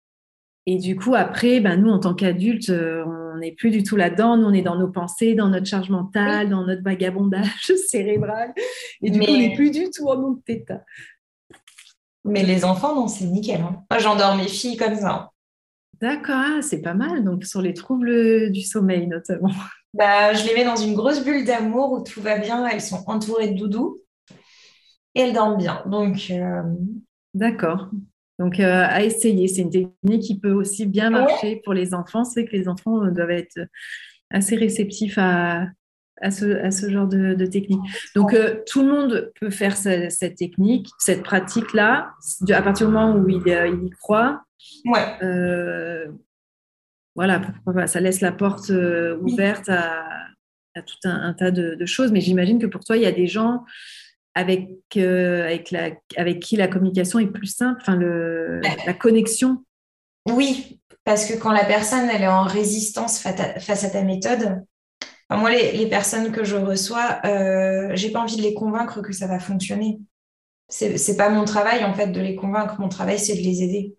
Et 0.65 0.77
du 0.77 0.95
coup, 0.95 1.15
après, 1.15 1.59
ben, 1.59 1.81
nous, 1.81 1.89
en 1.89 1.99
tant 1.99 2.13
qu'adultes, 2.13 2.69
euh, 2.69 3.03
on 3.05 3.37
n'est 3.39 3.53
plus 3.53 3.71
du 3.71 3.83
tout 3.83 3.95
là-dedans. 3.95 4.37
Nous, 4.37 4.45
on 4.45 4.53
est 4.53 4.61
dans 4.61 4.77
nos 4.77 4.89
pensées, 4.89 5.33
dans 5.33 5.49
notre 5.49 5.65
charge 5.65 5.89
mentale, 5.89 6.49
dans 6.49 6.65
notre 6.65 6.83
vagabondage 6.83 7.71
cérébral. 7.89 8.53
Et 9.01 9.09
du 9.09 9.19
coup, 9.19 9.25
on 9.29 9.37
n'est 9.37 9.55
plus 9.55 9.71
du 9.71 9.89
tout 9.89 10.07
en 10.07 10.17
mode 10.17 10.39
d'état. 10.45 10.83
Mais 12.25 12.43
les 12.43 12.65
enfants, 12.65 12.93
non, 12.95 13.07
c'est 13.07 13.25
nickel. 13.25 13.61
Hein. 13.61 13.83
Moi, 13.89 13.99
j'endors 13.99 14.35
mes 14.35 14.47
filles 14.47 14.77
comme 14.77 14.95
ça. 14.95 15.31
D'accord, 16.01 16.35
ah, 16.37 16.61
c'est 16.61 16.81
pas 16.81 16.93
mal. 16.93 17.23
Donc, 17.23 17.45
sur 17.45 17.61
les 17.61 17.73
troubles 17.73 18.51
du 18.51 18.61
sommeil, 18.61 19.07
notamment. 19.07 19.49
Bah, 19.93 20.33
je 20.33 20.45
les 20.45 20.53
mets 20.53 20.65
dans 20.65 20.75
une 20.75 20.93
grosse 20.93 21.23
bulle 21.23 21.45
d'amour 21.45 21.91
où 21.91 22.03
tout 22.03 22.21
va 22.21 22.37
bien. 22.37 22.67
Elles 22.67 22.81
sont 22.81 23.03
entourées 23.07 23.49
de 23.49 23.57
doudou 23.57 24.01
et 25.15 25.21
elles 25.21 25.33
dorment 25.33 25.57
bien. 25.57 25.83
Donc, 25.87 26.27
euh, 26.29 26.61
d'accord. 27.33 27.89
Donc, 28.37 28.59
euh, 28.59 28.85
à 28.87 29.03
essayer. 29.03 29.47
C'est 29.47 29.63
une 29.63 29.71
technique 29.71 30.21
qui 30.21 30.39
peut 30.39 30.51
aussi 30.51 30.85
bien 30.85 31.09
marcher 31.09 31.61
pour 31.63 31.73
les 31.73 31.93
enfants. 31.93 32.23
C'est 32.23 32.45
que 32.45 32.55
les 32.55 32.67
enfants 32.67 33.03
euh, 33.03 33.11
doivent 33.11 33.31
être 33.31 33.59
assez 34.29 34.55
réceptifs 34.55 35.17
à, 35.17 35.65
à, 36.21 36.29
ce, 36.29 36.89
genre 36.89 37.07
de, 37.07 37.45
technique. 37.47 37.81
Donc, 38.15 38.35
tout 38.67 38.83
le 38.83 38.91
monde 38.91 39.31
peut 39.41 39.49
faire 39.49 39.75
cette, 39.75 40.35
technique, 40.35 40.87
cette 40.99 41.23
pratique-là, 41.23 42.11
à 42.51 42.61
partir 42.61 42.87
du 42.87 42.93
moment 42.93 43.15
où 43.15 43.27
il, 43.27 43.41
il 43.47 43.87
y 43.87 43.89
croit. 43.89 44.43
Ouais 44.85 45.17
voilà, 47.65 47.87
ça 47.87 47.99
laisse 47.99 48.21
la 48.21 48.31
porte 48.31 48.69
euh, 48.69 49.17
ouverte 49.21 49.67
à, 49.67 50.05
tout 50.85 50.95
un, 51.03 51.33
tas 51.33 51.51
de, 51.51 51.85
choses, 51.85 52.13
mais 52.13 52.21
j'imagine 52.21 52.59
que 52.59 52.65
pour 52.65 52.85
toi, 52.85 52.95
il 52.95 53.03
y 53.03 53.07
a 53.07 53.11
des 53.11 53.27
gens 53.27 53.65
avec, 54.35 54.69
euh, 54.95 55.43
avec, 55.43 55.71
la, 55.71 55.89
avec 56.15 56.39
qui 56.39 56.55
la 56.55 56.69
communication 56.69 57.19
est 57.19 57.27
plus 57.27 57.53
simple, 57.53 57.79
enfin 57.81 57.97
le, 57.97 58.61
la 58.85 58.93
connexion. 58.93 59.65
Oui, 60.29 60.79
parce 61.03 61.25
que 61.25 61.37
quand 61.37 61.51
la 61.51 61.65
personne 61.65 62.09
elle 62.09 62.21
est 62.21 62.27
en 62.27 62.43
résistance 62.43 63.19
face 63.19 63.83
à, 63.83 63.89
ta 63.89 64.03
méthode, 64.03 64.63
moi 65.29 65.51
les, 65.51 65.73
les, 65.73 65.87
personnes 65.87 66.31
que 66.31 66.45
je 66.45 66.55
reçois, 66.55 67.19
euh, 67.25 67.89
j'ai 67.95 68.11
pas 68.11 68.21
envie 68.21 68.37
de 68.37 68.43
les 68.43 68.53
convaincre 68.53 69.01
que 69.01 69.11
ça 69.11 69.27
va 69.27 69.39
fonctionner. 69.39 69.99
C'est 70.69 71.17
pas 71.17 71.29
mon 71.29 71.43
travail 71.43 71.83
en 71.83 71.93
fait 71.93 72.07
de 72.07 72.21
les 72.21 72.35
convaincre. 72.35 72.79
Mon 72.79 72.89
travail 72.89 73.19
c'est 73.19 73.35
de 73.35 73.41
les 73.41 73.63
aider. 73.63 73.95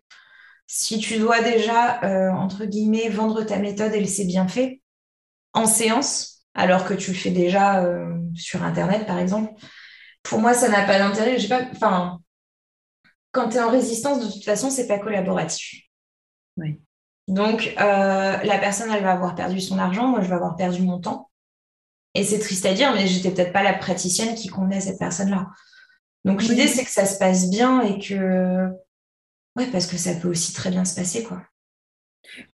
Si 0.72 1.00
tu 1.00 1.18
dois 1.18 1.42
déjà 1.42 2.00
euh, 2.04 2.30
entre 2.30 2.64
guillemets 2.64 3.08
vendre 3.08 3.42
ta 3.42 3.58
méthode 3.58 3.92
et 3.92 4.06
c'est 4.06 4.24
bien 4.24 4.46
fait 4.46 4.80
en 5.52 5.66
séance, 5.66 6.44
alors 6.54 6.84
que 6.84 6.94
tu 6.94 7.10
le 7.10 7.16
fais 7.16 7.32
déjà 7.32 7.82
euh, 7.84 8.14
sur 8.36 8.62
internet 8.62 9.04
par 9.04 9.18
exemple, 9.18 9.52
pour 10.22 10.38
moi 10.38 10.54
ça 10.54 10.68
n'a 10.68 10.84
pas 10.86 11.00
d'intérêt. 11.00 11.36
Pas, 11.48 11.62
enfin, 11.72 12.20
quand 13.32 13.48
tu 13.48 13.56
es 13.56 13.60
en 13.60 13.68
résistance 13.68 14.24
de 14.24 14.32
toute 14.32 14.44
façon 14.44 14.70
c'est 14.70 14.86
pas 14.86 15.00
collaboratif. 15.00 15.86
Oui. 16.56 16.80
Donc, 17.26 17.74
euh, 17.80 18.36
la 18.36 18.58
personne, 18.58 18.92
elle 18.92 19.02
va 19.02 19.12
avoir 19.12 19.34
perdu 19.34 19.60
son 19.60 19.76
argent, 19.76 20.06
moi, 20.06 20.20
je 20.20 20.28
vais 20.28 20.34
avoir 20.34 20.54
perdu 20.54 20.82
mon 20.82 21.00
temps. 21.00 21.30
Et 22.14 22.22
c'est 22.22 22.38
triste 22.38 22.66
à 22.66 22.74
dire, 22.74 22.92
mais 22.94 23.08
j'étais 23.08 23.32
peut-être 23.32 23.52
pas 23.52 23.64
la 23.64 23.74
praticienne 23.74 24.36
qui 24.36 24.48
convenait 24.48 24.80
cette 24.80 25.00
personne-là. 25.00 25.46
Donc, 26.24 26.42
l'idée, 26.42 26.68
c'est 26.68 26.84
que 26.84 26.90
ça 26.90 27.06
se 27.06 27.18
passe 27.18 27.50
bien 27.50 27.80
et 27.82 27.98
que. 27.98 28.68
Ouais, 29.56 29.66
parce 29.70 29.86
que 29.86 29.96
ça 29.96 30.14
peut 30.14 30.28
aussi 30.28 30.52
très 30.52 30.70
bien 30.70 30.84
se 30.84 30.94
passer, 30.94 31.24
quoi. 31.24 31.42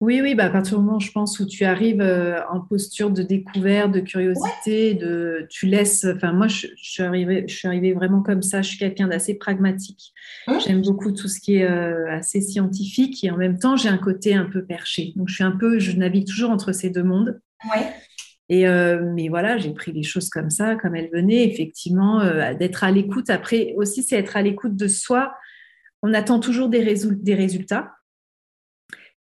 Oui, 0.00 0.20
oui, 0.22 0.34
bah 0.34 0.44
à 0.44 0.50
partir 0.50 0.78
du 0.78 0.84
moment, 0.84 0.98
je 0.98 1.12
pense, 1.12 1.38
où 1.40 1.46
tu 1.46 1.64
arrives 1.64 2.00
euh, 2.00 2.40
en 2.50 2.60
posture 2.60 3.10
de 3.10 3.22
découverte, 3.22 3.92
de 3.92 4.00
curiosité, 4.00 4.94
de, 4.94 5.46
tu 5.50 5.66
laisses. 5.66 6.04
Enfin, 6.04 6.32
moi, 6.32 6.48
je, 6.48 6.68
suis 6.76 7.02
arrivée, 7.02 7.44
je 7.46 7.54
suis 7.54 7.68
arrivée 7.68 7.92
vraiment 7.92 8.22
comme 8.22 8.42
ça. 8.42 8.62
Je 8.62 8.68
suis 8.68 8.78
quelqu'un 8.78 9.08
d'assez 9.08 9.34
pragmatique. 9.34 10.12
Mmh. 10.48 10.52
J'aime 10.66 10.82
beaucoup 10.82 11.12
tout 11.12 11.28
ce 11.28 11.40
qui 11.40 11.56
est 11.56 11.64
euh, 11.64 12.10
assez 12.10 12.40
scientifique 12.40 13.22
et 13.24 13.30
en 13.30 13.36
même 13.36 13.58
temps, 13.58 13.76
j'ai 13.76 13.88
un 13.88 13.98
côté 13.98 14.34
un 14.34 14.46
peu 14.46 14.64
perché. 14.64 15.12
Donc, 15.16 15.28
je 15.28 15.34
suis 15.34 15.44
un 15.44 15.52
peu, 15.52 15.78
je 15.78 15.92
navigue 15.92 16.26
toujours 16.26 16.50
entre 16.50 16.72
ces 16.72 16.90
deux 16.90 17.04
mondes. 17.04 17.40
Ouais. 17.70 17.86
Et 18.48 18.68
euh, 18.68 19.02
mais 19.12 19.28
voilà, 19.28 19.58
j'ai 19.58 19.72
pris 19.72 19.92
les 19.92 20.04
choses 20.04 20.30
comme 20.30 20.50
ça, 20.50 20.76
comme 20.76 20.94
elles 20.94 21.10
venaient. 21.12 21.44
Effectivement, 21.44 22.22
d'être 22.54 22.84
à 22.84 22.90
l'écoute. 22.90 23.28
Après, 23.28 23.74
aussi, 23.76 24.02
c'est 24.02 24.16
être 24.16 24.36
à 24.36 24.42
l'écoute 24.42 24.76
de 24.76 24.88
soi. 24.88 25.34
On 26.06 26.14
attend 26.14 26.38
toujours 26.38 26.68
des, 26.68 26.78
résultats. 27.34 27.96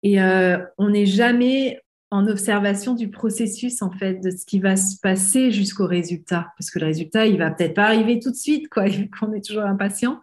Et 0.03 0.23
euh, 0.23 0.57
on 0.79 0.89
n'est 0.89 1.05
jamais 1.05 1.79
en 2.11 2.27
observation 2.27 2.95
du 2.95 3.11
processus, 3.11 3.83
en 3.83 3.91
fait, 3.91 4.15
de 4.15 4.31
ce 4.31 4.47
qui 4.47 4.61
va 4.61 4.77
se 4.77 4.97
passer 4.99 5.53
jusqu'au 5.53 5.87
résultat. 5.87 6.47
Parce 6.57 6.71
que 6.71 6.79
le 6.79 6.87
résultat, 6.87 7.27
il 7.27 7.37
va 7.37 7.51
peut-être 7.51 7.75
pas 7.75 7.85
arriver 7.85 8.19
tout 8.19 8.31
de 8.31 8.37
suite, 8.37 8.71
quoi, 8.71 8.87
qu'on 9.21 9.35
est 9.35 9.45
toujours 9.45 9.65
impatient. 9.65 10.23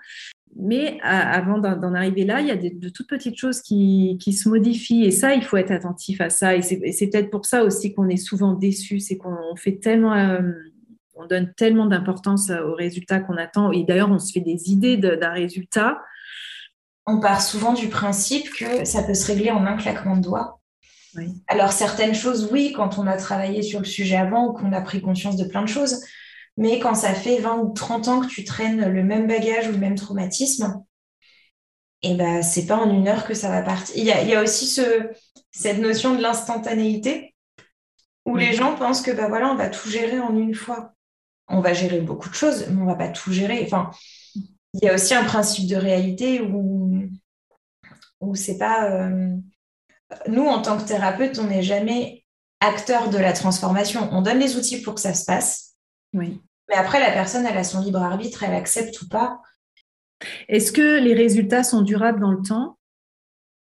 Mais 0.56 0.98
avant 1.04 1.60
d'en 1.60 1.94
arriver 1.94 2.26
là, 2.26 2.42
il 2.42 2.48
y 2.48 2.52
a 2.52 2.56
de, 2.56 2.90
toutes 2.90 3.08
petites 3.08 3.38
choses 3.38 3.62
qui, 3.62 4.18
qui, 4.20 4.34
se 4.34 4.50
modifient. 4.50 5.06
Et 5.06 5.12
ça, 5.12 5.36
il 5.36 5.44
faut 5.44 5.58
être 5.58 5.70
attentif 5.70 6.22
à 6.22 6.32
ça. 6.32 6.56
Et 6.56 6.64
c'est 6.64 7.08
peut-être 7.08 7.30
pour 7.30 7.46
ça 7.46 7.64
aussi 7.64 7.94
qu'on 7.94 8.10
est 8.10 8.18
souvent 8.18 8.54
déçu. 8.54 9.00
C'est 9.00 9.18
qu'on 9.18 9.56
fait 9.56 9.78
tellement, 9.78 10.16
euh, 10.16 10.42
on 11.14 11.28
donne 11.28 11.54
tellement 11.56 11.86
d'importance 11.86 12.50
aux 12.50 12.74
résultats 12.74 13.20
qu'on 13.20 13.38
attend. 13.38 13.72
Et 13.72 13.84
d'ailleurs, 13.84 14.10
on 14.10 14.18
se 14.18 14.32
fait 14.32 14.40
des 14.40 14.72
idées 14.72 14.98
d'un 14.98 15.34
résultat 15.34 16.02
on 17.08 17.20
part 17.20 17.42
souvent 17.42 17.74
du 17.74 17.88
principe 17.88 18.54
que 18.54 18.84
ça 18.86 19.02
peut 19.02 19.14
se 19.14 19.26
régler 19.26 19.50
en 19.50 19.66
un 19.66 19.78
claquement 19.78 20.18
de 20.18 20.22
doigts. 20.22 20.60
Alors 21.48 21.72
certaines 21.72 22.14
choses, 22.14 22.50
oui, 22.52 22.74
quand 22.76 23.00
on 23.00 23.08
a 23.08 23.18
travaillé 23.18 23.64
sur 23.64 23.80
le 23.80 23.86
sujet 23.86 24.18
avant 24.18 24.48
ou 24.48 24.54
qu'on 24.54 24.74
a 24.74 24.82
pris 24.82 25.02
conscience 25.02 25.38
de 25.38 25.46
plein 25.46 25.64
de 25.64 25.70
choses, 25.70 26.04
mais 26.58 26.80
quand 26.80 26.94
ça 26.94 27.14
fait 27.14 27.40
20 27.40 27.58
ou 27.60 27.74
30 27.74 28.08
ans 28.08 28.20
que 28.20 28.28
tu 28.28 28.44
traînes 28.44 28.90
le 28.90 29.04
même 29.04 29.26
bagage 29.26 29.68
ou 29.68 29.72
le 29.72 29.78
même 29.78 29.96
traumatisme, 29.96 30.84
et 32.04 32.12
eh 32.12 32.16
ben 32.16 32.44
c'est 32.44 32.68
pas 32.68 32.76
en 32.76 32.94
une 32.94 33.08
heure 33.08 33.26
que 33.26 33.34
ça 33.34 33.50
va 33.50 33.64
partir. 33.64 33.96
Il 33.98 34.04
y 34.04 34.36
a, 34.36 34.44
aussi 34.44 34.68
ce, 34.68 35.10
cette 35.50 35.80
notion 35.80 36.14
de 36.14 36.22
l'instantanéité 36.22 37.34
où 38.26 38.36
les 38.36 38.54
gens 38.54 38.76
pensent 38.76 39.02
que 39.02 39.10
ben 39.10 39.30
voilà, 39.30 39.50
on 39.50 39.56
va 39.56 39.70
tout 39.70 39.90
gérer 39.90 40.20
en 40.20 40.38
une 40.38 40.54
fois. 40.54 40.94
On 41.48 41.62
va 41.62 41.74
gérer 41.74 42.02
beaucoup 42.02 42.30
de 42.30 42.36
choses, 42.36 42.68
mais 42.70 42.82
on 42.82 42.86
va 42.86 42.96
pas 42.96 43.08
tout 43.08 43.32
gérer. 43.32 43.64
Enfin, 43.66 43.90
il 44.82 44.86
y 44.86 44.90
a 44.90 44.94
aussi 44.94 45.14
un 45.14 45.24
principe 45.24 45.70
de 45.70 45.76
réalité 45.76 46.42
où, 46.42 47.10
où 48.22 48.36
c'est 48.36 48.58
pas. 48.58 48.92
Euh, 48.92 49.36
nous, 50.28 50.46
en 50.46 50.62
tant 50.62 50.78
que 50.78 50.88
thérapeute, 50.88 51.40
on 51.40 51.48
n'est 51.48 51.64
jamais 51.64 52.26
acteur 52.60 53.10
de 53.10 53.18
la 53.18 53.34
transformation. 53.34 54.10
On 54.12 54.22
donne 54.22 54.40
les 54.40 54.56
outils 54.56 54.82
pour 54.82 54.96
que 54.96 55.02
ça 55.02 55.14
se 55.14 55.26
passe. 55.26 55.76
Oui. 56.14 56.42
Mais 56.70 56.76
après, 56.76 57.00
la 57.00 57.12
personne, 57.12 57.46
elle 57.46 57.58
a 57.58 57.64
son 57.64 57.82
libre 57.82 58.02
arbitre, 58.02 58.44
elle 58.44 58.54
accepte 58.54 59.02
ou 59.02 59.08
pas. 59.08 59.42
Est-ce 60.48 60.72
que 60.72 61.00
les 61.00 61.14
résultats 61.14 61.64
sont 61.64 61.82
durables 61.82 62.20
dans 62.20 62.32
le 62.32 62.42
temps? 62.42 62.78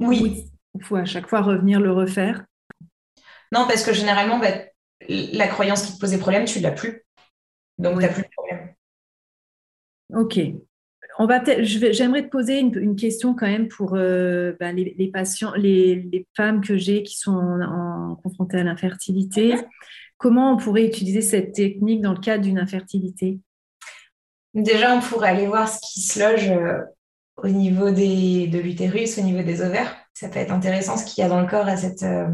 Oui. 0.00 0.50
Il 0.74 0.84
faut 0.84 0.96
à 0.96 1.04
chaque 1.04 1.28
fois 1.28 1.40
revenir 1.40 1.80
le 1.80 1.92
refaire? 1.92 2.44
Non, 3.52 3.66
parce 3.66 3.82
que 3.82 3.92
généralement, 3.92 4.38
bah, 4.38 4.52
la 5.08 5.48
croyance 5.48 5.82
qui 5.82 5.94
te 5.94 6.00
posait 6.00 6.18
problème, 6.18 6.44
tu 6.44 6.58
ne 6.58 6.64
l'as 6.64 6.72
plus. 6.72 7.04
Donc, 7.78 7.98
tu 7.98 8.06
n'as 8.06 8.12
plus 8.12 8.22
de 8.22 8.28
problème. 8.28 8.74
Ok 10.14 10.38
va 11.24 11.42
j'aimerais 11.62 12.24
te 12.24 12.28
poser 12.28 12.58
une, 12.58 12.94
question 12.94 13.34
quand 13.34 13.46
même 13.46 13.68
pour 13.68 13.94
euh, 13.94 14.52
ben, 14.60 14.76
les, 14.76 15.10
patients, 15.10 15.54
les, 15.56 16.26
femmes 16.36 16.60
que 16.60 16.76
j'ai 16.76 17.02
qui 17.02 17.16
sont 17.16 17.58
confrontées 18.22 18.58
à 18.58 18.64
l'infertilité. 18.64 19.54
Comment 20.18 20.52
on 20.52 20.56
pourrait 20.58 20.84
utiliser 20.84 21.22
cette 21.22 21.52
technique 21.52 22.02
dans 22.02 22.12
le 22.12 22.20
cadre 22.20 22.44
d'une 22.44 22.58
infertilité? 22.58 23.40
Déjà, 24.52 24.94
on 24.94 25.00
pourrait 25.00 25.30
aller 25.30 25.46
voir 25.46 25.68
ce 25.68 25.78
qui 25.80 26.00
se 26.00 26.20
loge 26.20 26.50
euh, 26.50 26.80
au 27.38 27.48
niveau 27.48 27.90
des, 27.90 28.46
de 28.46 28.58
l'utérus, 28.58 29.18
au 29.18 29.22
niveau 29.22 29.42
des 29.42 29.62
ovaires. 29.62 29.96
Ça 30.12 30.28
peut 30.28 30.38
être 30.38 30.52
intéressant 30.52 30.98
ce 30.98 31.04
qu'il 31.06 31.22
y 31.22 31.24
a 31.24 31.30
dans 31.30 31.40
le 31.40 31.46
corps 31.46 31.66
à, 31.66 31.76
cette, 31.76 32.02
euh, 32.02 32.28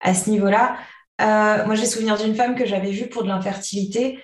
à 0.00 0.14
ce 0.14 0.30
niveau-là. 0.30 0.76
moi, 1.18 1.74
j'ai 1.74 1.86
souvenir 1.86 2.16
d'une 2.16 2.34
femme 2.34 2.54
que 2.54 2.66
j'avais 2.66 2.92
vue 2.92 3.08
pour 3.08 3.24
de 3.24 3.28
l'infertilité 3.28 4.18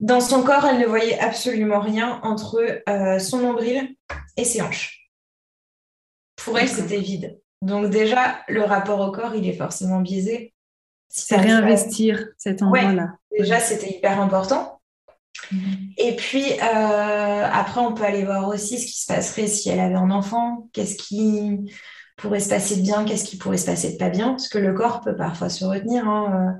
dans 0.00 0.20
son 0.20 0.42
corps, 0.42 0.66
elle 0.66 0.78
ne 0.78 0.86
voyait 0.86 1.18
absolument 1.18 1.80
rien 1.80 2.20
entre 2.22 2.82
euh, 2.88 3.18
son 3.18 3.40
nombril 3.40 3.94
et 4.36 4.44
ses 4.44 4.60
hanches. 4.60 5.10
Pour 6.36 6.58
elle, 6.58 6.68
c'était 6.68 7.00
vide. 7.00 7.40
Donc 7.62 7.90
déjà, 7.90 8.40
le 8.48 8.62
rapport 8.62 9.00
au 9.00 9.10
corps, 9.10 9.34
il 9.34 9.48
est 9.48 9.56
forcément 9.56 10.00
biaisé. 10.00 10.54
c'est 11.08 11.36
réinvestir 11.36 12.28
cet 12.36 12.62
endroit-là. 12.62 13.14
déjà, 13.36 13.58
c'était 13.58 13.96
hyper 13.96 14.20
important. 14.20 14.80
Mhm. 15.50 15.92
Et 15.96 16.16
puis, 16.16 16.44
euh, 16.52 17.48
après, 17.50 17.80
on 17.80 17.94
peut 17.94 18.04
aller 18.04 18.24
voir 18.24 18.48
aussi 18.48 18.78
ce 18.78 18.86
qui 18.86 19.00
se 19.00 19.06
passerait 19.06 19.46
si 19.46 19.70
elle 19.70 19.80
avait 19.80 19.94
un 19.94 20.10
enfant. 20.10 20.68
Qu'est-ce 20.72 20.96
qui 20.96 21.72
pourrait 22.16 22.40
se 22.40 22.48
passer 22.48 22.76
de 22.76 22.82
bien, 22.82 23.04
qu'est-ce 23.04 23.24
qui 23.24 23.36
pourrait 23.36 23.56
se 23.56 23.66
passer 23.66 23.92
de 23.92 23.98
pas 23.98 24.08
bien, 24.08 24.30
parce 24.30 24.48
que 24.48 24.58
le 24.58 24.72
corps 24.72 25.00
peut 25.00 25.16
parfois 25.16 25.48
se 25.48 25.64
retenir. 25.64 26.08
Hein. 26.08 26.58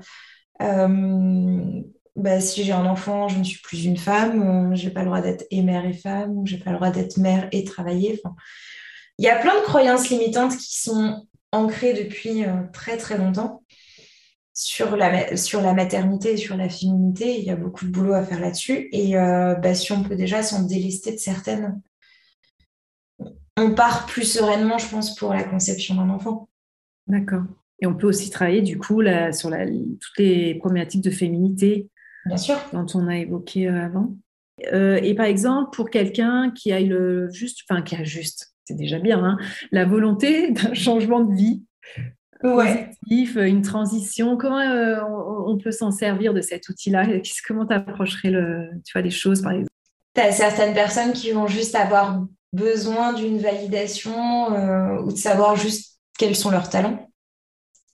Euh, 0.61 1.81
bah, 2.17 2.41
si 2.41 2.63
j'ai 2.63 2.71
un 2.71 2.87
enfant, 2.87 3.27
je 3.27 3.37
ne 3.37 3.43
suis 3.43 3.61
plus 3.61 3.85
une 3.85 3.95
femme, 3.95 4.71
euh, 4.71 4.75
je 4.75 4.85
n'ai 4.85 4.91
pas 4.91 5.01
le 5.01 5.05
droit 5.05 5.21
d'être 5.21 5.45
et 5.51 5.61
mère 5.61 5.85
et 5.85 5.93
femme, 5.93 6.41
je 6.45 6.55
n'ai 6.55 6.61
pas 6.61 6.71
le 6.71 6.77
droit 6.77 6.89
d'être 6.89 7.17
mère 7.17 7.47
et 7.51 7.63
travailler. 7.63 8.19
il 9.19 9.25
y 9.25 9.29
a 9.29 9.39
plein 9.39 9.53
de 9.53 9.63
croyances 9.63 10.09
limitantes 10.09 10.57
qui 10.57 10.81
sont 10.81 11.27
ancrées 11.51 11.93
depuis 11.93 12.43
euh, 12.43 12.63
très 12.73 12.97
très 12.97 13.19
longtemps 13.19 13.63
sur 14.55 14.97
la, 14.97 15.37
sur 15.37 15.61
la 15.61 15.73
maternité 15.73 16.33
et 16.33 16.37
sur 16.37 16.57
la 16.57 16.69
féminité. 16.69 17.37
Il 17.37 17.45
y 17.45 17.51
a 17.51 17.55
beaucoup 17.55 17.85
de 17.85 17.91
boulot 17.91 18.13
à 18.13 18.23
faire 18.23 18.39
là-dessus. 18.39 18.89
Et 18.91 19.15
euh, 19.15 19.53
bah, 19.53 19.75
si 19.75 19.91
on 19.91 20.01
peut 20.01 20.15
déjà 20.15 20.41
s'en 20.41 20.63
délester 20.63 21.11
de 21.11 21.19
certaines, 21.19 21.79
on 23.57 23.75
part 23.75 24.07
plus 24.07 24.23
sereinement, 24.23 24.79
je 24.79 24.89
pense, 24.89 25.13
pour 25.15 25.35
la 25.35 25.43
conception 25.43 25.93
d'un 25.93 26.09
enfant. 26.09 26.49
D'accord. 27.05 27.43
Et 27.79 27.85
on 27.85 27.93
peut 27.93 28.07
aussi 28.07 28.31
travailler 28.31 28.63
du 28.63 28.79
coup 28.79 29.03
sur 29.31 29.51
toutes 29.51 30.17
les 30.17 30.55
problématiques 30.55 31.03
de 31.03 31.11
féminité, 31.11 31.91
Bien 32.27 32.37
sûr. 32.37 32.57
dont 32.73 32.85
on 32.93 33.07
a 33.07 33.17
évoqué 33.17 33.67
euh, 33.67 33.85
avant. 33.85 34.15
Euh, 34.73 34.99
et 35.03 35.13
par 35.13 35.25
exemple, 35.25 35.75
pour 35.75 35.89
quelqu'un 35.89 36.51
qui 36.51 36.71
a 36.71 36.79
le 36.79 37.29
juste, 37.31 37.59
enfin 37.69 37.81
qui 37.81 37.95
a 37.95 38.03
juste, 38.03 38.53
c'est 38.65 38.75
déjà 38.75 38.99
bien, 38.99 39.23
hein, 39.23 39.37
la 39.71 39.85
volonté 39.85 40.51
d'un 40.51 40.73
changement 40.73 41.21
de 41.21 41.33
vie 41.33 41.63
positif, 42.39 43.35
une 43.35 43.63
transition, 43.63 44.37
comment 44.37 44.59
euh, 44.59 44.99
on, 45.47 45.57
peut 45.57 45.71
s'en 45.71 45.89
servir 45.89 46.35
de 46.35 46.41
cet 46.41 46.69
outil-là? 46.69 47.07
Comment 47.47 47.65
tu 47.65 47.73
approcherais 47.73 48.29
le, 48.29 48.69
tu 48.85 48.93
vois, 48.93 49.01
les 49.01 49.09
choses, 49.09 49.41
par 49.41 49.53
exemple? 49.53 49.71
Tu 50.13 50.21
as 50.21 50.31
certaines 50.31 50.75
personnes 50.75 51.13
qui 51.13 51.31
vont 51.31 51.47
juste 51.47 51.73
avoir 51.73 52.23
besoin 52.53 53.13
d'une 53.13 53.39
validation 53.39 54.49
ou 55.03 55.11
de 55.11 55.17
savoir 55.17 55.55
juste 55.55 55.99
quels 56.19 56.35
sont 56.35 56.51
leurs 56.51 56.69
talents. 56.69 57.09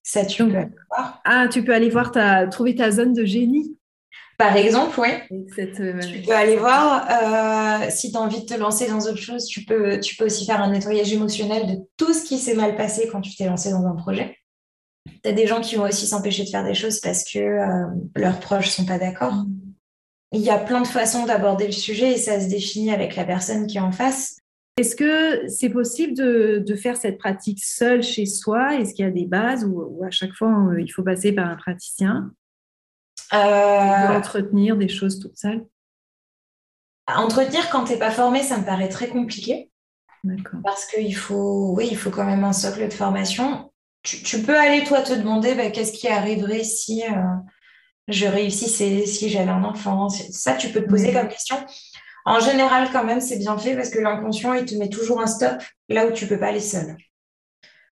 Ça, 0.03 0.25
tu 0.25 0.45
peux 0.45 0.57
aller 0.57 0.69
voir. 0.89 1.21
Ah, 1.23 1.47
tu 1.47 1.63
peux 1.63 1.73
aller 1.73 1.89
voir, 1.89 2.11
ta, 2.11 2.45
trouver 2.47 2.75
ta 2.75 2.91
zone 2.91 3.13
de 3.13 3.23
génie. 3.23 3.77
Par 4.37 4.55
exemple, 4.57 4.99
oui. 4.99 5.09
Euh, 5.31 5.99
tu 5.99 6.21
peux 6.21 6.35
aller 6.35 6.57
voir. 6.57 7.07
Euh, 7.09 7.87
si 7.89 8.11
tu 8.11 8.17
as 8.17 8.21
envie 8.21 8.41
de 8.41 8.45
te 8.45 8.55
lancer 8.55 8.87
dans 8.87 8.99
autre 8.99 9.17
chose, 9.17 9.45
tu 9.45 9.63
peux, 9.63 9.99
tu 9.99 10.15
peux 10.15 10.25
aussi 10.25 10.45
faire 10.45 10.61
un 10.61 10.71
nettoyage 10.71 11.13
émotionnel 11.13 11.67
de 11.67 11.81
tout 11.97 12.13
ce 12.13 12.25
qui 12.25 12.37
s'est 12.37 12.55
mal 12.55 12.75
passé 12.75 13.07
quand 13.11 13.21
tu 13.21 13.35
t'es 13.35 13.45
lancé 13.45 13.69
dans 13.69 13.85
un 13.85 13.95
projet. 13.95 14.37
Tu 15.23 15.29
as 15.29 15.33
des 15.33 15.47
gens 15.47 15.61
qui 15.61 15.75
vont 15.75 15.87
aussi 15.87 16.07
s'empêcher 16.07 16.43
de 16.43 16.49
faire 16.49 16.63
des 16.63 16.73
choses 16.73 16.99
parce 16.99 17.23
que 17.23 17.39
euh, 17.39 17.85
leurs 18.15 18.39
proches 18.39 18.69
sont 18.69 18.85
pas 18.85 18.97
d'accord. 18.97 19.33
Mm. 19.33 19.59
Il 20.33 20.41
y 20.41 20.49
a 20.49 20.57
plein 20.57 20.81
de 20.81 20.87
façons 20.87 21.25
d'aborder 21.25 21.67
le 21.67 21.71
sujet 21.71 22.13
et 22.13 22.17
ça 22.17 22.39
se 22.39 22.49
définit 22.49 22.91
avec 22.91 23.15
la 23.15 23.23
personne 23.23 23.67
qui 23.67 23.77
est 23.77 23.81
en 23.81 23.91
face. 23.91 24.37
Est-ce 24.77 24.95
que 24.95 25.47
c'est 25.47 25.69
possible 25.69 26.15
de, 26.15 26.75
faire 26.75 26.97
cette 26.97 27.19
pratique 27.19 27.63
seule 27.63 28.01
chez 28.01 28.25
soi? 28.25 28.75
Est-ce 28.79 28.95
qu'il 28.95 29.05
y 29.05 29.07
a 29.07 29.11
des 29.11 29.27
bases 29.27 29.63
ou, 29.63 30.03
à 30.03 30.09
chaque 30.09 30.33
fois 30.33 30.71
il 30.79 30.91
faut 30.91 31.03
passer 31.03 31.33
par 31.33 31.47
un 31.47 31.55
praticien? 31.55 32.33
Euh... 33.33 34.17
Entretenir 34.17 34.77
des 34.77 34.89
choses 34.89 35.19
toute 35.19 35.37
seule? 35.37 35.65
Entretenir 37.07 37.69
quand 37.69 37.85
tu 37.85 37.93
n'es 37.93 37.99
pas 37.99 38.11
formé, 38.11 38.43
ça 38.43 38.57
me 38.57 38.65
paraît 38.65 38.89
très 38.89 39.07
compliqué. 39.07 39.69
Parce 40.63 40.85
qu'il 40.85 41.15
faut, 41.15 41.73
oui, 41.75 41.89
il 41.91 41.97
faut 41.97 42.09
quand 42.09 42.23
même 42.23 42.43
un 42.43 42.53
socle 42.53 42.87
de 42.87 42.93
formation. 42.93 43.71
Tu, 44.03 44.41
peux 44.41 44.57
aller, 44.57 44.83
toi, 44.83 45.01
te 45.01 45.13
demander 45.13 45.55
bah, 45.55 45.69
qu'est-ce 45.69 45.93
qui 45.93 46.07
arriverait 46.07 46.63
si 46.63 47.03
euh, 47.03 47.23
je 48.07 48.25
réussissais, 48.25 49.05
si 49.05 49.29
j'avais 49.29 49.51
un 49.51 49.63
enfant? 49.63 50.09
Ça, 50.09 50.53
tu 50.53 50.69
peux 50.69 50.81
te 50.81 50.89
poser 50.89 51.13
comme 51.13 51.27
question. 51.27 51.57
En 52.25 52.39
général, 52.39 52.89
quand 52.91 53.03
même, 53.03 53.21
c'est 53.21 53.37
bien 53.37 53.57
fait 53.57 53.75
parce 53.75 53.89
que 53.89 53.99
l'inconscient, 53.99 54.53
il 54.53 54.65
te 54.65 54.75
met 54.75 54.89
toujours 54.89 55.21
un 55.21 55.27
stop 55.27 55.61
là 55.89 56.07
où 56.07 56.11
tu 56.11 56.27
peux 56.27 56.39
pas 56.39 56.47
aller 56.47 56.61
seul. 56.61 56.95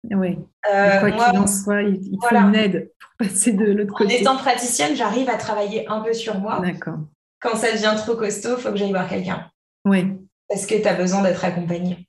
Oui. 0.10 0.38
Euh, 0.74 1.00
quoi 1.00 1.12
qu'il 1.12 1.40
en 1.40 1.48
soit, 1.48 1.84
il, 1.84 2.18
faut 2.22 2.36
une 2.36 2.56
aide 2.56 2.92
pour 3.00 3.28
passer 3.28 3.54
de 3.54 3.66
l'autre 3.66 3.94
côté. 3.94 4.18
En 4.18 4.22
étant 4.22 4.38
praticienne, 4.38 4.96
j'arrive 4.96 5.30
à 5.30 5.38
travailler 5.38 5.88
un 5.88 6.02
peu 6.02 6.14
sur 6.14 6.40
moi. 6.40 6.60
D'accord. 6.60 7.00
Quand 7.40 7.56
ça 7.56 7.72
devient 7.72 7.94
trop 7.98 8.16
costaud, 8.16 8.56
il 8.58 8.62
faut 8.62 8.72
que 8.72 8.78
j'aille 8.78 8.92
voir 8.92 9.08
quelqu'un. 9.08 9.50
Oui. 9.86 10.06
Parce 10.48 10.66
que 10.66 10.76
tu 10.76 10.88
as 10.88 10.96
besoin 10.96 11.24
d'être 11.24 11.44
accompagné. 11.46 12.08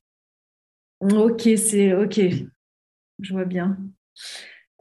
Ok, 1.01 1.49
c'est 1.57 1.95
ok. 1.95 2.20
Je 3.20 3.32
vois 3.32 3.45
bien. 3.45 3.76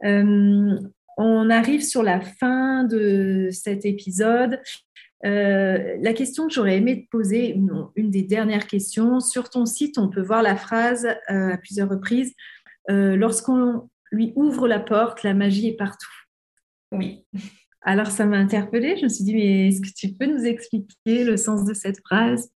Euh, 0.04 0.78
on 1.16 1.50
arrive 1.50 1.84
sur 1.84 2.02
la 2.02 2.20
fin 2.20 2.84
de 2.84 3.48
cet 3.52 3.84
épisode. 3.84 4.60
Euh, 5.24 5.96
la 6.00 6.12
question 6.12 6.48
que 6.48 6.52
j'aurais 6.52 6.76
aimé 6.78 7.04
te 7.04 7.08
poser, 7.10 7.54
une, 7.96 8.10
des 8.10 8.22
dernières 8.22 8.66
questions, 8.66 9.20
sur 9.20 9.50
ton 9.50 9.66
site, 9.66 9.98
on 9.98 10.08
peut 10.08 10.22
voir 10.22 10.42
la 10.42 10.56
phrase 10.56 11.06
euh, 11.30 11.52
à 11.52 11.56
plusieurs 11.58 11.88
reprises 11.88 12.34
Lorsqu'on 12.88 13.88
lui 14.10 14.32
ouvre 14.36 14.68
la 14.68 14.80
porte, 14.80 15.22
la 15.22 15.34
magie 15.34 15.68
est 15.68 15.76
partout. 15.76 16.12
Oui. 16.90 17.26
Alors 17.82 18.08
ça 18.08 18.24
m'a 18.26 18.36
interpellée. 18.36 18.96
Je 18.96 19.04
me 19.04 19.08
suis 19.08 19.24
dit 19.24 19.34
mais 19.34 19.68
est-ce 19.68 19.80
que 19.80 19.92
tu 19.94 20.12
peux 20.14 20.26
nous 20.26 20.44
expliquer 20.44 21.24
le 21.24 21.36
sens 21.36 21.64
de 21.64 21.74
cette 21.74 22.00
phrase? 22.00 22.50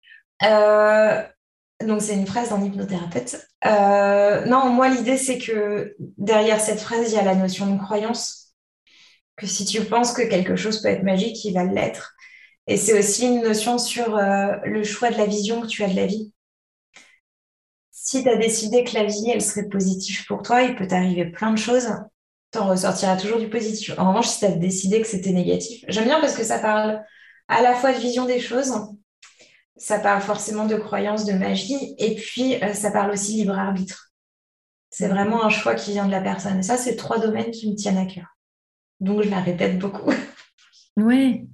Donc 1.84 2.00
c'est 2.00 2.14
une 2.14 2.26
phrase 2.26 2.50
d'un 2.50 2.64
hypnothérapeute. 2.64 3.36
Euh, 3.66 4.44
non, 4.46 4.70
moi 4.70 4.88
l'idée 4.88 5.18
c'est 5.18 5.38
que 5.38 5.94
derrière 5.98 6.60
cette 6.60 6.80
phrase, 6.80 7.12
il 7.12 7.16
y 7.16 7.18
a 7.18 7.24
la 7.24 7.34
notion 7.34 7.72
de 7.72 7.78
croyance. 7.78 8.54
Que 9.36 9.46
si 9.46 9.66
tu 9.66 9.82
penses 9.82 10.12
que 10.12 10.22
quelque 10.22 10.56
chose 10.56 10.80
peut 10.80 10.88
être 10.88 11.02
magique, 11.02 11.44
il 11.44 11.52
va 11.52 11.64
l'être. 11.64 12.14
Et 12.66 12.76
c'est 12.78 12.98
aussi 12.98 13.26
une 13.26 13.42
notion 13.42 13.78
sur 13.78 14.16
euh, 14.16 14.56
le 14.64 14.82
choix 14.82 15.10
de 15.10 15.18
la 15.18 15.26
vision 15.26 15.60
que 15.60 15.66
tu 15.66 15.84
as 15.84 15.88
de 15.88 15.96
la 15.96 16.06
vie. 16.06 16.32
Si 18.06 18.22
tu 18.22 18.28
as 18.28 18.36
décidé 18.36 18.84
que 18.84 18.94
la 18.94 19.02
vie, 19.02 19.30
elle 19.30 19.42
serait 19.42 19.68
positive 19.68 20.26
pour 20.26 20.42
toi, 20.42 20.62
il 20.62 20.76
peut 20.76 20.86
t'arriver 20.86 21.24
plein 21.24 21.50
de 21.50 21.58
choses. 21.58 21.88
Tu 22.52 22.58
en 22.58 22.68
ressortiras 22.68 23.16
toujours 23.16 23.40
du 23.40 23.50
positif. 23.50 23.98
En 23.98 24.10
revanche, 24.10 24.28
si 24.28 24.38
tu 24.38 24.44
as 24.44 24.52
décidé 24.52 25.00
que 25.00 25.08
c'était 25.08 25.32
négatif, 25.32 25.84
j'aime 25.88 26.04
bien 26.04 26.20
parce 26.20 26.36
que 26.36 26.44
ça 26.44 26.60
parle 26.60 27.02
à 27.48 27.62
la 27.62 27.74
fois 27.74 27.92
de 27.92 27.98
vision 27.98 28.24
des 28.24 28.38
choses, 28.38 28.72
ça 29.76 29.98
parle 29.98 30.22
forcément 30.22 30.66
de 30.66 30.76
croyances, 30.76 31.24
de 31.24 31.32
magie, 31.32 31.96
et 31.98 32.14
puis 32.14 32.62
euh, 32.62 32.74
ça 32.74 32.92
parle 32.92 33.10
aussi 33.10 33.32
libre 33.38 33.58
arbitre. 33.58 34.12
C'est 34.88 35.08
vraiment 35.08 35.44
un 35.44 35.50
choix 35.50 35.74
qui 35.74 35.90
vient 35.90 36.06
de 36.06 36.12
la 36.12 36.20
personne. 36.20 36.60
Et 36.60 36.62
ça, 36.62 36.76
c'est 36.76 36.94
trois 36.94 37.18
domaines 37.18 37.50
qui 37.50 37.68
me 37.68 37.74
tiennent 37.74 37.98
à 37.98 38.06
cœur. 38.06 38.36
Donc, 39.00 39.24
je 39.24 39.30
la 39.30 39.40
répète 39.40 39.80
beaucoup. 39.80 40.12
Oui. 40.96 41.48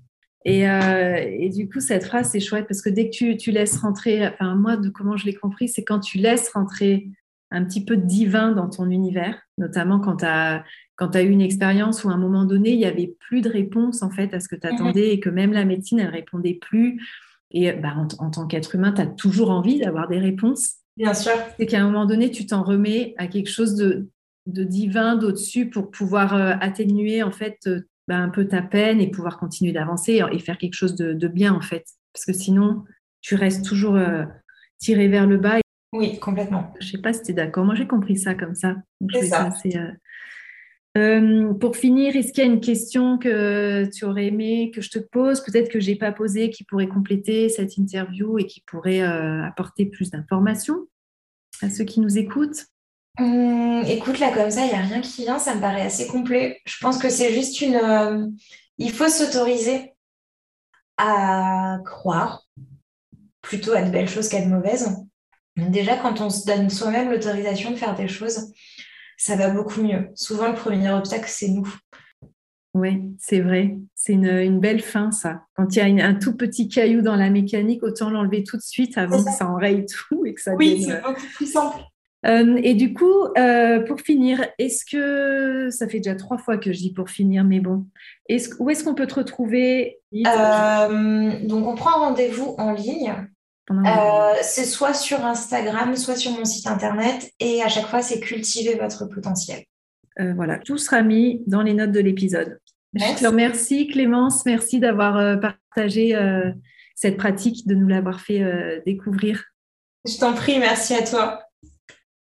Et, 0.45 0.68
euh, 0.68 1.16
et 1.18 1.49
du 1.51 1.68
coup, 1.68 1.80
cette 1.80 2.05
phrase, 2.05 2.30
c'est 2.30 2.40
chouette 2.40 2.66
parce 2.66 2.82
que 2.82 2.90
dès 2.90 3.11
que 3.11 3.14
tu, 3.14 3.36
tu 3.36 3.51
laisses 3.53 3.76
rentrer, 3.78 4.26
enfin, 4.26 4.55
moi, 4.55 4.76
de 4.76 4.88
comment 4.88 5.16
je 5.16 5.26
l'ai 5.26 5.34
compris, 5.34 5.68
c'est 5.68 5.84
quand 5.84 6.01
tu 6.01 6.18
laisses 6.18 6.51
rentrer 6.51 7.09
un 7.51 7.64
petit 7.64 7.84
peu 7.84 7.97
de 7.97 8.07
divin 8.07 8.53
dans 8.53 8.68
ton 8.68 8.90
univers, 8.90 9.38
notamment 9.59 10.01
quand 10.01 10.16
tu 10.16 10.24
as, 10.24 10.64
quand 10.97 11.14
as 11.14 11.22
eu 11.22 11.28
une 11.28 11.43
expérience 11.43 12.03
où 12.03 12.11
à 12.11 12.14
un 12.14 12.18
moment 12.18 12.45
donné, 12.45 12.70
il 12.70 12.78
n'y 12.78 12.86
avait 12.86 13.14
plus 13.20 13.43
de 13.43 13.51
réponse 13.51 14.03
en 14.03 14.11
fait 14.11 14.32
à 14.34 14.40
ce 14.40 14.49
que 14.49 14.57
tu 14.57 14.66
attendais 14.66 15.11
et 15.11 15.20
que 15.20 15.28
même 15.28 15.53
la 15.53 15.64
médecine, 15.64 16.01
elle 16.01 16.09
répondait 16.09 16.55
plus 16.55 17.01
et 17.53 17.72
bah, 17.72 17.95
en, 18.18 18.30
tant 18.30 18.47
qu'être 18.47 18.74
humain, 18.74 18.93
tu 18.93 19.03
as 19.03 19.07
toujours 19.07 19.51
envie 19.51 19.78
d'avoir 19.78 20.09
des 20.09 20.18
réponses. 20.18 20.76
Bien 20.97 21.14
sûr. 21.14 21.32
C'est 21.59 21.66
qu'à 21.66 21.80
un 21.80 21.84
moment 21.84 22.07
donné, 22.07 22.30
tu 22.30 22.47
t'en 22.47 22.62
remets 22.62 23.14
à 23.18 23.26
quelque 23.26 23.51
chose 23.51 23.74
de, 23.74 24.09
divin, 24.47 25.16
d'au-dessus, 25.16 25.68
pour 25.68 25.90
pouvoir 25.90 26.34
euh, 26.34 26.55
atténuer 26.61 27.22
en 27.22 27.30
fait 27.30 27.59
euh, 27.66 27.86
bah, 28.09 28.17
un 28.17 28.29
peu 28.29 28.47
ta 28.47 28.63
peine 28.63 29.01
et 29.01 29.11
pouvoir 29.11 29.39
continuer 29.39 29.73
d'avancer 29.73 30.23
et 30.33 30.39
faire 30.39 30.59
quelque 30.59 30.75
chose 30.75 30.95
de, 30.95 31.29
bien 31.29 31.55
en 31.55 31.61
fait. 31.61 31.85
Parce 32.13 32.25
que 32.25 32.33
sinon, 32.33 32.85
tu 33.21 33.35
restes 33.35 33.65
toujours 33.65 33.97
euh, 33.97 34.25
tiré 34.79 35.09
vers 35.09 35.27
le 35.27 35.39
bas. 35.39 35.59
Oui, 35.93 36.19
complètement. 36.19 36.73
Je 36.81 36.89
sais 36.89 36.99
pas 36.99 37.13
si 37.13 37.23
tu 37.23 37.31
es 37.31 37.35
d'accord. 37.35 37.65
Moi, 37.65 37.75
j'ai 37.75 37.87
compris 37.87 38.17
ça 38.17 38.35
comme 38.35 38.55
ça. 38.55 38.77
C'est 39.13 39.27
ça. 39.27 39.51
Euh, 40.99 41.55
pour 41.55 41.77
finir, 41.77 42.15
est-ce 42.17 42.33
qu'il 42.33 42.45
y 42.45 42.47
a 42.47 42.51
une 42.51 42.61
question 42.61 43.17
que 43.17 43.89
tu 43.91 44.05
aurais 44.05 44.27
aimé 44.27 44.71
que 44.75 44.83
je 44.83 44.91
te 44.91 44.99
pose, 44.99 45.43
peut-être 45.43 45.71
que 45.71 45.81
je 45.81 45.91
n'ai 45.91 45.97
pas 45.97 46.13
posée, 46.13 46.51
qui 46.51 46.65
pourrait 46.65 46.89
compléter 46.89 47.49
cette 47.49 47.79
interview 47.79 48.39
et 48.39 48.47
qui 48.47 48.63
pourrait 48.67 49.01
euh, 49.01 49.43
apporter 49.43 49.87
plus 49.87 50.11
d'informations 50.11 50.87
à 51.63 51.71
ceux 51.71 51.85
qui 51.85 52.01
nous 52.01 52.19
écoutent? 52.19 52.67
Hum, 53.19 53.85
Écoute, 53.87 54.19
là, 54.19 54.33
comme 54.33 54.51
ça, 54.51 54.65
il 54.65 54.69
n'y 54.69 54.75
a 54.75 54.83
rien 54.83 55.01
qui 55.01 55.23
vient, 55.23 55.39
ça 55.39 55.55
me 55.55 55.61
paraît 55.61 55.83
assez 55.83 56.07
complet. 56.07 56.61
Je 56.65 56.77
pense 56.81 56.99
que 56.99 57.09
c'est 57.09 57.33
juste 57.33 57.61
une... 57.61 57.77
Euh, 57.77 58.27
il 58.79 58.93
faut 58.93 59.09
s'autoriser 59.09 59.93
à 60.97 61.79
croire 61.85 62.47
plutôt 63.43 63.73
à 63.73 63.83
de 63.83 63.91
belles 63.91 64.09
choses 64.09 64.29
qu'à 64.29 64.41
de 64.41 64.49
mauvaises. 64.49 64.97
Déjà, 65.57 65.97
quand 65.97 66.21
on 66.21 66.31
se 66.31 66.47
donne 66.47 66.71
soi-même 66.71 67.11
l'autorisation 67.11 67.71
de 67.71 67.77
faire 67.77 67.95
des 67.95 68.09
choses, 68.09 68.53
ça 69.19 69.37
va 69.37 69.51
beaucoup 69.51 69.83
mieux. 69.83 70.11
Souvent, 70.15 70.49
le 70.49 70.55
premier 70.55 70.91
obstacle, 70.91 71.29
c'est 71.29 71.49
nous. 71.49 71.69
Oui, 72.75 73.03
c'est 73.19 73.41
vrai. 73.41 73.77
C'est 73.95 74.15
une, 74.15 74.59
belle 74.59 74.81
fin, 74.81 75.11
ça. 75.11 75.45
Quand 75.55 75.77
il 75.77 75.99
y 75.99 76.01
a 76.01 76.07
un 76.07 76.15
tout 76.15 76.35
petit 76.37 76.69
caillou 76.69 77.03
dans 77.03 77.17
la 77.17 77.29
mécanique, 77.29 77.83
autant 77.83 78.09
l'enlever 78.09 78.45
tout 78.45 78.57
de 78.57 78.63
suite 78.63 78.97
avant 78.97 79.23
que 79.23 79.31
ça 79.31 79.47
enraye 79.47 79.85
tout 79.85 80.25
et 80.25 80.33
que 80.33 80.41
ça 80.41 80.55
Oui, 80.55 80.83
c'est 80.87 81.03
beaucoup 81.03 81.27
plus 81.37 81.53
simple. 81.53 81.79
Euh, 82.25 82.61
et 82.62 82.75
du 82.75 82.95
coup, 82.95 83.25
euh, 83.37 83.81
pour 83.81 84.01
finir, 84.01 84.47
est-ce 84.59 84.85
que 84.85 85.70
ça 85.70 85.89
fait 85.89 85.99
déjà 85.99 86.14
trois 86.14 86.39
fois 86.39 86.57
que 86.57 86.73
je 86.73 86.79
dis 86.79 86.93
pour 86.93 87.11
finir, 87.11 87.45
mais 87.45 87.61
bon, 87.61 87.87
est 88.29 88.49
où 88.61 88.70
est-ce 88.70 88.85
qu'on 88.85 88.95
peut 88.95 89.07
te 89.07 89.16
retrouver 89.16 89.99
euh, 90.14 91.31
Donc, 91.45 91.66
on 91.66 91.75
prend 91.75 91.99
rendez-vous 91.99 92.55
en 92.59 92.73
ligne 92.73 93.14
c'est 94.43 94.64
soit 94.64 94.93
sur 94.93 95.25
Instagram, 95.25 95.97
soit 95.97 96.16
sur 96.16 96.33
mon 96.33 96.45
site 96.45 96.66
internet. 96.66 97.31
Et 97.41 97.62
à 97.62 97.68
chaque 97.68 97.87
fois, 97.87 98.03
c'est 98.03 98.20
cultiver 98.20 98.75
votre 98.75 99.07
potentiel. 99.07 99.64
Voilà, 100.18 100.59
tout 100.59 100.77
sera 100.77 101.01
mis 101.01 101.43
dans 101.47 101.62
les 101.62 101.73
notes 101.73 101.93
de 101.93 102.01
l'épisode. 102.01 102.59
Je 102.93 103.18
te 103.18 103.27
remercie, 103.27 103.87
Clémence. 103.87 104.45
Merci 104.45 104.79
d'avoir 104.79 105.41
partagé 105.41 106.14
cette 106.97 107.16
pratique, 107.16 107.66
de 107.66 107.75
nous 107.75 107.89
l'avoir 107.89 108.20
fait 108.20 108.83
découvrir. 108.85 109.43
Je 110.07 110.18
t'en 110.18 110.35
prie, 110.35 110.59
merci 110.59 110.95
à 110.95 111.03
toi. 111.03 111.41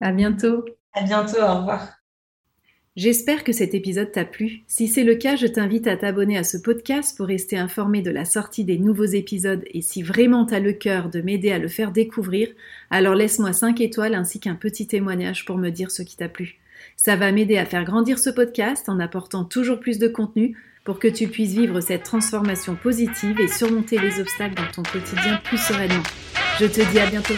À 0.00 0.12
bientôt. 0.12 0.64
À 0.92 1.02
bientôt, 1.02 1.40
au 1.40 1.58
revoir. 1.58 1.96
J'espère 2.96 3.44
que 3.44 3.52
cet 3.52 3.74
épisode 3.74 4.10
t'a 4.10 4.24
plu. 4.24 4.62
Si 4.66 4.88
c'est 4.88 5.04
le 5.04 5.16
cas, 5.16 5.36
je 5.36 5.46
t'invite 5.46 5.86
à 5.86 5.98
t'abonner 5.98 6.38
à 6.38 6.44
ce 6.44 6.56
podcast 6.56 7.14
pour 7.14 7.26
rester 7.26 7.58
informé 7.58 8.00
de 8.00 8.10
la 8.10 8.24
sortie 8.24 8.64
des 8.64 8.78
nouveaux 8.78 9.04
épisodes 9.04 9.62
et 9.66 9.82
si 9.82 10.02
vraiment 10.02 10.46
t'as 10.46 10.60
le 10.60 10.72
cœur 10.72 11.10
de 11.10 11.20
m'aider 11.20 11.52
à 11.52 11.58
le 11.58 11.68
faire 11.68 11.92
découvrir, 11.92 12.48
alors 12.90 13.14
laisse-moi 13.14 13.52
5 13.52 13.82
étoiles 13.82 14.14
ainsi 14.14 14.40
qu'un 14.40 14.54
petit 14.54 14.86
témoignage 14.86 15.44
pour 15.44 15.58
me 15.58 15.68
dire 15.68 15.90
ce 15.90 16.02
qui 16.02 16.16
t'a 16.16 16.30
plu. 16.30 16.58
Ça 16.96 17.16
va 17.16 17.32
m'aider 17.32 17.58
à 17.58 17.66
faire 17.66 17.84
grandir 17.84 18.18
ce 18.18 18.30
podcast 18.30 18.88
en 18.88 18.98
apportant 18.98 19.44
toujours 19.44 19.78
plus 19.78 19.98
de 19.98 20.08
contenu 20.08 20.56
pour 20.84 20.98
que 20.98 21.08
tu 21.08 21.28
puisses 21.28 21.52
vivre 21.52 21.80
cette 21.82 22.04
transformation 22.04 22.76
positive 22.76 23.38
et 23.40 23.48
surmonter 23.48 23.98
les 23.98 24.20
obstacles 24.20 24.54
dans 24.54 24.70
ton 24.72 24.82
quotidien 24.82 25.38
plus 25.44 25.58
sereinement. 25.58 26.02
Je 26.58 26.64
te 26.64 26.90
dis 26.90 26.98
à 26.98 27.10
bientôt. 27.10 27.34